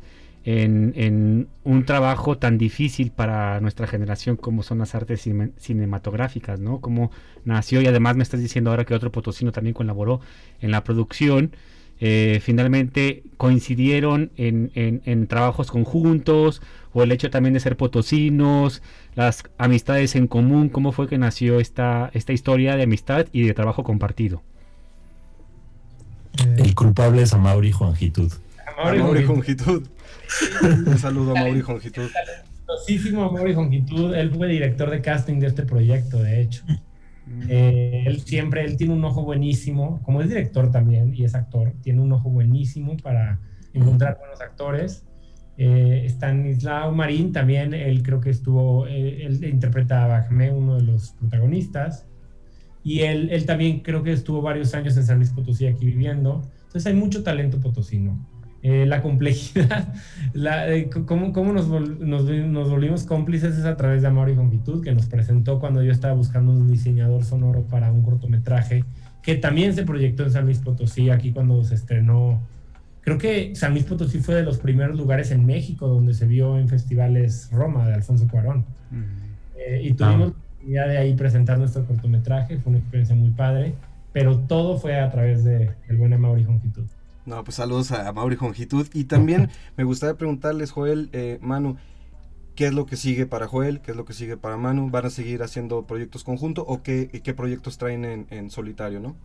en, 0.46 1.48
un 1.64 1.86
trabajo 1.86 2.38
tan 2.38 2.58
difícil 2.58 3.12
para 3.12 3.60
nuestra 3.62 3.88
generación 3.88 4.36
como 4.36 4.62
son 4.62 4.78
las 4.78 4.94
artes 4.94 5.28
cinematográficas, 5.58 6.60
¿no? 6.60 6.82
Cómo 6.82 7.12
nació 7.46 7.82
y 7.82 7.88
además 7.88 8.16
me 8.16 8.24
estás 8.24 8.40
diciendo 8.40 8.70
ahora 8.70 8.86
que 8.86 8.94
otro 8.94 9.12
potosino 9.12 9.52
también 9.52 9.74
colaboró 9.74 10.22
en 10.62 10.72
la 10.72 10.84
producción. 10.84 11.52
Eh, 12.02 12.40
finalmente 12.42 13.24
coincidieron 13.38 14.32
en, 14.36 15.28
trabajos 15.28 15.72
conjuntos 15.72 16.62
o 16.94 17.04
el 17.04 17.12
hecho 17.12 17.30
también 17.30 17.54
de 17.54 17.60
ser 17.60 17.78
potosinos, 17.78 18.82
las 19.16 19.44
amistades 19.58 20.16
en 20.16 20.28
común, 20.28 20.70
cómo 20.70 20.92
fue 20.92 21.08
que 21.08 21.18
nació 21.18 21.60
esta, 21.60 22.12
esta 22.14 22.34
historia 22.34 22.76
de 22.76 22.84
amistad 22.84 23.28
y 23.32 23.44
de 23.44 23.54
trabajo 23.54 23.84
compartido. 23.84 24.44
El 26.58 26.76
culpable 26.76 27.22
es 27.22 27.34
Amauri 27.34 27.72
Juanjitud. 27.72 28.32
Amauri 28.78 29.24
Juanjitud. 29.24 29.88
Un 30.88 30.98
saludo 30.98 31.32
a 31.32 31.40
Mauri 31.40 31.62
Juanjitud. 31.62 32.10
a 32.10 33.32
Mauri 33.32 33.54
Juanjitud. 33.54 34.14
Él 34.16 34.32
fue 34.32 34.48
director 34.48 34.90
de 34.90 35.02
casting 35.02 35.40
de 35.40 35.48
este 35.48 35.64
proyecto, 35.64 36.18
de 36.18 36.42
hecho. 36.42 36.64
Eh, 37.50 38.04
él 38.06 38.22
siempre, 38.22 38.64
él 38.64 38.78
tiene 38.78 38.94
un 38.94 39.04
ojo 39.04 39.24
buenísimo, 39.24 40.00
como 40.04 40.22
es 40.22 40.30
director 40.30 40.72
también 40.72 41.14
y 41.16 41.24
es 41.24 41.36
actor, 41.36 41.74
tiene 41.82 42.02
un 42.02 42.12
ojo 42.12 42.30
buenísimo 42.30 42.98
para 42.98 43.40
encontrar 43.74 44.18
buenos 44.20 44.42
actores. 44.42 45.06
Eh, 45.58 46.06
Stanislao 46.08 46.92
Marín 46.94 47.32
también, 47.32 47.74
él 47.74 48.04
creo 48.04 48.20
que 48.20 48.30
estuvo, 48.30 48.88
eh, 48.88 49.26
él 49.26 49.44
interpreta 49.46 50.04
a 50.04 50.08
Bajme, 50.08 50.52
uno 50.52 50.76
de 50.76 50.84
los 50.84 51.12
protagonistas. 51.12 52.08
Y 52.84 53.02
él, 53.02 53.30
él 53.32 53.46
también 53.46 53.80
creo 53.80 54.04
que 54.04 54.12
estuvo 54.12 54.42
varios 54.42 54.76
años 54.76 54.96
en 54.98 55.06
San 55.06 55.18
Luis 55.18 55.32
Potosí 55.32 55.66
aquí 55.66 55.86
viviendo. 55.86 56.44
Entonces 56.66 56.86
hay 56.86 56.94
mucho 56.94 57.24
talento 57.24 57.60
potosino. 57.60 58.28
Eh, 58.68 58.88
la 58.88 59.04
complejidad, 59.04 59.94
la, 60.34 60.74
eh, 60.74 60.90
cómo, 60.90 61.34
cómo 61.34 61.54
nos, 61.54 61.68
nos, 61.68 62.24
nos, 62.24 62.68
volvimos 62.68 63.04
cómplices 63.04 63.60
es 63.60 63.64
a 63.64 63.78
través 63.78 64.02
de 64.02 64.08
Amor 64.08 64.28
y 64.30 64.34
Longitud, 64.34 64.84
que 64.84 64.92
nos 64.92 65.06
presentó 65.06 65.60
cuando 65.60 65.84
yo 65.84 65.92
estaba 65.92 66.16
buscando 66.16 66.52
un 66.52 66.72
diseñador 66.72 67.24
sonoro 67.24 67.62
para 67.68 67.92
un 67.92 68.02
cortometraje, 68.02 68.84
que 69.22 69.36
también 69.36 69.76
se 69.76 69.84
proyectó 69.84 70.24
en 70.24 70.32
San 70.32 70.46
Luis 70.46 70.58
Potosí, 70.58 71.12
aquí 71.12 71.32
cuando 71.32 71.64
se 71.64 71.76
estrenó. 71.76 72.42
Creo 73.02 73.20
que 73.20 73.56
San 73.56 73.74
Luis 73.74 73.84
Potosí 73.84 74.18
fue 74.18 74.34
de 74.34 74.42
los 74.42 74.58
primeros 74.58 74.98
lugares 74.98 75.30
en 75.30 75.46
México 75.46 75.88
donde 75.88 76.16
se 76.16 76.26
vio 76.26 76.58
en 76.58 76.68
festivales 76.68 77.50
Roma 77.52 77.88
de 77.88 77.94
Alfonso 77.94 78.28
Cuarón. 78.28 78.66
Eh, 79.60 79.82
y 79.84 79.94
tuvimos 79.94 80.34
de 80.66 80.98
ahí 80.98 81.14
presentar 81.14 81.60
nuestro 81.60 81.86
cortometraje, 81.86 82.58
fue 82.58 82.72
una 82.72 82.80
experiencia 82.80 83.16
muy 83.16 83.30
padre, 83.30 83.76
pero 84.12 84.40
todo 84.40 84.80
fue 84.80 85.00
a 85.00 85.12
través 85.12 85.44
de 85.44 85.70
el 85.88 85.98
buen 85.98 86.20
Mauri 86.20 86.44
Jongitud. 86.46 86.86
No, 87.26 87.44
pues 87.44 87.56
saludos 87.56 87.92
a 87.92 88.12
Mauri 88.14 88.36
Jongitud. 88.36 88.88
Y 88.94 89.06
también 89.06 89.50
me 89.78 89.84
gustaría 89.84 90.16
preguntarles, 90.16 90.72
Joel, 90.72 91.10
eh, 91.14 91.40
Manu, 91.42 91.78
¿qué 92.56 92.68
es 92.68 92.74
lo 92.74 92.86
que 92.86 92.98
sigue 92.98 93.26
para 93.26 93.48
Joel? 93.48 93.82
¿Qué 93.82 93.92
es 93.92 93.98
lo 93.98 94.06
que 94.06 94.14
sigue 94.14 94.38
para 94.38 94.58
Manu? 94.58 94.90
¿Van 94.90 95.06
a 95.06 95.10
seguir 95.10 95.44
haciendo 95.44 95.86
proyectos 95.88 96.24
conjuntos 96.24 96.66
o 96.68 96.84
qué, 96.84 97.10
qué 97.24 97.34
proyectos 97.34 97.78
traen 97.78 98.06
en, 98.06 98.28
en 98.30 98.50
solitario, 98.50 99.00
no? 99.00 99.16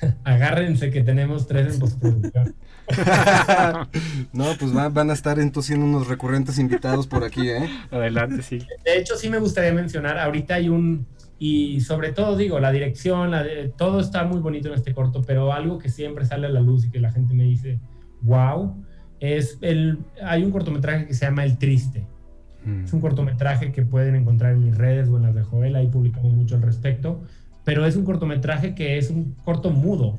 Agárrense 0.24 0.90
que 0.90 1.02
tenemos 1.02 1.46
tres 1.46 1.74
en 1.74 1.80
postproducción. 1.80 2.54
no, 4.32 4.56
pues 4.58 4.72
van 4.72 5.10
a 5.10 5.12
estar 5.12 5.38
entonces 5.38 5.76
unos 5.76 6.08
recurrentes 6.08 6.58
invitados 6.58 7.06
por 7.06 7.24
aquí, 7.24 7.48
¿eh? 7.48 7.68
Adelante, 7.90 8.42
sí. 8.42 8.66
De 8.84 8.98
hecho, 8.98 9.16
sí 9.16 9.28
me 9.28 9.38
gustaría 9.38 9.72
mencionar, 9.72 10.18
ahorita 10.18 10.54
hay 10.54 10.68
un, 10.68 11.06
y 11.40 11.80
sobre 11.80 12.12
todo 12.12 12.36
digo, 12.36 12.60
la 12.60 12.70
dirección, 12.70 13.32
todo 13.76 13.98
está 13.98 14.22
muy 14.24 14.38
bonito 14.38 14.68
en 14.68 14.74
este 14.74 14.94
corto, 14.94 15.22
pero 15.26 15.52
algo 15.52 15.78
que 15.78 15.88
siempre 15.88 16.24
sale 16.24 16.46
a 16.46 16.50
la 16.50 16.60
luz 16.60 16.84
y 16.84 16.90
que 16.90 17.00
la 17.00 17.10
gente 17.10 17.34
me 17.34 17.42
dice, 17.42 17.80
wow, 18.22 18.76
es 19.18 19.58
el, 19.60 19.98
hay 20.22 20.44
un 20.44 20.52
cortometraje 20.52 21.06
que 21.06 21.14
se 21.14 21.26
llama 21.26 21.44
El 21.44 21.58
Triste. 21.58 22.06
Mm. 22.64 22.84
Es 22.84 22.92
un 22.92 23.00
cortometraje 23.00 23.72
que 23.72 23.82
pueden 23.82 24.14
encontrar 24.14 24.52
en 24.52 24.64
mis 24.64 24.76
redes 24.76 25.08
o 25.08 25.16
en 25.16 25.24
las 25.24 25.34
de 25.34 25.42
Joel, 25.42 25.74
ahí 25.74 25.88
publicamos 25.88 26.32
mucho 26.32 26.54
al 26.54 26.62
respecto 26.62 27.22
pero 27.64 27.86
es 27.86 27.96
un 27.96 28.04
cortometraje 28.04 28.74
que 28.74 28.98
es 28.98 29.10
un 29.10 29.36
corto 29.44 29.70
mudo 29.70 30.18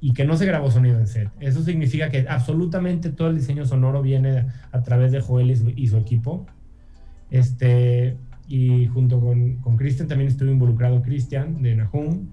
y 0.00 0.12
que 0.12 0.24
no 0.24 0.36
se 0.36 0.46
grabó 0.46 0.70
sonido 0.70 0.98
en 0.98 1.06
set. 1.06 1.30
Eso 1.40 1.62
significa 1.62 2.10
que 2.10 2.26
absolutamente 2.28 3.10
todo 3.10 3.28
el 3.28 3.36
diseño 3.36 3.64
sonoro 3.64 4.02
viene 4.02 4.46
a 4.70 4.82
través 4.82 5.12
de 5.12 5.20
Joel 5.20 5.50
y 5.50 5.86
su, 5.88 5.96
equipo. 5.96 6.46
Este, 7.30 8.16
y 8.48 8.86
junto 8.86 9.20
con, 9.20 9.56
con 9.56 9.76
Christian 9.76 10.08
también 10.08 10.28
estuvo 10.28 10.50
involucrado 10.50 11.02
Christian 11.02 11.62
de 11.62 11.76
Nahum. 11.76 12.28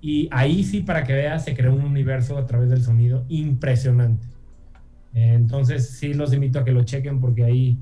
Y 0.00 0.28
ahí 0.30 0.62
sí, 0.62 0.80
para 0.80 1.04
que 1.04 1.12
veas, 1.12 1.44
se 1.44 1.54
creó 1.54 1.74
un 1.74 1.82
universo 1.82 2.38
a 2.38 2.46
través 2.46 2.70
del 2.70 2.82
sonido 2.82 3.24
impresionante. 3.28 4.26
Entonces 5.14 5.88
sí 5.88 6.12
los 6.12 6.34
invito 6.34 6.58
a 6.58 6.64
que 6.64 6.72
lo 6.72 6.84
chequen 6.84 7.20
porque 7.20 7.42
ahí 7.42 7.78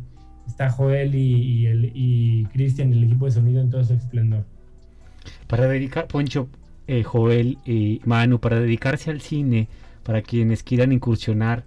está 0.46 0.70
Joel 0.70 1.14
y, 1.16 1.66
y 1.94 2.44
Cristian 2.52 2.92
y 2.92 2.98
el 2.98 3.04
equipo 3.04 3.24
de 3.24 3.32
sonido 3.32 3.60
en 3.60 3.70
todo 3.70 3.82
su 3.82 3.94
esplendor. 3.94 4.44
Para 5.48 5.66
dedicar, 5.66 6.06
Poncho, 6.06 6.48
eh, 6.86 7.02
Joel 7.02 7.58
y 7.64 8.00
Manu, 8.04 8.38
para 8.38 8.60
dedicarse 8.60 9.10
al 9.10 9.20
cine, 9.20 9.68
para 10.04 10.22
quienes 10.22 10.62
quieran 10.62 10.92
incursionar 10.92 11.64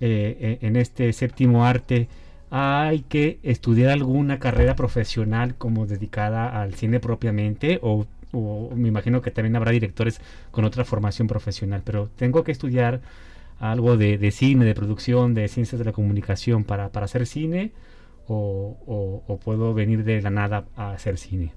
eh, 0.00 0.58
en 0.62 0.76
este 0.76 1.12
séptimo 1.12 1.64
arte, 1.64 2.08
hay 2.56 3.00
que 3.00 3.40
estudiar 3.42 3.90
alguna 3.90 4.38
carrera 4.38 4.76
profesional 4.76 5.56
como 5.56 5.86
dedicada 5.86 6.62
al 6.62 6.74
cine 6.74 7.00
propiamente 7.00 7.80
o, 7.82 8.06
me 8.76 8.86
imagino 8.86 9.22
que 9.22 9.32
también 9.32 9.56
habrá 9.56 9.72
directores 9.72 10.20
con 10.52 10.64
otra 10.64 10.84
formación 10.84 11.26
profesional, 11.26 11.82
pero 11.84 12.10
tengo 12.14 12.44
que 12.44 12.52
estudiar 12.52 13.00
algo 13.58 13.96
de, 13.96 14.30
cine, 14.30 14.64
de 14.64 14.74
producción, 14.74 15.34
de 15.34 15.48
ciencias 15.48 15.80
de 15.80 15.84
la 15.84 15.90
comunicación 15.90 16.62
para, 16.62 16.90
para 16.90 17.06
hacer 17.06 17.26
cine 17.26 17.72
o, 18.28 19.38
puedo 19.44 19.74
venir 19.74 20.04
de 20.04 20.22
la 20.22 20.30
nada 20.30 20.64
a 20.76 20.92
hacer 20.92 21.18
cine? 21.18 21.52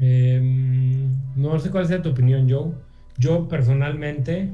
Em, 0.00 1.10
no 1.36 1.58
sé 1.58 1.70
cuál 1.70 1.86
sea 1.86 2.00
tu 2.00 2.08
opinión, 2.08 2.48
Joe. 2.48 2.72
Yo 3.18 3.48
personalmente, 3.48 4.50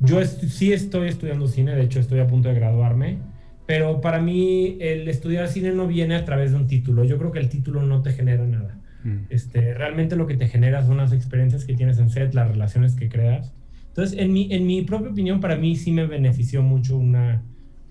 yo 0.00 0.24
sí 0.24 0.72
estoy 0.72 1.08
estudiando 1.08 1.46
cine, 1.48 1.74
de 1.74 1.82
hecho 1.82 2.00
estoy 2.00 2.20
a 2.20 2.26
punto 2.26 2.48
de 2.48 2.54
graduarme, 2.54 3.33
pero 3.66 4.00
para 4.00 4.20
mí 4.20 4.76
el 4.80 5.08
estudiar 5.08 5.48
cine 5.48 5.72
no 5.72 5.86
viene 5.86 6.14
a 6.14 6.24
través 6.24 6.52
de 6.52 6.56
un 6.58 6.66
título. 6.66 7.04
Yo 7.04 7.18
creo 7.18 7.32
que 7.32 7.38
el 7.38 7.48
título 7.48 7.82
no 7.82 8.02
te 8.02 8.12
genera 8.12 8.44
nada. 8.46 8.78
Mm. 9.04 9.26
Este, 9.30 9.74
realmente 9.74 10.16
lo 10.16 10.26
que 10.26 10.36
te 10.36 10.48
genera 10.48 10.84
son 10.84 10.98
las 10.98 11.12
experiencias 11.12 11.64
que 11.64 11.74
tienes 11.74 11.98
en 11.98 12.10
set, 12.10 12.34
las 12.34 12.48
relaciones 12.48 12.94
que 12.94 13.08
creas. 13.08 13.52
Entonces, 13.88 14.18
en 14.18 14.32
mi, 14.32 14.52
en 14.52 14.66
mi 14.66 14.82
propia 14.82 15.10
opinión, 15.10 15.40
para 15.40 15.56
mí 15.56 15.76
sí 15.76 15.92
me 15.92 16.06
benefició 16.06 16.62
mucho 16.62 16.98
una, 16.98 17.42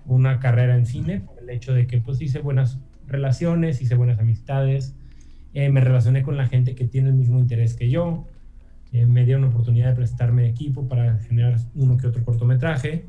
una 0.05 0.39
carrera 0.39 0.75
en 0.75 0.85
cine, 0.85 1.21
por 1.21 1.41
el 1.41 1.49
hecho 1.49 1.73
de 1.73 1.87
que 1.87 1.99
pues 1.99 2.21
hice 2.21 2.39
buenas 2.39 2.79
relaciones, 3.07 3.81
hice 3.81 3.95
buenas 3.95 4.19
amistades, 4.19 4.95
eh, 5.53 5.69
me 5.69 5.81
relacioné 5.81 6.23
con 6.23 6.35
la 6.35 6.47
gente 6.47 6.75
que 6.75 6.85
tiene 6.85 7.09
el 7.09 7.15
mismo 7.15 7.39
interés 7.39 7.73
que 7.75 7.89
yo, 7.89 8.27
eh, 8.91 9.05
me 9.05 9.25
dieron 9.25 9.43
oportunidad 9.45 9.89
de 9.89 9.95
prestarme 9.95 10.47
equipo 10.47 10.87
para 10.87 11.19
generar 11.19 11.57
uno 11.75 11.97
que 11.97 12.07
otro 12.07 12.23
cortometraje, 12.23 13.05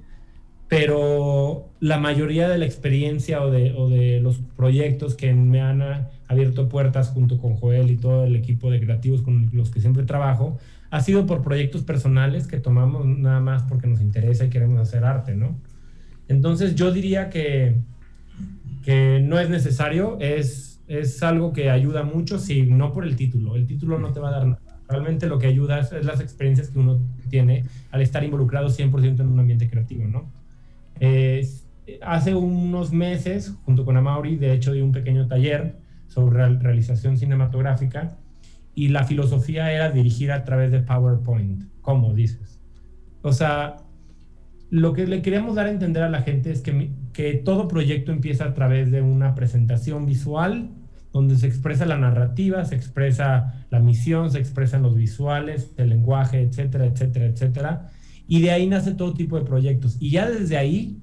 pero 0.69 1.69
la 1.81 1.99
mayoría 1.99 2.49
de 2.49 2.59
la 2.59 2.65
experiencia 2.65 3.43
o 3.43 3.51
de, 3.51 3.73
o 3.73 3.89
de 3.89 4.21
los 4.21 4.39
proyectos 4.57 5.15
que 5.15 5.33
me 5.35 5.61
han 5.61 5.83
abierto 6.27 6.69
puertas 6.69 7.11
junto 7.11 7.39
con 7.39 7.55
Joel 7.57 7.91
y 7.91 7.97
todo 7.97 8.25
el 8.25 8.37
equipo 8.37 8.71
de 8.71 8.81
creativos 8.81 9.23
con 9.23 9.51
los 9.53 9.71
que 9.71 9.81
siempre 9.81 10.05
trabajo, 10.05 10.59
ha 10.91 11.01
sido 11.01 11.27
por 11.27 11.43
proyectos 11.43 11.83
personales 11.83 12.47
que 12.47 12.59
tomamos 12.59 13.05
nada 13.05 13.41
más 13.41 13.65
porque 13.65 13.87
nos 13.87 14.01
interesa 14.01 14.45
y 14.45 14.51
queremos 14.51 14.81
hacer 14.81 15.05
arte, 15.05 15.35
¿no? 15.35 15.57
Entonces 16.29 16.75
yo 16.75 16.93
diría 16.93 17.31
que, 17.31 17.77
que 18.85 19.21
no 19.23 19.39
es 19.39 19.51
necesario, 19.51 20.17
es, 20.21 20.81
es 20.87 21.23
algo 21.23 21.53
que 21.53 21.71
ayuda 21.71 22.05
mucho, 22.05 22.39
si 22.39 22.63
no 22.63 22.93
por 22.93 23.05
el 23.05 23.17
título. 23.17 23.57
El 23.57 23.67
título 23.67 23.99
no 23.99 24.13
te 24.13 24.21
va 24.21 24.29
a 24.29 24.33
dar 24.33 24.47
nada. 24.47 24.61
Realmente 24.89 25.27
lo 25.27 25.39
que 25.39 25.47
ayuda 25.47 25.81
es, 25.81 26.05
las 26.05 26.21
experiencias 26.21 26.69
que 26.69 26.79
uno 26.79 27.01
tiene 27.29 27.65
al 27.91 28.01
estar 28.01 28.23
involucrado 28.23 28.69
100% 28.69 29.21
en 29.21 29.29
un 29.29 29.41
ambiente 29.41 29.69
creativo, 29.69 30.07
¿no? 30.07 30.31
Hace 32.03 32.35
unos 32.35 32.93
meses, 32.93 33.55
junto 33.65 33.85
con 33.85 33.97
Amaury, 33.97 34.37
de 34.37 34.53
hecho, 34.53 34.73
di 34.73 34.81
un 34.81 34.93
pequeño 34.93 35.27
taller 35.27 35.77
sobre 36.07 36.49
realización 36.59 37.17
cinematográfica 37.17 38.17
y 38.75 38.89
la 38.89 39.05
filosofía 39.05 39.73
era 39.73 39.91
dirigir 39.91 40.33
a 40.33 40.45
través 40.45 40.73
de 40.73 40.81
PowerPoint, 40.81 41.65
como 41.81 42.15
dices. 42.15 42.61
O 43.23 43.33
sea, 43.33 43.77
lo 44.71 44.93
que 44.93 45.07
le 45.07 45.23
queríamos 45.23 45.55
dar 45.55 45.67
a 45.67 45.71
entender 45.71 46.03
a 46.03 46.09
la 46.09 46.23
gente 46.23 46.51
es 46.51 46.61
que, 46.61 46.91
que 47.13 47.35
todo 47.35 47.69
proyecto 47.69 48.13
empieza 48.13 48.45
a 48.45 48.55
través 48.55 48.91
de 48.91 49.03
una 49.03 49.35
presentación 49.35 50.07
visual 50.07 50.71
donde 51.13 51.37
se 51.37 51.47
expresa 51.47 51.87
la 51.87 51.97
narrativa, 51.97 52.65
se 52.65 52.75
expresa 52.75 53.65
la 53.71 53.79
misión, 53.79 54.33
se 54.33 54.41
expresan 54.41 54.83
los 54.83 54.97
visuales, 54.97 55.73
el 55.77 55.91
lenguaje, 55.91 56.43
etcétera, 56.43 56.87
etcétera, 56.87 57.27
etcétera. 57.27 57.91
Y 58.27 58.41
de 58.41 58.51
ahí 58.51 58.67
nace 58.67 58.93
todo 58.93 59.15
tipo 59.15 59.39
de 59.39 59.45
proyectos. 59.45 59.97
Y 60.01 60.11
ya 60.11 60.29
desde 60.29 60.57
ahí, 60.57 60.99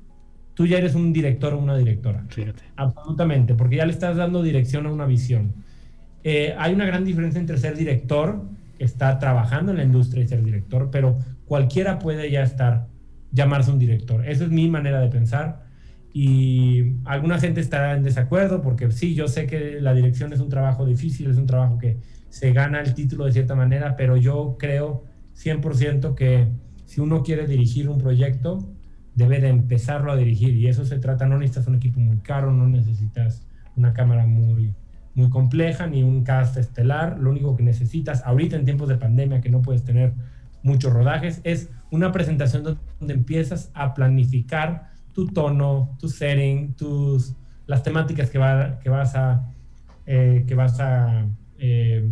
tú 0.53 0.65
ya 0.65 0.77
eres 0.77 0.95
un 0.95 1.13
director 1.13 1.53
o 1.53 1.59
una 1.59 1.77
directora. 1.77 2.25
Fíjate. 2.29 2.63
Absolutamente, 2.75 3.53
porque 3.53 3.77
ya 3.77 3.85
le 3.85 3.91
estás 3.91 4.17
dando 4.17 4.41
dirección 4.41 4.85
a 4.85 4.91
una 4.91 5.05
visión. 5.05 5.53
Eh, 6.23 6.55
hay 6.57 6.73
una 6.73 6.85
gran 6.85 7.05
diferencia 7.05 7.39
entre 7.39 7.57
ser 7.57 7.77
director, 7.77 8.41
que 8.77 8.83
está 8.83 9.19
trabajando 9.19 9.71
en 9.71 9.77
la 9.77 9.83
industria, 9.83 10.23
y 10.23 10.27
ser 10.27 10.43
director, 10.43 10.89
pero 10.91 11.17
cualquiera 11.45 11.99
puede 11.99 12.29
ya 12.31 12.43
estar 12.43 12.87
llamarse 13.31 13.71
un 13.71 13.79
director. 13.79 14.27
Esa 14.27 14.45
es 14.45 14.49
mi 14.49 14.69
manera 14.69 14.99
de 14.99 15.09
pensar 15.09 15.63
y 16.13 16.95
alguna 17.05 17.39
gente 17.39 17.61
estará 17.61 17.95
en 17.95 18.03
desacuerdo 18.03 18.61
porque 18.61 18.91
sí, 18.91 19.15
yo 19.15 19.27
sé 19.27 19.47
que 19.47 19.79
la 19.79 19.93
dirección 19.93 20.33
es 20.33 20.39
un 20.39 20.49
trabajo 20.49 20.85
difícil, 20.85 21.29
es 21.29 21.37
un 21.37 21.45
trabajo 21.45 21.77
que 21.77 21.97
se 22.29 22.51
gana 22.51 22.81
el 22.81 22.93
título 22.93 23.25
de 23.25 23.31
cierta 23.31 23.55
manera, 23.55 23.95
pero 23.95 24.17
yo 24.17 24.57
creo 24.59 25.03
100% 25.35 26.15
que 26.15 26.47
si 26.91 26.99
uno 26.99 27.23
quiere 27.23 27.47
dirigir 27.47 27.87
un 27.87 27.97
proyecto, 27.97 28.69
debe 29.15 29.39
de 29.39 29.47
empezarlo 29.47 30.11
a 30.11 30.17
dirigir 30.17 30.57
y 30.57 30.67
eso 30.67 30.83
se 30.83 30.99
trata, 30.99 31.25
no 31.25 31.37
necesitas 31.37 31.67
un 31.67 31.75
equipo 31.75 32.01
muy 32.01 32.17
caro, 32.17 32.51
no 32.51 32.67
necesitas 32.67 33.47
una 33.77 33.93
cámara 33.93 34.25
muy, 34.25 34.75
muy 35.15 35.29
compleja 35.29 35.87
ni 35.87 36.03
un 36.03 36.25
cast 36.25 36.57
estelar, 36.57 37.17
lo 37.17 37.29
único 37.29 37.55
que 37.55 37.63
necesitas 37.63 38.23
ahorita 38.25 38.57
en 38.57 38.65
tiempos 38.65 38.89
de 38.89 38.97
pandemia 38.97 39.39
que 39.39 39.49
no 39.49 39.61
puedes 39.61 39.85
tener 39.85 40.11
muchos 40.63 40.91
rodajes, 40.91 41.39
es 41.45 41.69
una 41.91 42.11
presentación 42.11 42.77
donde 42.99 43.13
empiezas 43.13 43.71
a 43.73 43.93
planificar 43.93 44.89
tu 45.13 45.27
tono, 45.27 45.95
tu 45.97 46.09
setting, 46.09 46.73
tus, 46.73 47.37
las 47.67 47.83
temáticas 47.83 48.29
que, 48.29 48.37
va, 48.37 48.79
que 48.79 48.89
vas 48.89 49.15
a, 49.15 49.49
eh, 50.05 50.43
que 50.45 50.55
vas 50.55 50.77
a, 50.81 51.25
eh, 51.57 52.05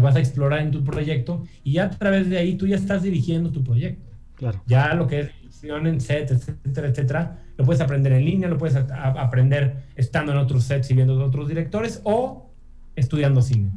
que 0.00 0.04
vas 0.04 0.16
a 0.16 0.20
explorar 0.20 0.60
en 0.60 0.70
tu 0.70 0.82
proyecto 0.82 1.44
y 1.62 1.74
ya 1.74 1.84
a 1.84 1.90
través 1.90 2.28
de 2.28 2.38
ahí 2.38 2.54
tú 2.54 2.66
ya 2.66 2.76
estás 2.76 3.02
dirigiendo 3.02 3.50
tu 3.50 3.62
proyecto. 3.62 4.10
Claro. 4.36 4.62
Ya 4.66 4.94
lo 4.94 5.06
que 5.06 5.20
es 5.20 5.30
edición 5.42 5.86
en 5.86 6.00
set, 6.00 6.30
etcétera, 6.30 6.88
etcétera, 6.88 7.38
lo 7.58 7.64
puedes 7.64 7.82
aprender 7.82 8.12
en 8.12 8.24
línea, 8.24 8.48
lo 8.48 8.56
puedes 8.56 8.76
aprender 8.76 9.84
estando 9.96 10.32
en 10.32 10.38
otros 10.38 10.64
sets 10.64 10.90
y 10.90 10.94
viendo 10.94 11.22
otros 11.22 11.48
directores 11.48 12.00
o 12.04 12.50
estudiando 12.96 13.42
cine. 13.42 13.70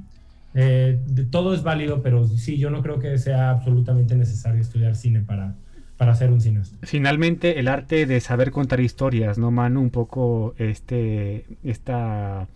Eh, 0.53 0.99
de, 1.05 1.26
todo 1.26 1.53
es 1.53 1.63
válido, 1.63 2.01
pero 2.01 2.26
sí, 2.28 2.57
yo 2.57 2.69
no 2.69 2.82
creo 2.82 2.99
que 2.99 3.17
sea 3.17 3.49
absolutamente 3.49 4.15
necesario 4.15 4.61
estudiar 4.61 4.95
cine 4.95 5.21
para, 5.21 5.55
para 5.97 6.13
hacer 6.13 6.32
un 6.32 6.39
cineasta. 6.39 6.78
Finalmente, 6.84 7.59
el 7.59 7.67
arte 7.67 8.05
de 8.05 8.19
saber 8.21 8.51
contar 8.51 8.80
historias, 8.80 9.38
¿no, 9.38 9.51
Manu? 9.51 9.82
Un 9.82 9.89
poco 9.89 10.53
este, 10.57 11.45
esta 11.63 12.47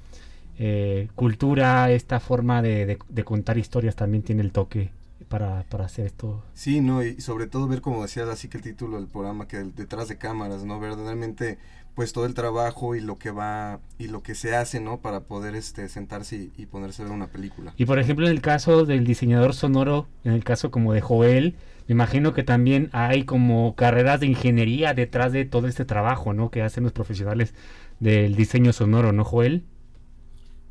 eh, 0.58 1.10
cultura, 1.16 1.92
esta 1.92 2.20
forma 2.20 2.62
de, 2.62 2.98
contar 3.26 3.58
historias 3.58 3.96
también 3.96 4.24
tiene 4.24 4.42
el 4.42 4.52
toque 4.52 4.92
para, 5.30 5.64
para, 5.70 5.86
hacer 5.86 6.06
esto. 6.06 6.44
Sí, 6.54 6.82
no, 6.82 7.04
y 7.04 7.20
sobre 7.22 7.48
todo 7.48 7.68
ver, 7.68 7.82
como 7.82 8.02
decías, 8.02 8.28
así 8.30 8.48
que 8.48 8.58
el 8.58 8.64
título 8.64 8.98
del 8.98 9.08
programa, 9.08 9.48
que 9.48 9.58
detrás 9.58 10.08
de 10.08 10.18
cámaras, 10.18 10.64
¿no? 10.64 10.80
Verdaderamente 10.80 11.58
pues 11.98 12.14
todo 12.14 12.28
el 12.28 12.36
trabajo 12.36 12.94
y 12.94 13.02
lo 13.02 13.18
que 13.18 13.32
va 13.32 13.80
y 13.98 14.08
lo 14.08 14.22
que 14.22 14.36
se 14.36 14.56
hace, 14.56 14.80
¿no? 14.80 15.00
Para 15.02 15.22
poder 15.22 15.56
este 15.56 15.90
sentarse 15.90 16.52
y, 16.56 16.66
ponerse 16.68 17.02
a 17.02 17.06
ver 17.06 17.14
una 17.14 17.26
película. 17.26 17.74
Y 17.76 17.86
por 17.86 17.98
ejemplo, 17.98 18.28
en 18.28 18.34
el 18.34 18.40
caso 18.40 18.86
del 18.86 19.04
diseñador 19.04 19.56
sonoro, 19.56 20.08
en 20.24 20.34
el 20.34 20.44
caso 20.44 20.70
como 20.70 20.94
de 20.94 21.02
Joel, 21.02 21.56
me 21.88 21.94
imagino 21.94 22.36
que 22.36 22.44
también 22.44 22.92
hay 22.92 23.24
como 23.24 23.74
carreras 23.74 24.20
de 24.20 24.28
ingeniería 24.28 24.94
detrás 24.94 25.32
de 25.32 25.46
todo 25.46 25.68
este 25.68 25.86
trabajo, 25.86 26.34
¿no? 26.34 26.52
Que 26.52 26.62
hacen 26.62 26.84
los 26.84 26.94
profesionales 26.94 27.56
del 28.00 28.36
diseño 28.36 28.74
sonoro, 28.74 29.12
¿no, 29.12 29.24
Joel? 29.24 29.64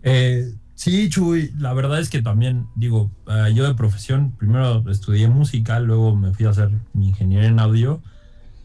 Eh, 0.03 0.55
sí, 0.74 1.09
Chuy, 1.09 1.53
la 1.59 1.72
verdad 1.72 2.01
es 2.01 2.11
que 2.11 2.22
también, 2.22 2.66
digo, 2.76 3.11
eh, 3.28 3.53
yo 3.55 3.66
de 3.66 3.74
profesión, 3.74 4.32
primero 4.32 4.88
estudié 4.90 5.28
música, 5.28 5.80
luego 5.80 6.14
me 6.14 6.32
fui 6.32 6.47
a 6.47 6.51
hacer 6.51 6.70
mi 6.92 7.09
ingeniería 7.09 7.49
en 7.49 7.59
audio, 7.59 8.03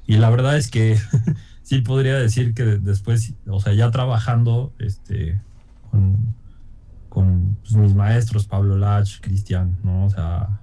y 0.05 0.17
la 0.17 0.29
verdad 0.29 0.57
es 0.57 0.69
que 0.69 0.97
sí 1.63 1.81
podría 1.81 2.15
decir 2.15 2.53
que 2.53 2.63
después, 2.63 3.33
o 3.47 3.59
sea, 3.59 3.73
ya 3.73 3.91
trabajando 3.91 4.73
este, 4.79 5.39
con, 7.09 7.57
pues, 7.61 7.75
mis 7.75 7.95
maestros, 7.95 8.47
Pablo 8.47 8.77
Lach, 8.77 9.19
Cristian, 9.21 9.77
¿no? 9.83 10.05
O 10.05 10.09
sea, 10.09 10.61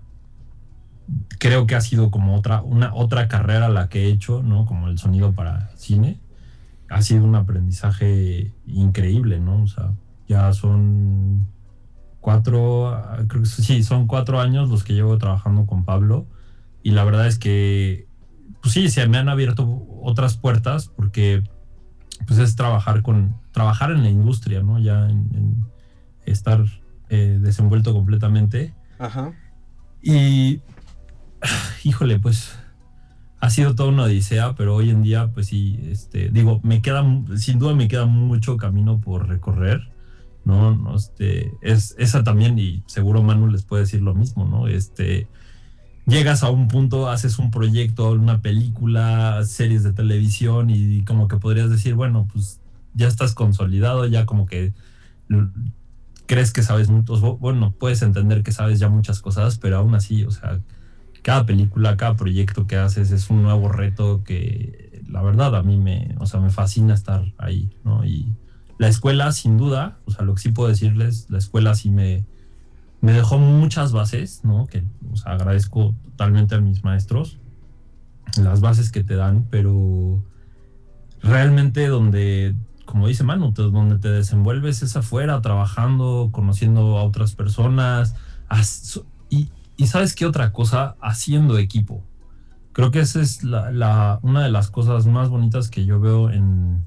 creo 1.39 1.67
que 1.67 1.75
ha 1.75 1.81
sido 1.81 2.11
como 2.11 2.37
otra, 2.37 2.63
una 2.63 2.95
otra 2.95 3.29
carrera 3.29 3.69
la 3.69 3.89
que 3.89 4.05
he 4.05 4.09
hecho, 4.09 4.43
¿no? 4.43 4.67
Como 4.67 4.89
el 4.89 4.99
sonido 4.99 5.33
para 5.33 5.71
cine. 5.77 6.19
Ha 6.91 7.03
sido 7.03 7.25
un 7.25 7.35
aprendizaje 7.35 8.53
increíble, 8.67 9.41
¿no? 9.41 9.63
O 9.63 9.67
sea, 9.67 9.93
ya 10.29 10.53
son 10.53 11.49
cuatro, 12.21 13.03
creo 13.29 13.43
que 13.43 13.49
sí, 13.49 13.83
son 13.83 14.07
cuatro 14.07 14.41
años 14.41 14.69
los 14.69 14.85
que 14.85 14.95
llevo 14.95 15.19
trabajando 15.19 15.67
con 15.67 15.85
Pablo. 15.85 16.27
Y 16.83 16.93
la 16.93 17.05
verdad 17.05 17.27
es 17.27 17.39
que 17.39 18.09
pues 18.61 18.75
sí, 18.75 18.89
se 18.91 19.07
me 19.09 19.19
han 19.19 19.29
abierto 19.29 19.87
otras 20.03 20.37
puertas 20.37 20.89
porque 20.89 21.43
pues 22.27 22.39
es 22.39 22.57
trabajar 22.57 23.03
con, 23.03 23.37
trabajar 23.53 23.91
en 23.93 24.03
la 24.03 24.11
industria, 24.11 24.63
¿no? 24.63 24.79
Ya 24.79 25.09
en, 25.09 25.65
estar 26.27 26.65
eh, 27.09 27.39
desenvuelto 27.41 27.93
completamente. 27.93 28.75
Ajá. 28.99 29.33
Y, 30.03 30.61
híjole, 31.85 32.19
pues 32.19 32.59
ha 33.41 33.51
sido 33.51 33.75
toda 33.75 33.91
una 33.91 34.05
odisea, 34.05 34.55
pero 34.55 34.75
hoy 34.75 34.91
en 34.91 35.03
día, 35.03 35.31
pues 35.33 35.47
sí, 35.47 35.79
este, 35.91 36.29
digo, 36.29 36.61
me 36.63 36.83
queda, 36.83 37.05
sin 37.37 37.59
duda 37.59 37.75
me 37.75 37.89
queda 37.89 38.05
mucho 38.07 38.57
camino 38.57 39.01
por 39.01 39.29
recorrer, 39.29 39.89
¿no? 40.49 40.97
Este, 40.97 41.53
es, 41.61 41.95
esa 41.99 42.25
también, 42.25 42.59
y 42.59 42.83
seguro 42.87 43.23
Manu 43.23 43.49
les 43.49 43.63
puede 43.63 43.83
decir 43.83 44.01
lo 44.01 44.15
mismo, 44.15 44.47
¿no? 44.47 44.67
Este, 44.67 45.29
llegas 46.07 46.43
a 46.43 46.51
un 46.51 46.69
punto, 46.69 47.09
haces 47.11 47.39
un 47.39 47.51
proyecto, 47.51 48.13
una 48.13 48.41
película, 48.41 49.45
series 49.45 49.83
de 49.83 49.93
televisión 49.93 50.71
y 50.71 51.05
como 51.05 51.29
que 51.29 51.37
podrías 51.37 51.71
decir, 51.71 51.95
bueno, 51.95 52.27
pues 52.33 52.61
ya 52.95 53.07
estás 53.07 53.35
consolidado, 53.35 54.07
ya 54.07 54.25
como 54.25 54.47
que 54.47 54.73
crees 56.27 56.53
que 56.53 56.63
sabes 56.63 56.89
mucho, 56.89 57.37
bueno, 57.37 57.75
puedes 57.79 58.01
entender 58.03 58.43
que 58.43 58.53
sabes 58.53 58.79
ya 58.79 58.89
muchas 58.89 59.21
cosas, 59.21 59.59
pero 59.59 59.77
aún 59.77 59.95
así, 59.95 60.25
o 60.25 60.31
sea, 60.31 60.61
cada 61.23 61.45
película, 61.45 61.97
cada 61.99 62.17
proyecto 62.17 62.67
que 62.67 62.77
haces 62.77 63.11
es 63.11 63.29
un 63.29 63.43
nuevo 63.43 63.69
reto 63.69 64.25
que 64.25 65.03
la 65.09 65.23
verdad 65.23 65.55
a 65.57 65.63
mí 65.63 65.77
me, 65.77 66.15
o 66.19 66.27
sea, 66.27 66.41
me 66.41 66.51
fascina 66.51 66.95
estar 66.95 67.23
ahí, 67.37 67.71
¿no? 67.85 68.05
Y 68.05 68.33
la 68.79 68.89
escuela, 68.89 69.33
sin 69.33 69.57
duda, 69.59 69.99
o 70.07 70.11
sea, 70.13 70.25
lo 70.25 70.35
que 70.35 70.43
sí 70.43 70.51
puedo 70.51 70.69
decirles, 70.69 71.27
la 71.29 71.39
escuela 71.39 71.75
sí 71.75 71.91
me, 71.91 72.25
me 73.01 73.13
dejó 73.13 73.39
muchas 73.39 73.93
bases, 73.93 74.45
¿no? 74.45 74.67
Que, 74.67 74.85
o 75.13 75.17
sea, 75.17 75.33
agradezco 75.33 75.95
totalmente 76.05 76.55
a 76.55 76.61
mis 76.61 76.85
maestros 76.85 77.39
las 78.37 78.61
bases 78.61 78.91
que 78.91 79.03
te 79.03 79.17
dan, 79.17 79.47
pero 79.51 80.23
realmente 81.23 81.89
donde, 81.89 82.55
como 82.85 83.09
dice 83.09 83.25
Manu, 83.25 83.53
donde 83.53 83.99
te 83.99 84.11
desenvuelves 84.11 84.83
es 84.83 84.97
afuera, 84.97 85.41
trabajando, 85.41 86.29
conociendo 86.33 86.99
a 86.99 87.05
otras 87.05 87.35
personas, 87.35 88.15
y, 89.29 89.51
y 89.77 89.87
sabes 89.87 90.15
qué 90.15 90.27
otra 90.27 90.53
cosa, 90.53 90.97
haciendo 91.01 91.59
equipo. 91.59 92.05
Creo 92.73 92.91
que 92.91 93.01
esa 93.01 93.21
es 93.21 93.43
la, 93.43 94.21
una 94.23 94.43
de 94.45 94.51
las 94.51 94.71
cosas 94.71 95.07
más 95.07 95.29
bonitas 95.29 95.69
que 95.69 95.85
yo 95.85 96.01
veo 96.01 96.31
en, 96.31 96.85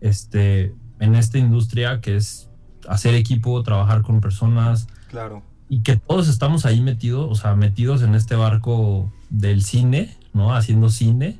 este, 0.00 0.74
en 1.00 1.14
esta 1.14 1.38
industria, 1.38 2.00
que 2.00 2.16
es 2.16 2.48
hacer 2.88 3.14
equipo, 3.14 3.62
trabajar 3.62 4.02
con 4.02 4.20
personas. 4.20 4.88
Claro. 5.08 5.42
Y 5.68 5.82
que 5.82 5.96
todos 5.96 6.28
estamos 6.28 6.66
ahí 6.66 6.80
metidos, 6.80 7.28
o 7.30 7.34
sea, 7.34 7.54
metidos 7.54 8.02
en 8.02 8.14
este 8.14 8.34
barco 8.34 9.12
del 9.30 9.62
cine, 9.62 10.16
¿no? 10.32 10.54
Haciendo 10.54 10.88
cine. 10.88 11.38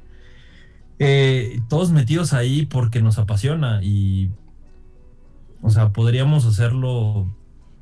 Eh, 0.98 1.61
todos 1.68 1.92
metidos 1.92 2.32
ahí 2.32 2.66
porque 2.66 3.00
nos 3.02 3.18
apasiona 3.18 3.82
y, 3.82 4.30
o 5.62 5.70
sea, 5.70 5.92
podríamos 5.92 6.44
hacerlo, 6.44 7.26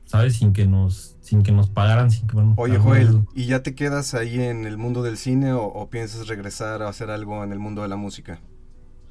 ¿sabes? 0.04 0.36
Sin 0.36 0.52
que 0.52 0.66
nos 0.66 1.16
sin 1.26 1.42
que 1.42 1.50
nos 1.50 1.68
pagaran. 1.68 2.10
Sin 2.10 2.28
que, 2.28 2.36
Oye, 2.56 2.78
Joel, 2.78 3.24
¿y 3.34 3.46
ya 3.46 3.62
te 3.62 3.74
quedas 3.74 4.14
ahí 4.14 4.40
en 4.40 4.64
el 4.64 4.78
mundo 4.78 5.02
del 5.02 5.16
cine 5.16 5.52
o, 5.52 5.88
piensas 5.90 6.28
regresar 6.28 6.82
a 6.82 6.88
hacer 6.88 7.10
algo 7.10 7.42
en 7.42 7.52
el 7.52 7.58
mundo 7.58 7.82
de 7.82 7.88
la 7.88 7.96
música? 7.96 8.38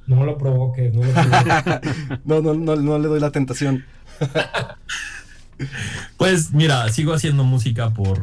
No 0.06 0.24
lo 0.24 0.38
provoques, 0.38 0.94
no 0.94 1.02
no, 2.24 2.40
no, 2.40 2.54
no, 2.54 2.76
no 2.76 2.98
le 2.98 3.08
doy 3.08 3.20
la 3.20 3.30
tentación. 3.30 3.84
pues 6.16 6.52
mira, 6.52 6.88
sigo 6.90 7.12
haciendo 7.12 7.44
música 7.44 7.90
por, 7.90 8.22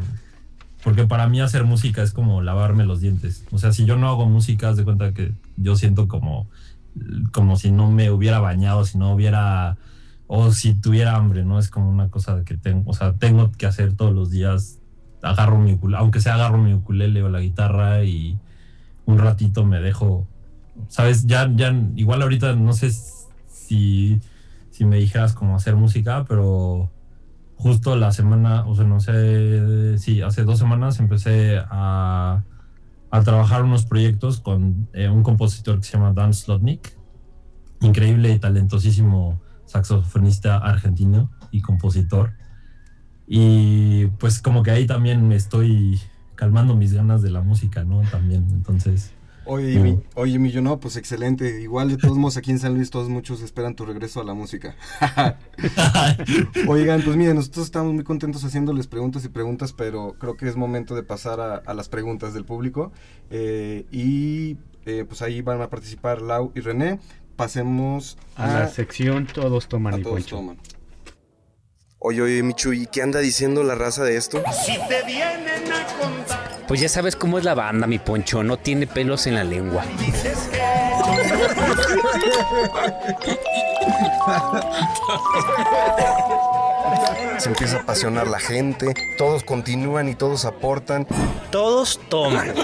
porque 0.83 1.05
para 1.05 1.27
mí 1.27 1.41
hacer 1.41 1.65
música 1.65 2.01
es 2.01 2.13
como 2.13 2.41
lavarme 2.41 2.85
los 2.85 3.01
dientes. 3.01 3.45
O 3.51 3.57
sea, 3.57 3.73
si 3.73 3.85
yo 3.85 3.97
no 3.97 4.09
hago 4.09 4.27
música, 4.27 4.69
haz 4.69 4.77
de 4.77 4.83
cuenta 4.83 5.13
que 5.13 5.31
yo 5.57 5.75
siento 5.75 6.07
como, 6.07 6.47
como 7.31 7.57
si 7.57 7.71
no 7.71 7.91
me 7.91 8.11
hubiera 8.11 8.39
bañado, 8.39 8.85
si 8.85 8.97
no 8.97 9.13
hubiera 9.13 9.77
o 10.27 10.51
si 10.51 10.73
tuviera 10.73 11.15
hambre, 11.15 11.43
¿no? 11.43 11.59
Es 11.59 11.69
como 11.69 11.89
una 11.89 12.09
cosa 12.09 12.43
que 12.43 12.57
tengo, 12.57 12.89
o 12.89 12.93
sea, 12.93 13.13
tengo 13.13 13.51
que 13.51 13.65
hacer 13.65 13.93
todos 13.93 14.13
los 14.13 14.31
días, 14.31 14.79
agarro 15.21 15.59
mi 15.59 15.73
ukulele, 15.73 15.99
aunque 15.99 16.21
sea 16.21 16.35
agarro 16.35 16.57
mi 16.57 16.73
ukulele 16.73 17.21
o 17.23 17.29
la 17.29 17.39
guitarra 17.39 18.03
y 18.03 18.37
un 19.05 19.19
ratito 19.19 19.65
me 19.65 19.79
dejo, 19.79 20.27
¿sabes? 20.89 21.25
Ya, 21.25 21.49
ya, 21.55 21.73
igual 21.95 22.21
ahorita 22.21 22.55
no 22.55 22.73
sé 22.73 22.91
si, 23.47 24.21
si 24.71 24.85
me 24.85 24.97
dijeras 24.97 25.33
cómo 25.33 25.55
hacer 25.55 25.75
música, 25.75 26.25
pero 26.27 26.89
justo 27.55 27.95
la 27.95 28.11
semana, 28.11 28.65
o 28.65 28.75
sea, 28.75 28.85
no 28.85 28.99
sé, 28.99 29.97
sí, 29.97 30.21
hace 30.21 30.43
dos 30.43 30.59
semanas 30.59 30.99
empecé 30.99 31.59
a, 31.69 32.43
a 33.09 33.21
trabajar 33.21 33.63
unos 33.63 33.85
proyectos 33.85 34.39
con 34.39 34.89
eh, 34.93 35.07
un 35.07 35.23
compositor 35.23 35.77
que 35.77 35.83
se 35.83 35.93
llama 35.93 36.13
Dan 36.13 36.33
Slotnick, 36.33 36.97
increíble 37.81 38.33
y 38.33 38.39
talentosísimo 38.39 39.39
saxofonista 39.65 40.57
argentino 40.57 41.31
y 41.51 41.61
compositor. 41.61 42.33
Y 43.27 44.07
pues 44.19 44.41
como 44.41 44.63
que 44.63 44.71
ahí 44.71 44.85
también 44.85 45.27
me 45.27 45.35
estoy 45.35 45.99
calmando 46.35 46.75
mis 46.75 46.93
ganas 46.93 47.21
de 47.21 47.31
la 47.31 47.41
música, 47.41 47.83
¿no? 47.83 48.01
También, 48.01 48.47
entonces... 48.51 49.13
Oye, 49.45 49.79
mi, 49.79 49.99
oye, 50.15 50.39
mi, 50.39 50.51
yo 50.51 50.61
no, 50.61 50.79
pues 50.79 50.95
excelente. 50.95 51.61
Igual 51.61 51.89
de 51.89 51.97
todos 51.97 52.17
modos 52.17 52.37
aquí 52.37 52.51
en 52.51 52.59
San 52.59 52.73
Luis 52.75 52.89
todos 52.89 53.09
muchos 53.09 53.41
esperan 53.41 53.75
tu 53.75 53.85
regreso 53.85 54.21
a 54.21 54.23
la 54.23 54.33
música. 54.33 54.75
Oigan, 56.67 57.01
pues 57.01 57.15
miren, 57.17 57.35
nosotros 57.35 57.65
estamos 57.65 57.93
muy 57.93 58.03
contentos 58.03 58.43
haciéndoles 58.43 58.87
preguntas 58.87 59.25
y 59.25 59.29
preguntas, 59.29 59.73
pero 59.73 60.15
creo 60.19 60.37
que 60.37 60.47
es 60.47 60.55
momento 60.55 60.95
de 60.95 61.03
pasar 61.03 61.39
a, 61.39 61.73
las 61.73 61.89
preguntas 61.89 62.33
del 62.33 62.45
público. 62.45 62.91
Eh, 63.29 63.85
y 63.91 64.57
eh, 64.85 65.05
pues 65.07 65.21
ahí 65.21 65.41
van 65.41 65.61
a 65.61 65.69
participar 65.69 66.21
Lau 66.21 66.51
y 66.55 66.59
René 66.59 66.99
pasemos 67.35 68.17
a, 68.35 68.47
la 68.47 68.67
sección 68.67 69.27
Todos 69.27 69.67
toman 69.67 69.99
y 69.99 70.03
todos 70.03 70.25
toman. 70.25 70.57
Oye, 71.99 72.21
oye, 72.21 72.43
Michu, 72.43 72.73
¿y 72.73 72.85
qué 72.87 73.01
anda 73.01 73.19
diciendo 73.19 73.63
la 73.63 73.75
raza 73.75 74.03
de 74.03 74.17
esto? 74.17 74.43
Si 74.65 74.77
te 74.89 75.03
vienen 75.05 75.71
a 75.71 75.85
contar. 75.97 76.42
Pues 76.73 76.81
ya 76.81 76.89
sabes 76.89 77.15
cómo 77.15 77.37
es 77.37 77.43
la 77.43 77.53
banda, 77.53 77.85
mi 77.85 77.99
Poncho. 77.99 78.41
No 78.41 78.57
tiene 78.57 78.87
pelos 78.87 79.27
en 79.27 79.35
la 79.35 79.43
lengua. 79.43 79.83
Se 87.37 87.49
empieza 87.49 87.77
a 87.77 87.81
apasionar 87.81 88.27
la 88.27 88.39
gente, 88.39 88.91
todos 89.19 89.43
continúan 89.43 90.09
y 90.09 90.15
todos 90.15 90.45
aportan. 90.45 91.05
Todos 91.51 91.99
toman. 92.09 92.55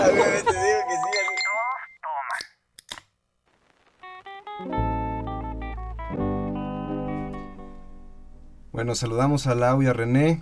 Bueno, 8.71 8.95
saludamos 8.95 9.45
a 9.45 9.53
Lau 9.53 9.83
y 9.83 9.87
a 9.87 9.93
René. 9.93 10.39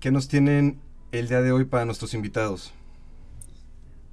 ¿Qué 0.00 0.10
nos 0.10 0.26
tienen 0.26 0.80
el 1.12 1.28
día 1.28 1.42
de 1.42 1.52
hoy 1.52 1.66
para 1.66 1.84
nuestros 1.84 2.14
invitados? 2.14 2.72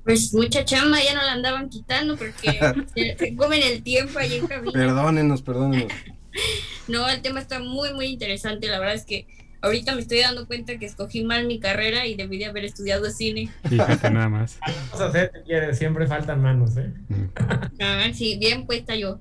Pues 0.03 0.33
mucha 0.33 0.65
chamba, 0.65 0.97
ya 1.01 1.13
no 1.13 1.21
la 1.21 1.33
andaban 1.33 1.69
quitando 1.69 2.17
porque 2.17 2.59
se 3.17 3.35
comen 3.35 3.61
el 3.63 3.83
tiempo 3.83 4.19
ahí 4.19 4.35
en 4.35 4.47
cabina. 4.47 4.71
Perdónenos, 4.73 5.41
perdónenos. 5.41 5.91
no, 6.87 7.07
el 7.09 7.21
tema 7.21 7.39
está 7.39 7.59
muy, 7.59 7.93
muy 7.93 8.07
interesante. 8.07 8.67
La 8.67 8.79
verdad 8.79 8.95
es 8.95 9.05
que 9.05 9.27
ahorita 9.61 9.95
me 9.95 10.01
estoy 10.01 10.19
dando 10.19 10.45
cuenta 10.45 10.77
que 10.77 10.85
escogí 10.85 11.23
mal 11.23 11.47
mi 11.47 11.59
carrera 11.59 12.05
y 12.05 12.15
debí 12.15 12.37
de 12.37 12.45
haber 12.45 12.65
estudiado 12.65 13.09
cine. 13.09 13.49
Fíjate 13.63 14.11
nada 14.11 14.29
más. 14.29 14.59
Vamos 14.91 15.01
a 15.01 15.07
hacer, 15.07 15.31
siempre 15.73 16.05
faltan 16.05 16.41
manos, 16.41 16.75
¿eh? 16.77 16.91
Ah, 17.79 18.09
sí, 18.13 18.37
bien 18.37 18.65
puesta 18.65 18.95
yo. 18.95 19.19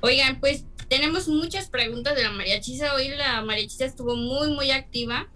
Oigan, 0.00 0.40
pues 0.40 0.66
tenemos 0.88 1.28
muchas 1.28 1.70
preguntas 1.70 2.16
de 2.16 2.24
la 2.24 2.32
mariachisa. 2.32 2.94
Hoy 2.94 3.08
la 3.08 3.42
mariachisa 3.42 3.84
estuvo 3.84 4.16
muy, 4.16 4.52
muy 4.52 4.72
activa. 4.72 5.28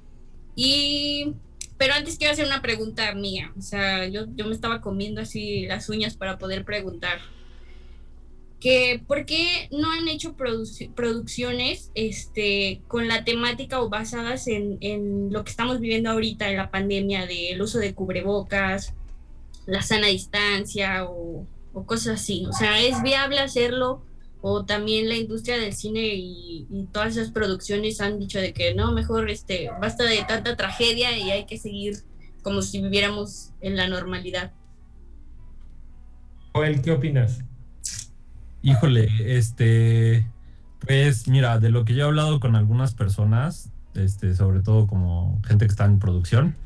Y, 0.57 1.35
pero 1.79 1.95
antes 1.95 2.19
quiero 2.19 2.33
hacer 2.33 2.47
una 2.47 2.61
pregunta 2.61 3.15
mía. 3.15 3.53
O 3.57 3.63
sea, 3.63 4.07
yo, 4.09 4.27
yo 4.35 4.47
me 4.47 4.55
estaba 4.55 4.81
comiendo 4.81 5.21
así 5.21 5.65
las 5.67 5.89
uñas 5.89 6.17
para 6.17 6.39
poder 6.39 6.65
preguntar. 6.65 7.21
Que, 8.59 9.01
¿por 9.07 9.25
qué 9.25 9.69
no 9.71 9.93
han 9.93 10.09
hecho 10.09 10.35
producciones 10.35 11.93
este, 11.95 12.83
con 12.89 13.07
la 13.07 13.25
temática 13.25 13.81
o 13.81 13.89
basadas 13.89 14.49
en, 14.49 14.79
en 14.81 15.33
lo 15.33 15.45
que 15.45 15.51
estamos 15.51 15.79
viviendo 15.79 16.11
ahorita 16.11 16.51
en 16.51 16.57
la 16.57 16.73
pandemia 16.73 17.27
del 17.27 17.63
uso 17.63 17.79
de 17.79 17.95
cubrebocas, 17.95 18.95
la 19.67 19.83
sana 19.83 20.09
distancia 20.09 21.05
o 21.05 21.47
cosas 21.87 22.21
así? 22.21 22.47
O 22.47 22.53
sea, 22.53 22.83
¿es 22.83 23.01
viable 23.05 23.39
hacerlo? 23.39 24.03
O 24.41 24.65
también 24.65 25.09
la 25.09 25.17
industria 25.17 25.59
del 25.59 25.73
cine 25.73 26.01
y, 26.15 26.67
todas 26.93 27.17
esas 27.17 27.31
producciones 27.31 28.01
han 28.01 28.19
dicho 28.19 28.39
de 28.39 28.53
que 28.53 28.75
no, 28.75 28.93
mejor 28.93 29.31
este, 29.31 29.71
basta 29.81 30.05
de 30.05 30.25
tanta 30.27 30.57
tragedia 30.57 31.17
y 31.19 31.31
hay 31.31 31.47
que 31.47 31.59
seguir 31.59 31.97
como 32.43 32.63
si 32.63 32.81
viviéramos 32.81 33.51
en 33.61 33.77
la 33.77 33.89
normalidad. 33.89 34.53
Joel, 36.55 36.81
¿qué 36.83 36.93
opinas? 36.93 37.41
Híjole, 38.63 39.09
este, 39.19 40.27
pues 40.81 41.29
mira, 41.29 41.59
de 41.59 41.71
lo 41.71 41.85
que 41.85 41.95
yo 41.95 42.05
he 42.05 42.07
hablado 42.07 42.41
con 42.41 42.57
algunas 42.57 42.95
personas, 42.95 43.71
este, 43.95 44.35
sobre 44.35 44.61
todo 44.61 44.87
como 44.87 45.41
gente 45.47 45.67
que 45.67 45.71
está 45.71 45.85
en 45.85 45.99
producción, 45.99 46.57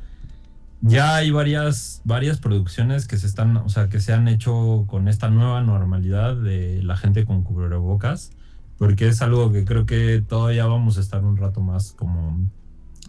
ya 0.85 1.15
hay 1.15 1.31
varias, 1.31 2.01
varias 2.03 2.39
producciones 2.39 3.07
que 3.07 3.17
se 3.17 3.25
están, 3.25 3.55
o 3.55 3.69
sea, 3.69 3.87
que 3.87 4.01
se 4.01 4.11
han 4.11 4.27
hecho 4.27 4.83
con 4.87 5.07
esta 5.07 5.29
nueva 5.29 5.61
normalidad 5.61 6.35
de 6.35 6.83
la 6.83 6.97
gente 6.97 7.23
con 7.23 7.43
cubrebocas, 7.43 8.31
porque 8.77 9.07
es 9.07 9.21
algo 9.21 9.49
que 9.53 9.63
creo 9.63 9.85
que 9.85 10.21
todavía 10.21 10.65
vamos 10.65 10.97
a 10.97 11.01
estar 11.01 11.23
un 11.23 11.37
rato 11.37 11.61
más 11.61 11.93
como 11.93 12.37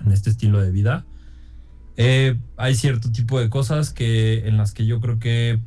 en 0.05 0.13
este 0.13 0.31
estilo 0.31 0.63
de 0.63 0.71
vida. 0.71 1.05
Eh, 1.97 2.39
hay 2.57 2.77
cierto 2.77 3.11
tipo 3.11 3.41
de 3.41 3.51
cosas 3.51 3.93
que 3.93 4.47
en 4.47 4.57
las 4.57 4.73
que 4.73 4.87
yo 4.87 5.01
creo 5.01 5.19
que 5.19 5.61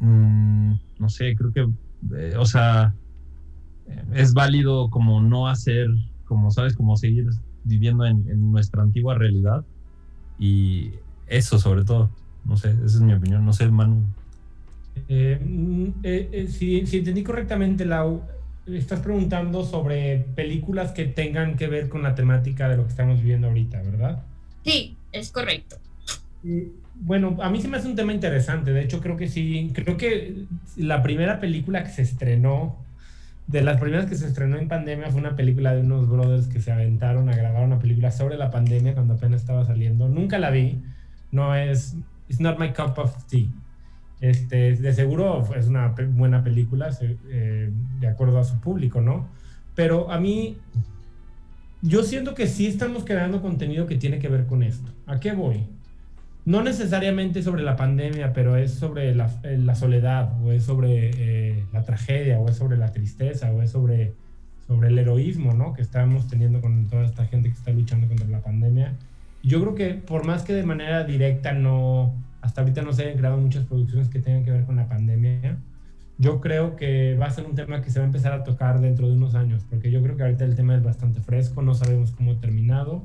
mm, 0.00 0.74
no 0.98 1.08
sé, 1.08 1.34
creo 1.36 1.52
que, 1.54 1.70
eh, 2.18 2.36
o 2.36 2.44
sea, 2.44 2.94
es 4.12 4.34
válido 4.34 4.90
como 4.90 5.22
no 5.22 5.48
hacer, 5.48 5.88
como 6.26 6.50
sabes, 6.50 6.76
como 6.76 6.98
seguir 6.98 7.30
viviendo 7.64 8.04
en, 8.04 8.28
en 8.28 8.52
nuestra 8.52 8.82
antigua 8.82 9.14
realidad. 9.14 9.64
Y 10.38 10.90
eso 11.36 11.58
sobre 11.58 11.84
todo, 11.84 12.10
no 12.44 12.56
sé, 12.56 12.70
esa 12.70 12.84
es 12.84 13.00
mi 13.00 13.14
opinión, 13.14 13.44
no 13.44 13.52
sé, 13.52 13.68
Manu. 13.68 14.02
Eh, 15.08 15.38
mm, 15.44 15.86
eh, 16.02 16.28
eh, 16.32 16.48
si, 16.48 16.86
si, 16.86 16.98
entendí 16.98 17.22
correctamente, 17.22 17.84
Lau, 17.84 18.22
estás 18.66 19.00
preguntando 19.00 19.64
sobre 19.64 20.18
películas 20.34 20.92
que 20.92 21.04
tengan 21.04 21.56
que 21.56 21.66
ver 21.66 21.88
con 21.88 22.02
la 22.02 22.14
temática 22.14 22.68
de 22.68 22.76
lo 22.76 22.84
que 22.84 22.90
estamos 22.90 23.20
viviendo 23.20 23.48
ahorita, 23.48 23.82
¿verdad? 23.82 24.22
Sí, 24.64 24.96
es 25.12 25.30
correcto. 25.30 25.76
Bueno, 26.94 27.36
a 27.42 27.50
mí 27.50 27.60
se 27.60 27.68
me 27.68 27.76
hace 27.76 27.88
un 27.88 27.96
tema 27.96 28.12
interesante. 28.12 28.72
De 28.72 28.82
hecho, 28.82 29.00
creo 29.00 29.16
que 29.16 29.28
sí. 29.28 29.70
Creo 29.74 29.96
que 29.96 30.46
la 30.76 31.02
primera 31.02 31.40
película 31.40 31.84
que 31.84 31.90
se 31.90 32.02
estrenó, 32.02 32.78
de 33.46 33.62
las 33.62 33.78
primeras 33.80 34.06
que 34.06 34.14
se 34.14 34.26
estrenó 34.26 34.56
en 34.58 34.68
pandemia, 34.68 35.10
fue 35.10 35.20
una 35.20 35.36
película 35.36 35.74
de 35.74 35.82
unos 35.82 36.08
brothers 36.08 36.46
que 36.46 36.62
se 36.62 36.72
aventaron 36.72 37.28
a 37.28 37.36
grabar 37.36 37.64
una 37.64 37.78
película 37.78 38.10
sobre 38.10 38.36
la 38.38 38.50
pandemia 38.50 38.94
cuando 38.94 39.14
apenas 39.14 39.42
estaba 39.42 39.64
saliendo. 39.66 40.08
Nunca 40.08 40.38
la 40.38 40.50
vi. 40.50 40.82
No 41.34 41.54
es. 41.54 41.96
It's 42.28 42.40
not 42.40 42.58
my 42.58 42.72
cup 42.72 42.96
of 42.96 43.12
tea. 43.26 43.50
Este, 44.20 44.76
de 44.76 44.92
seguro 44.94 45.44
es 45.54 45.66
una 45.66 45.88
buena 45.88 46.42
película, 46.42 46.88
eh, 47.28 47.70
de 48.00 48.06
acuerdo 48.06 48.38
a 48.38 48.44
su 48.44 48.60
público, 48.60 49.00
¿no? 49.00 49.26
Pero 49.74 50.10
a 50.10 50.18
mí, 50.20 50.56
yo 51.82 52.04
siento 52.04 52.34
que 52.34 52.46
sí 52.46 52.66
estamos 52.66 53.04
creando 53.04 53.42
contenido 53.42 53.86
que 53.86 53.96
tiene 53.96 54.20
que 54.20 54.28
ver 54.28 54.46
con 54.46 54.62
esto. 54.62 54.90
¿A 55.06 55.18
qué 55.18 55.32
voy? 55.32 55.66
No 56.44 56.62
necesariamente 56.62 57.42
sobre 57.42 57.64
la 57.64 57.74
pandemia, 57.74 58.32
pero 58.32 58.56
es 58.56 58.72
sobre 58.72 59.14
la, 59.14 59.28
eh, 59.42 59.58
la 59.58 59.74
soledad, 59.74 60.40
o 60.42 60.52
es 60.52 60.62
sobre 60.62 61.10
eh, 61.16 61.64
la 61.72 61.82
tragedia, 61.82 62.38
o 62.38 62.48
es 62.48 62.56
sobre 62.56 62.76
la 62.76 62.92
tristeza, 62.92 63.50
o 63.50 63.60
es 63.60 63.70
sobre, 63.70 64.12
sobre 64.68 64.88
el 64.88 64.98
heroísmo, 64.98 65.52
¿no? 65.52 65.74
Que 65.74 65.82
estamos 65.82 66.28
teniendo 66.28 66.60
con 66.60 66.86
toda 66.86 67.04
esta 67.04 67.26
gente 67.26 67.48
que 67.48 67.56
está 67.56 67.72
luchando 67.72 68.06
contra 68.06 68.28
la 68.28 68.40
pandemia. 68.40 68.94
Yo 69.44 69.60
creo 69.60 69.74
que 69.74 69.94
por 69.94 70.26
más 70.26 70.42
que 70.42 70.54
de 70.54 70.64
manera 70.64 71.04
directa 71.04 71.52
no 71.52 72.14
hasta 72.40 72.60
ahorita 72.60 72.82
no 72.82 72.92
se 72.92 73.10
han 73.10 73.16
creado 73.16 73.38
muchas 73.38 73.64
producciones 73.64 74.08
que 74.10 74.18
tengan 74.18 74.44
que 74.44 74.50
ver 74.50 74.64
con 74.64 74.76
la 74.76 74.86
pandemia. 74.86 75.56
Yo 76.18 76.40
creo 76.40 76.76
que 76.76 77.16
va 77.16 77.26
a 77.26 77.30
ser 77.30 77.46
un 77.46 77.54
tema 77.54 77.80
que 77.80 77.90
se 77.90 77.98
va 77.98 78.04
a 78.04 78.06
empezar 78.06 78.32
a 78.32 78.44
tocar 78.44 78.80
dentro 78.80 79.08
de 79.08 79.14
unos 79.14 79.34
años, 79.34 79.64
porque 79.68 79.90
yo 79.90 80.02
creo 80.02 80.16
que 80.16 80.24
ahorita 80.24 80.44
el 80.44 80.54
tema 80.54 80.74
es 80.76 80.82
bastante 80.82 81.20
fresco, 81.20 81.62
no 81.62 81.74
sabemos 81.74 82.12
cómo 82.12 82.32
ha 82.32 82.40
terminado. 82.40 83.02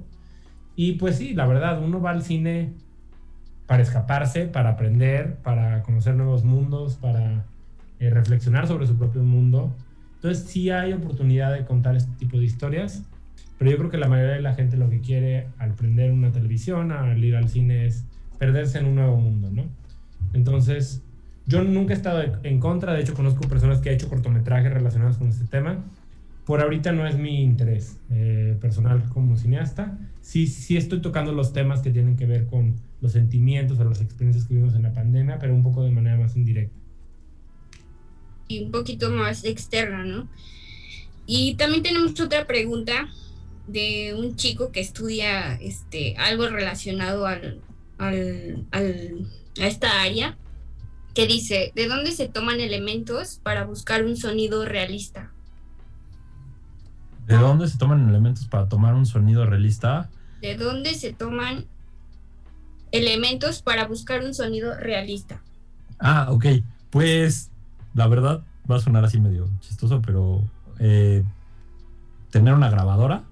Y 0.75 0.93
pues 0.93 1.15
sí, 1.15 1.33
la 1.33 1.45
verdad, 1.45 1.81
uno 1.81 2.01
va 2.01 2.11
al 2.11 2.21
cine 2.21 2.73
para 3.65 3.81
escaparse, 3.81 4.45
para 4.45 4.71
aprender, 4.71 5.37
para 5.37 5.83
conocer 5.83 6.15
nuevos 6.15 6.43
mundos, 6.43 6.95
para 6.97 7.45
eh, 7.99 8.09
reflexionar 8.09 8.67
sobre 8.67 8.87
su 8.87 8.97
propio 8.97 9.23
mundo. 9.23 9.73
Entonces 10.15 10.45
sí 10.49 10.69
hay 10.69 10.91
oportunidad 10.91 11.53
de 11.53 11.65
contar 11.65 11.95
este 11.95 12.11
tipo 12.17 12.37
de 12.37 12.43
historias, 12.43 13.03
pero 13.59 13.71
yo 13.71 13.77
creo 13.77 13.91
que 13.91 13.97
la 13.97 14.07
mayoría 14.07 14.35
de 14.35 14.41
la 14.41 14.55
gente 14.55 14.77
lo 14.77 14.89
que 14.89 15.01
quiere 15.01 15.47
al 15.57 15.75
prender 15.75 16.13
una 16.13 16.31
televisión, 16.31 16.93
al 16.93 17.21
ir 17.21 17.35
al 17.35 17.49
cine 17.49 17.85
es 17.85 18.05
perderse 18.39 18.79
en 18.79 18.85
un 18.85 18.95
nuevo 18.95 19.17
mundo, 19.17 19.51
¿no? 19.51 19.65
Entonces, 20.33 21.01
yo 21.45 21.61
nunca 21.65 21.93
he 21.93 21.97
estado 21.97 22.23
en 22.43 22.59
contra, 22.61 22.93
de 22.93 23.01
hecho 23.01 23.13
conozco 23.13 23.49
personas 23.49 23.79
que 23.79 23.89
han 23.89 23.95
hecho 23.95 24.07
cortometrajes 24.07 24.73
relacionados 24.73 25.17
con 25.17 25.27
este 25.27 25.45
tema. 25.45 25.83
Por 26.45 26.61
ahorita 26.61 26.93
no 26.93 27.05
es 27.05 27.17
mi 27.17 27.43
interés 27.43 27.97
eh, 28.11 28.57
personal 28.61 29.03
como 29.09 29.35
cineasta. 29.35 29.97
Sí, 30.21 30.47
sí 30.47 30.77
estoy 30.77 31.01
tocando 31.01 31.33
los 31.33 31.51
temas 31.51 31.81
que 31.81 31.91
tienen 31.91 32.15
que 32.15 32.25
ver 32.25 32.47
con 32.47 32.75
los 33.01 33.11
sentimientos 33.11 33.77
o 33.77 33.83
las 33.83 33.99
experiencias 33.99 34.45
que 34.45 34.53
vivimos 34.53 34.73
en 34.73 34.83
la 34.83 34.93
pandemia, 34.93 35.37
pero 35.37 35.53
un 35.53 35.63
poco 35.63 35.83
de 35.83 35.91
manera 35.91 36.17
más 36.17 36.37
indirecta. 36.37 36.79
Y 38.47 38.63
un 38.63 38.71
poquito 38.71 39.11
más 39.11 39.43
externa, 39.43 40.05
¿no? 40.05 40.29
Y 41.25 41.55
también 41.55 41.83
tenemos 41.83 42.17
otra 42.21 42.47
pregunta 42.47 43.09
de 43.71 44.15
un 44.17 44.35
chico 44.35 44.71
que 44.71 44.79
estudia 44.79 45.53
este, 45.55 46.15
algo 46.17 46.47
relacionado 46.47 47.25
al, 47.25 47.61
al, 47.97 48.67
a 48.71 49.67
esta 49.67 50.01
área 50.01 50.37
que 51.13 51.27
dice, 51.27 51.71
¿de 51.75 51.87
dónde 51.87 52.11
se 52.11 52.27
toman 52.27 52.59
elementos 52.59 53.39
para 53.43 53.65
buscar 53.65 54.05
un 54.05 54.15
sonido 54.15 54.65
realista? 54.65 55.31
¿De 57.27 57.37
dónde 57.37 57.67
se 57.67 57.77
toman 57.77 58.09
elementos 58.09 58.47
para 58.47 58.67
tomar 58.67 58.95
un 58.95 59.05
sonido 59.05 59.45
realista? 59.45 60.09
¿De 60.41 60.55
dónde 60.55 60.95
se 60.95 61.13
toman 61.13 61.65
elementos 62.91 63.61
para 63.61 63.85
buscar 63.85 64.23
un 64.23 64.33
sonido 64.33 64.73
realista? 64.75 65.41
Ah, 65.99 66.27
ok. 66.31 66.45
Pues 66.89 67.51
la 67.93 68.07
verdad 68.07 68.43
va 68.69 68.77
a 68.77 68.79
sonar 68.79 69.03
así 69.05 69.19
medio 69.19 69.47
chistoso, 69.59 70.01
pero 70.01 70.43
eh, 70.79 71.23
tener 72.31 72.53
una 72.53 72.69
grabadora, 72.69 73.23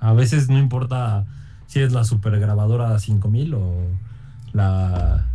a 0.00 0.12
veces 0.12 0.48
no 0.48 0.58
importa 0.58 1.26
si 1.66 1.80
es 1.80 1.92
la 1.92 2.04
super 2.04 2.38
grabadora 2.38 2.98
5000 2.98 3.54
o 3.54 3.74
la 4.52 5.26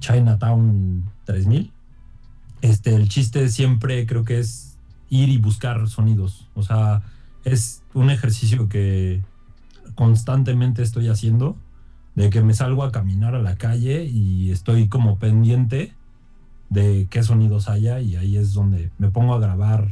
Chinatown 0.00 1.04
3000. 1.24 1.72
Este, 2.62 2.94
el 2.94 3.08
chiste 3.08 3.48
siempre 3.48 4.06
creo 4.06 4.24
que 4.24 4.38
es 4.38 4.76
ir 5.08 5.28
y 5.28 5.38
buscar 5.38 5.88
sonidos. 5.88 6.48
O 6.54 6.62
sea, 6.62 7.02
es 7.44 7.82
un 7.94 8.10
ejercicio 8.10 8.68
que 8.68 9.22
constantemente 9.94 10.82
estoy 10.82 11.08
haciendo, 11.08 11.56
de 12.14 12.30
que 12.30 12.42
me 12.42 12.54
salgo 12.54 12.84
a 12.84 12.92
caminar 12.92 13.34
a 13.34 13.42
la 13.42 13.56
calle 13.56 14.04
y 14.04 14.50
estoy 14.50 14.88
como 14.88 15.18
pendiente 15.18 15.94
de 16.68 17.08
qué 17.10 17.22
sonidos 17.22 17.68
haya 17.68 18.00
y 18.00 18.16
ahí 18.16 18.36
es 18.36 18.52
donde 18.52 18.90
me 18.98 19.10
pongo 19.10 19.34
a 19.34 19.40
grabar, 19.40 19.88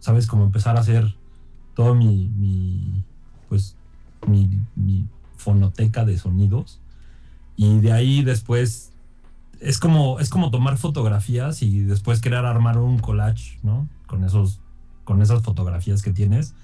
¿sabes? 0.00 0.26
Como 0.26 0.44
empezar 0.44 0.76
a 0.76 0.80
hacer 0.80 1.14
todo 1.74 1.94
mi, 1.94 2.28
mi 2.36 3.04
pues, 3.54 3.76
mi, 4.26 5.06
fonoteca 5.36 6.04
de 6.04 6.18
sonidos. 6.18 6.80
Y 7.56 7.78
de 7.78 7.92
ahí 7.92 8.24
después 8.24 8.92
es 9.60 9.78
como, 9.78 10.18
es 10.18 10.28
como 10.28 10.50
tomar 10.50 10.76
fotografías 10.76 11.62
y 11.62 11.82
después 11.82 12.20
querer 12.20 12.44
armar 12.46 12.78
un 12.78 12.98
collage, 12.98 13.58
¿no? 13.62 13.86
Con, 14.06 14.24
esos, 14.24 14.58
con 15.04 15.22
esas 15.22 15.42
fotografías 15.42 16.02
que 16.02 16.12
tienes. 16.12 16.54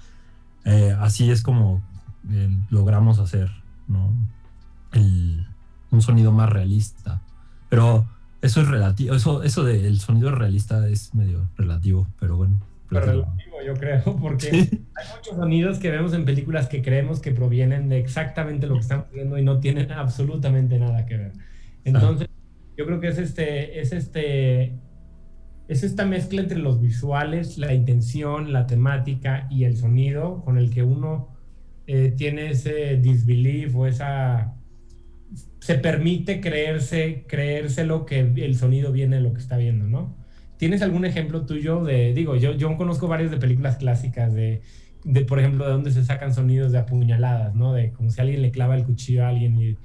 Eh, 0.65 0.95
así 0.99 1.31
es 1.31 1.43
como 1.43 1.81
eh, 2.29 2.49
logramos 2.69 3.19
hacer, 3.19 3.49
¿no? 3.87 4.11
un 5.91 6.01
sonido 6.01 6.33
más 6.33 6.49
realista. 6.49 7.21
Pero 7.69 8.05
eso 8.41 8.61
es 8.61 8.67
relativo, 8.67 9.15
eso, 9.15 9.43
eso 9.43 9.63
del 9.63 9.99
sonido 9.99 10.31
realista 10.31 10.89
es 10.89 11.13
medio 11.13 11.47
relativo, 11.55 12.07
pero 12.19 12.35
bueno 12.35 12.70
relativo, 12.99 13.61
yo 13.65 13.73
creo, 13.73 14.03
porque 14.21 14.49
hay 14.49 15.05
muchos 15.15 15.35
sonidos 15.35 15.79
que 15.79 15.89
vemos 15.89 16.13
en 16.13 16.25
películas 16.25 16.67
que 16.67 16.81
creemos 16.81 17.19
que 17.19 17.31
provienen 17.31 17.89
de 17.89 17.99
exactamente 17.99 18.67
lo 18.67 18.75
que 18.75 18.81
estamos 18.81 19.11
viendo 19.11 19.37
y 19.37 19.43
no 19.43 19.59
tienen 19.59 19.91
absolutamente 19.91 20.77
nada 20.77 21.05
que 21.05 21.17
ver. 21.17 21.31
Entonces, 21.85 22.27
yo 22.77 22.85
creo 22.85 22.99
que 22.99 23.07
es 23.07 23.17
este, 23.17 23.79
es 23.79 23.93
este, 23.93 24.73
es 25.67 25.83
esta 25.83 26.05
mezcla 26.05 26.41
entre 26.41 26.59
los 26.59 26.81
visuales, 26.81 27.57
la 27.57 27.73
intención, 27.73 28.51
la 28.51 28.67
temática 28.67 29.47
y 29.49 29.63
el 29.63 29.77
sonido 29.77 30.41
con 30.43 30.57
el 30.57 30.69
que 30.69 30.83
uno 30.83 31.29
eh, 31.87 32.13
tiene 32.15 32.51
ese 32.51 32.97
disbelief 32.97 33.75
o 33.75 33.87
esa 33.87 34.55
se 35.59 35.75
permite 35.75 36.41
creerse, 36.41 37.25
creérselo 37.27 38.05
que 38.05 38.19
el 38.19 38.55
sonido 38.55 38.91
viene 38.91 39.17
de 39.17 39.21
lo 39.21 39.33
que 39.33 39.39
está 39.39 39.57
viendo, 39.57 39.87
¿no? 39.87 40.20
¿Tienes 40.61 40.83
algún 40.83 41.05
ejemplo 41.05 41.43
tuyo 41.47 41.83
de, 41.83 42.13
digo, 42.13 42.35
yo, 42.35 42.51
yo 42.51 42.77
conozco 42.77 43.07
varios 43.07 43.31
de 43.31 43.37
películas 43.37 43.77
clásicas 43.77 44.31
de, 44.31 44.61
de, 45.03 45.21
por 45.21 45.39
ejemplo, 45.39 45.65
de 45.65 45.71
dónde 45.71 45.89
se 45.89 46.05
sacan 46.05 46.35
sonidos 46.35 46.71
de 46.71 46.77
apuñaladas, 46.77 47.55
¿no? 47.55 47.73
De 47.73 47.91
como 47.93 48.11
si 48.11 48.21
alguien 48.21 48.43
le 48.43 48.51
clava 48.51 48.75
el 48.75 48.83
cuchillo 48.83 49.25
a 49.25 49.29
alguien. 49.29 49.59
Y, 49.59 49.77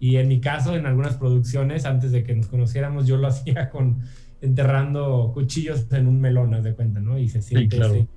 y 0.00 0.16
en 0.16 0.26
mi 0.26 0.40
caso, 0.40 0.74
en 0.74 0.86
algunas 0.86 1.18
producciones, 1.18 1.86
antes 1.86 2.10
de 2.10 2.24
que 2.24 2.34
nos 2.34 2.48
conociéramos, 2.48 3.06
yo 3.06 3.16
lo 3.16 3.26
hacía 3.28 3.70
con 3.70 4.02
enterrando 4.40 5.30
cuchillos 5.32 5.86
en 5.92 6.08
un 6.08 6.20
melón, 6.20 6.52
haz 6.52 6.64
de 6.64 6.74
cuenta, 6.74 6.98
¿no? 6.98 7.16
Y 7.16 7.28
se 7.28 7.40
siente 7.40 7.76
sí, 7.76 7.80
claro. 7.80 8.08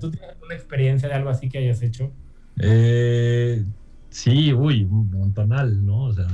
¿Tú 0.00 0.12
tienes 0.12 0.30
alguna 0.30 0.54
experiencia 0.54 1.08
de 1.08 1.14
algo 1.14 1.30
así 1.30 1.48
que 1.48 1.58
hayas 1.58 1.82
hecho? 1.82 2.12
Eh, 2.60 3.64
sí, 4.10 4.52
uy, 4.52 4.84
un 4.84 5.10
montonal, 5.10 5.84
¿no? 5.84 6.04
O 6.04 6.12
sea, 6.12 6.28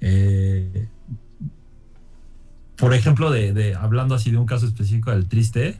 eh, 0.00 0.88
por 2.76 2.94
ejemplo, 2.94 3.30
de, 3.30 3.74
hablando 3.74 4.14
así 4.14 4.30
de 4.30 4.38
un 4.38 4.46
caso 4.46 4.66
específico 4.66 5.10
del 5.10 5.28
triste, 5.28 5.78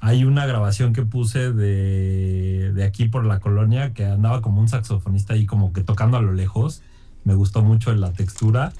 hay 0.00 0.24
una 0.24 0.44
grabación 0.46 0.92
que 0.92 1.02
puse 1.02 1.52
de, 1.52 2.72
de, 2.74 2.84
aquí 2.84 3.08
por 3.08 3.24
la 3.24 3.40
colonia 3.40 3.94
que 3.94 4.04
andaba 4.04 4.42
como 4.42 4.60
un 4.60 4.68
saxofonista 4.68 5.34
ahí 5.34 5.46
como 5.46 5.72
que 5.72 5.82
tocando 5.82 6.18
a 6.18 6.22
lo 6.22 6.32
lejos. 6.32 6.82
Me 7.24 7.34
gustó 7.34 7.62
mucho 7.62 7.94
la 7.94 8.12
textura. 8.12 8.72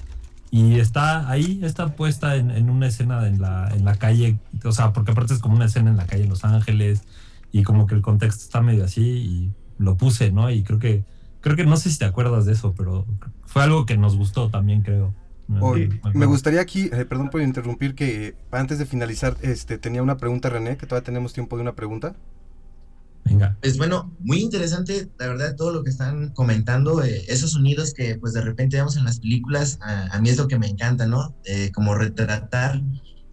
Y 0.51 0.79
está 0.79 1.29
ahí, 1.29 1.59
está 1.63 1.95
puesta 1.95 2.35
en, 2.35 2.69
una 2.69 2.87
escena 2.87 3.27
en 3.27 3.41
la, 3.41 3.67
en 3.75 3.83
la 3.83 3.95
calle, 3.95 4.37
o 4.63 4.71
sea, 4.71 4.93
porque 4.93 5.11
aparte 5.11 5.33
es 5.33 5.39
como 5.39 5.55
una 5.55 5.65
escena 5.65 5.89
en 5.89 5.97
la 5.97 6.05
calle 6.05 6.23
en 6.23 6.29
Los 6.29 6.45
Ángeles 6.45 7.03
y 7.51 7.63
como 7.63 7.87
que 7.87 7.95
el 7.95 8.01
contexto 8.01 8.43
está 8.43 8.61
medio 8.61 8.85
así 8.85 9.01
y 9.01 9.51
lo 9.77 9.97
puse, 9.97 10.31
¿no? 10.31 10.49
Y 10.51 10.63
creo 10.63 10.79
que, 10.79 11.03
creo 11.41 11.55
que 11.55 11.65
no 11.65 11.75
sé 11.77 11.91
si 11.91 11.99
te 11.99 12.05
acuerdas 12.05 12.45
de 12.45 12.53
eso, 12.53 12.73
pero 12.77 13.05
fue 13.45 13.63
algo 13.63 13.85
que 13.85 13.97
nos 13.97 14.15
gustó 14.15 14.49
también, 14.49 14.81
creo. 14.81 15.13
Hoy, 15.61 15.99
me 16.13 16.25
gustaría 16.25 16.61
aquí, 16.61 16.89
eh, 16.91 17.05
perdón 17.05 17.29
por 17.29 17.41
interrumpir, 17.41 17.93
que 17.93 18.35
antes 18.51 18.79
de 18.79 18.85
finalizar, 18.85 19.37
este, 19.41 19.77
tenía 19.77 20.01
una 20.01 20.17
pregunta 20.17 20.49
René, 20.49 20.77
que 20.77 20.87
todavía 20.87 21.05
tenemos 21.05 21.33
tiempo 21.33 21.55
de 21.55 21.61
una 21.61 21.75
pregunta. 21.75 22.15
Venga. 23.25 23.57
Pues 23.61 23.77
bueno, 23.77 24.11
muy 24.19 24.39
interesante, 24.39 25.09
la 25.17 25.27
verdad, 25.27 25.55
todo 25.55 25.71
lo 25.71 25.83
que 25.83 25.89
están 25.89 26.29
comentando, 26.29 27.03
eh, 27.03 27.25
esos 27.27 27.51
sonidos 27.51 27.93
que 27.93 28.17
pues 28.19 28.33
de 28.33 28.41
repente 28.41 28.77
vemos 28.77 28.97
en 28.97 29.03
las 29.03 29.19
películas, 29.19 29.79
a, 29.81 30.15
a 30.15 30.21
mí 30.21 30.29
es 30.29 30.37
lo 30.37 30.47
que 30.47 30.59
me 30.59 30.67
encanta, 30.67 31.07
¿no? 31.07 31.35
Eh, 31.45 31.71
como 31.73 31.95
retratar 31.95 32.81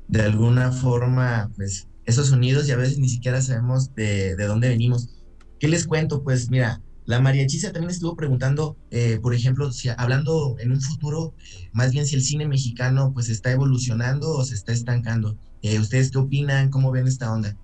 de 0.08 0.22
alguna 0.22 0.72
forma, 0.72 1.50
pues, 1.56 1.88
esos 2.04 2.28
sonidos 2.28 2.68
y 2.68 2.72
a 2.72 2.76
veces 2.76 2.98
ni 2.98 3.08
siquiera 3.08 3.40
sabemos 3.40 3.94
de, 3.94 4.34
de 4.36 4.44
dónde 4.46 4.68
venimos. 4.68 5.08
¿Qué 5.60 5.68
les 5.68 5.86
cuento? 5.86 6.22
Pues 6.22 6.50
mira, 6.50 6.80
la 7.04 7.20
mariachisa 7.20 7.72
también 7.72 7.90
estuvo 7.90 8.14
preguntando, 8.14 8.76
eh, 8.90 9.18
por 9.20 9.34
ejemplo, 9.34 9.72
si 9.72 9.88
hablando 9.88 10.56
en 10.60 10.72
un 10.72 10.80
futuro, 10.80 11.34
eh, 11.58 11.68
más 11.72 11.92
bien 11.92 12.06
si 12.06 12.14
el 12.14 12.22
cine 12.22 12.46
mexicano 12.46 13.12
pues 13.12 13.28
está 13.28 13.50
evolucionando 13.50 14.30
o 14.30 14.44
se 14.44 14.54
está 14.54 14.72
estancando. 14.72 15.36
Eh, 15.62 15.78
¿Ustedes 15.78 16.10
qué 16.10 16.18
opinan? 16.18 16.70
¿Cómo 16.70 16.92
ven 16.92 17.06
esta 17.06 17.32
onda? 17.32 17.56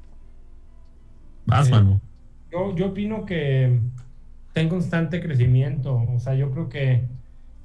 Vas, 1.47 1.71
Manu. 1.71 2.01
Yo, 2.51 2.75
yo 2.75 2.87
opino 2.87 3.25
que 3.25 3.81
está 4.49 4.61
en 4.61 4.69
constante 4.69 5.21
crecimiento. 5.21 6.05
O 6.09 6.19
sea, 6.19 6.35
yo 6.35 6.51
creo 6.51 6.69
que 6.69 7.09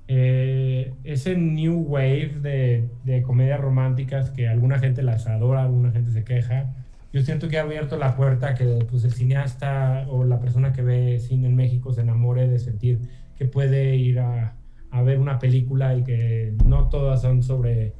eh, 0.07 0.93
ese 1.03 1.35
new 1.35 1.79
wave 1.79 2.39
de, 2.41 2.89
de 3.03 3.21
comedias 3.23 3.59
románticas 3.59 4.29
que 4.29 4.47
alguna 4.47 4.79
gente 4.79 5.01
las 5.01 5.27
adora, 5.27 5.63
alguna 5.63 5.91
gente 5.91 6.11
se 6.11 6.23
queja, 6.23 6.73
yo 7.13 7.21
siento 7.21 7.47
que 7.47 7.59
ha 7.59 7.61
abierto 7.61 7.95
la 7.95 8.15
puerta 8.15 8.49
a 8.49 8.55
que 8.55 8.65
pues, 8.89 9.03
el 9.03 9.13
cineasta 9.13 10.07
o 10.09 10.25
la 10.25 10.39
persona 10.39 10.73
que 10.73 10.81
ve 10.81 11.19
cine 11.19 11.47
en 11.47 11.55
México 11.55 11.93
se 11.93 12.01
enamore 12.01 12.47
de 12.47 12.57
sentir 12.57 12.99
que 13.35 13.45
puede 13.45 13.95
ir 13.95 14.19
a, 14.19 14.57
ver 15.05 15.19
una 15.19 15.39
película 15.39 15.95
y 15.95 16.03
que 16.03 16.55
no 16.65 16.89
todas 16.89 17.21
son 17.21 17.41
sobre 17.41 17.93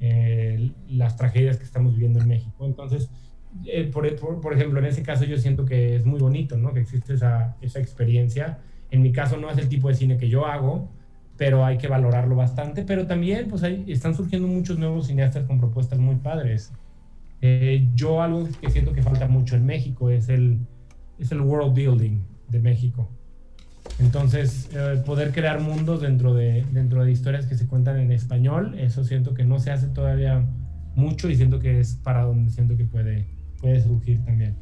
eh, 0.00 0.72
las 0.88 1.16
tragedias 1.16 1.58
que 1.58 1.64
estamos 1.64 1.92
viviendo 1.94 2.20
en 2.20 2.28
México. 2.28 2.66
Entonces, 2.66 3.08
eh, 3.66 3.88
por, 3.92 4.16
por, 4.16 4.40
por, 4.40 4.52
ejemplo, 4.52 4.80
en 4.80 4.86
ese 4.86 5.02
caso 5.02 5.24
yo 5.24 5.36
siento 5.38 5.64
que 5.64 5.94
es 5.94 6.04
muy 6.04 6.18
bonito, 6.18 6.56
¿no? 6.56 6.72
Que 6.72 6.80
existe 6.80 7.14
esa, 7.14 7.56
esa 7.60 7.78
experiencia. 7.78 8.58
En 8.90 9.02
mi 9.02 9.12
caso 9.12 9.36
no 9.36 9.48
es 9.48 9.58
el 9.58 9.68
tipo 9.68 9.88
de 9.88 9.94
cine 9.94 10.16
que 10.16 10.28
yo 10.28 10.46
hago, 10.46 10.88
pero 11.36 11.64
hay 11.64 11.78
que 11.78 11.86
valorarlo 11.86 12.34
bastante. 12.34 12.82
Pero 12.82 13.06
también, 13.06 13.48
pues, 13.48 13.62
hay, 13.62 13.84
están 13.88 14.14
surgiendo 14.14 14.48
muchos 14.48 14.78
nuevos 14.78 15.06
cineastas 15.06 15.44
con 15.44 15.58
propuestas 15.58 16.00
muy 16.00 16.16
padres. 16.16 16.72
Eh, 17.42 17.88
yo 17.94 18.22
algo 18.22 18.48
que 18.60 18.70
siento 18.70 18.92
que 18.92 19.02
falta 19.02 19.26
mucho 19.26 19.56
en 19.56 19.64
México 19.64 20.10
es 20.10 20.28
el, 20.28 20.58
es 21.18 21.32
el 21.32 21.40
world 21.40 21.74
building 21.74 22.20
de 22.48 22.58
México. 22.60 23.10
Entonces, 23.98 24.68
eh, 24.74 25.02
poder 25.04 25.32
crear 25.32 25.60
mundos 25.60 26.02
dentro 26.02 26.34
de, 26.34 26.64
dentro 26.72 27.04
de 27.04 27.12
historias 27.12 27.46
que 27.46 27.56
se 27.56 27.66
cuentan 27.66 27.98
en 27.98 28.12
español, 28.12 28.78
eso 28.78 29.04
siento 29.04 29.34
que 29.34 29.44
no 29.44 29.58
se 29.58 29.70
hace 29.70 29.88
todavía 29.88 30.46
mucho 30.94 31.28
y 31.28 31.36
siento 31.36 31.58
que 31.60 31.80
es 31.80 31.94
para 31.94 32.22
donde 32.22 32.50
siento 32.50 32.76
que 32.76 32.84
puede, 32.84 33.26
puede 33.60 33.82
surgir 33.82 34.24
también. 34.24 34.56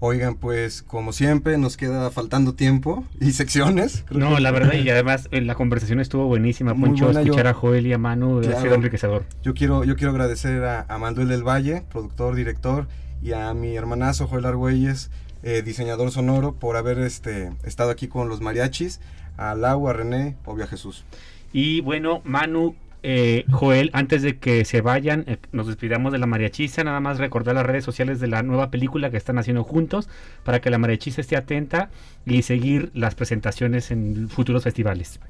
Oigan, 0.00 0.36
pues 0.36 0.82
como 0.82 1.12
siempre 1.12 1.58
nos 1.58 1.76
queda 1.76 2.10
faltando 2.10 2.54
tiempo 2.54 3.04
y 3.20 3.32
secciones. 3.32 4.04
Creo 4.06 4.20
no, 4.20 4.36
que... 4.36 4.40
la 4.40 4.50
verdad 4.52 4.74
y 4.74 4.88
además 4.90 5.28
la 5.32 5.54
conversación 5.54 6.00
estuvo 6.00 6.26
buenísima, 6.26 6.74
Muy 6.74 6.90
Poncho, 6.90 7.06
buena, 7.06 7.20
escuchar 7.22 7.46
yo, 7.46 7.50
a 7.50 7.54
Joel 7.54 7.86
y 7.86 7.92
a 7.92 7.98
Manu 7.98 8.40
claro, 8.40 8.58
ha 8.58 8.62
sido 8.62 8.74
enriquecedor. 8.74 9.24
Yo 9.42 9.54
quiero, 9.54 9.84
yo 9.84 9.96
quiero 9.96 10.12
agradecer 10.12 10.62
a, 10.64 10.86
a, 10.88 10.98
Manuel 10.98 11.28
del 11.28 11.42
Valle, 11.42 11.82
productor, 11.90 12.36
director, 12.36 12.86
y 13.22 13.32
a 13.32 13.52
mi 13.54 13.74
hermanazo 13.74 14.28
Joel 14.28 14.46
Argüelles, 14.46 15.10
eh, 15.42 15.62
diseñador 15.62 16.10
sonoro, 16.12 16.54
por 16.54 16.76
haber 16.76 16.98
este, 16.98 17.52
estado 17.64 17.90
aquí 17.90 18.06
con 18.06 18.28
los 18.28 18.40
mariachis, 18.40 19.00
a 19.36 19.54
Lau, 19.54 19.88
a 19.88 19.92
René, 19.92 20.36
obvio 20.44 20.64
a 20.64 20.66
Jesús. 20.68 21.04
Y 21.52 21.80
bueno, 21.80 22.20
Manu, 22.24 22.74
eh, 23.02 23.44
Joel, 23.50 23.90
antes 23.92 24.22
de 24.22 24.38
que 24.38 24.64
se 24.64 24.80
vayan, 24.80 25.24
eh, 25.28 25.36
nos 25.52 25.66
despidamos 25.66 26.12
de 26.12 26.18
la 26.18 26.26
mariachisa, 26.26 26.82
nada 26.84 27.00
más 27.00 27.18
recordar 27.18 27.54
las 27.54 27.66
redes 27.66 27.84
sociales 27.84 28.20
de 28.20 28.26
la 28.26 28.42
nueva 28.42 28.70
película 28.70 29.10
que 29.10 29.16
están 29.16 29.38
haciendo 29.38 29.64
juntos 29.64 30.08
para 30.44 30.60
que 30.60 30.70
la 30.70 30.78
mariachisa 30.78 31.20
esté 31.20 31.36
atenta 31.36 31.90
y 32.26 32.42
seguir 32.42 32.90
las 32.94 33.14
presentaciones 33.14 33.90
en 33.90 34.28
futuros 34.28 34.64
festivales. 34.64 35.20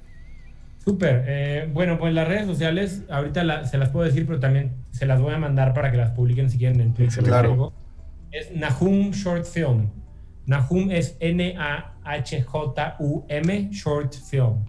Súper, 0.84 1.24
eh, 1.26 1.68
bueno, 1.72 1.98
pues 1.98 2.14
las 2.14 2.26
redes 2.26 2.46
sociales, 2.46 3.02
ahorita 3.10 3.44
la, 3.44 3.66
se 3.66 3.76
las 3.76 3.90
puedo 3.90 4.06
decir, 4.06 4.26
pero 4.26 4.40
también 4.40 4.72
se 4.90 5.04
las 5.04 5.20
voy 5.20 5.34
a 5.34 5.38
mandar 5.38 5.74
para 5.74 5.90
que 5.90 5.98
las 5.98 6.12
publiquen 6.12 6.48
si 6.48 6.56
quieren 6.56 6.80
en 6.80 6.94
Twitter. 6.94 7.22
Claro. 7.22 7.74
Es 8.30 8.50
Nahum 8.54 9.10
Short 9.10 9.44
Film. 9.44 9.90
Nahum 10.46 10.90
es 10.90 11.18
N-A-H-J-U-M 11.20 12.38
Short 13.70 14.14
Film. 14.14 14.64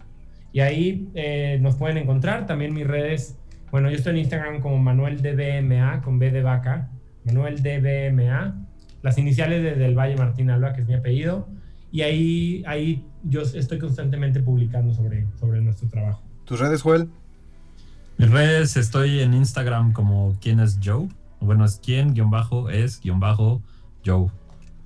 Y 0.52 0.62
ahí 0.62 1.10
eh, 1.14 1.60
nos 1.62 1.76
pueden 1.76 1.98
encontrar. 1.98 2.46
También 2.46 2.74
mis 2.74 2.88
redes. 2.88 3.38
Bueno, 3.72 3.90
yo 3.90 3.98
estoy 3.98 4.14
en 4.14 4.20
Instagram 4.20 4.62
como 4.62 4.78
ManuelDBMA 4.78 6.02
con 6.02 6.20
B 6.20 6.32
de 6.32 6.42
vaca. 6.42 6.90
ManuelDBMA. 7.26 8.66
Las 9.02 9.18
iniciales 9.18 9.64
de 9.64 9.76
Del 9.76 9.98
Valle 9.98 10.18
Martín 10.18 10.50
Alba, 10.50 10.74
que 10.74 10.82
es 10.82 10.88
mi 10.88 10.94
apellido. 10.96 11.48
Y 11.92 12.02
ahí, 12.02 12.64
ahí 12.68 13.06
yo 13.24 13.42
estoy 13.42 13.80
constantemente 13.80 14.42
publicando 14.42 14.94
sobre, 14.94 15.26
sobre 15.40 15.62
nuestro 15.62 15.88
trabajo. 15.88 16.22
¿Tus 16.46 16.60
redes, 16.60 16.82
Joel? 16.82 17.10
Mis 18.18 18.30
redes 18.30 18.76
estoy 18.76 19.22
en 19.22 19.34
Instagram 19.34 19.94
como 19.94 20.36
quién 20.42 20.60
es 20.60 20.80
Joe. 20.84 21.08
Bueno, 21.40 21.64
es 21.64 21.80
quién, 21.84 22.14
guion 22.14 22.30
bajo, 22.30 22.70
es, 22.70 23.00
guion 23.00 23.20
bajo, 23.20 23.62
Joe. 24.06 24.28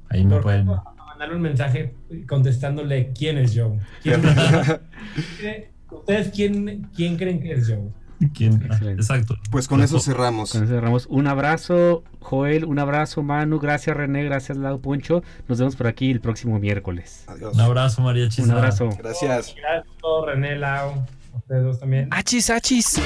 Ahí 0.09 0.23
me 0.23 0.39
pueden 0.39 0.69
mandarle 1.13 1.35
un 1.35 1.41
mensaje 1.41 1.93
contestándole 2.27 3.11
quién 3.13 3.37
es 3.37 3.53
Joe. 3.55 3.79
¿Quién 4.01 4.21
¿Ustedes 5.91 6.31
quién, 6.33 6.89
quién 6.95 7.17
creen 7.17 7.39
que 7.39 7.53
es 7.53 7.67
Joe? 7.67 7.91
¿Quién? 8.33 8.67
Exacto. 8.97 9.35
Pues 9.51 9.67
con 9.67 9.83
eso 9.83 9.99
cerramos. 9.99 10.51
Con 10.51 10.63
eso 10.63 10.73
cerramos. 10.73 11.05
Un 11.07 11.27
abrazo, 11.27 12.03
Joel, 12.19 12.65
un 12.65 12.79
abrazo, 12.79 13.21
Manu. 13.21 13.59
Gracias, 13.59 13.95
René. 13.95 14.23
Gracias, 14.23 14.57
Lau 14.57 14.79
Poncho. 14.79 15.23
Nos 15.47 15.59
vemos 15.59 15.75
por 15.75 15.87
aquí 15.87 16.09
el 16.09 16.21
próximo 16.21 16.57
miércoles. 16.57 17.25
Adiós. 17.27 17.53
Un 17.53 17.61
abrazo, 17.61 18.01
María 18.01 18.29
Chis. 18.29 18.45
Un 18.45 18.51
abrazo. 18.51 18.89
Gracias. 18.97 19.55
Gracias, 19.55 19.85
René, 20.25 20.55
Lau. 20.55 21.05
Ustedes 21.35 21.63
dos 21.63 21.79
también. 21.79 22.07
Achis, 22.11 22.49
achis. 22.49 23.01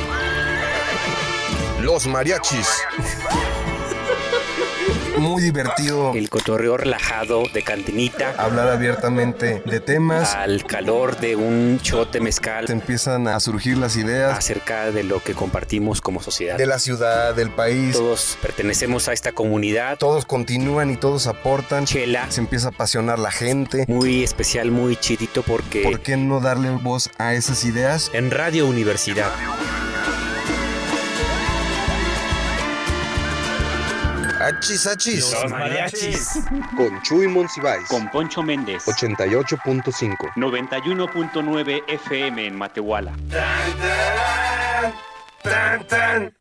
Los 1.81 2.07
mariachis 2.07 2.67
muy 5.19 5.41
divertido. 5.41 6.13
El 6.13 6.29
cotorreo 6.29 6.77
relajado 6.77 7.43
de 7.53 7.63
cantinita. 7.63 8.33
Hablar 8.37 8.69
abiertamente 8.69 9.61
de 9.65 9.79
temas. 9.79 10.35
Al 10.35 10.65
calor 10.65 11.19
de 11.19 11.35
un 11.35 11.79
shot 11.81 12.11
de 12.11 12.21
mezcal. 12.21 12.67
Se 12.67 12.73
empiezan 12.73 13.27
a 13.27 13.39
surgir 13.39 13.77
las 13.77 13.95
ideas. 13.95 14.37
Acerca 14.37 14.91
de 14.91 15.03
lo 15.03 15.21
que 15.23 15.33
compartimos 15.33 16.01
como 16.01 16.21
sociedad. 16.21 16.57
De 16.57 16.65
la 16.65 16.79
ciudad, 16.79 17.35
del 17.35 17.49
país. 17.49 17.93
Todos 17.93 18.37
pertenecemos 18.41 19.07
a 19.07 19.13
esta 19.13 19.31
comunidad. 19.31 19.97
Todos 19.97 20.25
continúan 20.25 20.91
y 20.91 20.97
todos 20.97 21.27
aportan. 21.27 21.85
Chela. 21.85 22.29
Se 22.29 22.41
empieza 22.41 22.67
a 22.67 22.71
apasionar 22.71 23.19
la 23.19 23.31
gente. 23.31 23.85
Muy 23.87 24.23
especial, 24.23 24.71
muy 24.71 24.95
chidito 24.95 25.43
porque... 25.43 25.83
¿Por 25.83 26.01
qué 26.01 26.17
no 26.17 26.39
darle 26.39 26.69
voz 26.71 27.09
a 27.17 27.33
esas 27.33 27.65
ideas? 27.65 28.11
En 28.13 28.31
Radio 28.31 28.67
Universidad. 28.67 29.31
Achis, 34.47 34.87
achis. 34.87 35.33
Los 35.33 35.51
mariachis. 35.51 36.39
Con 36.77 37.01
Chuy 37.01 37.27
Monsiváis. 37.27 37.85
Con 37.89 38.07
Poncho 38.07 38.41
Méndez. 38.41 38.85
88.5. 38.87 40.15
91.9 40.37 41.83
FM 41.85 42.47
en 42.47 42.55
Matehuala. 42.55 43.11
Tan, 43.29 43.77
tan, 43.81 44.93
tan, 45.43 45.87
tan. 45.87 46.36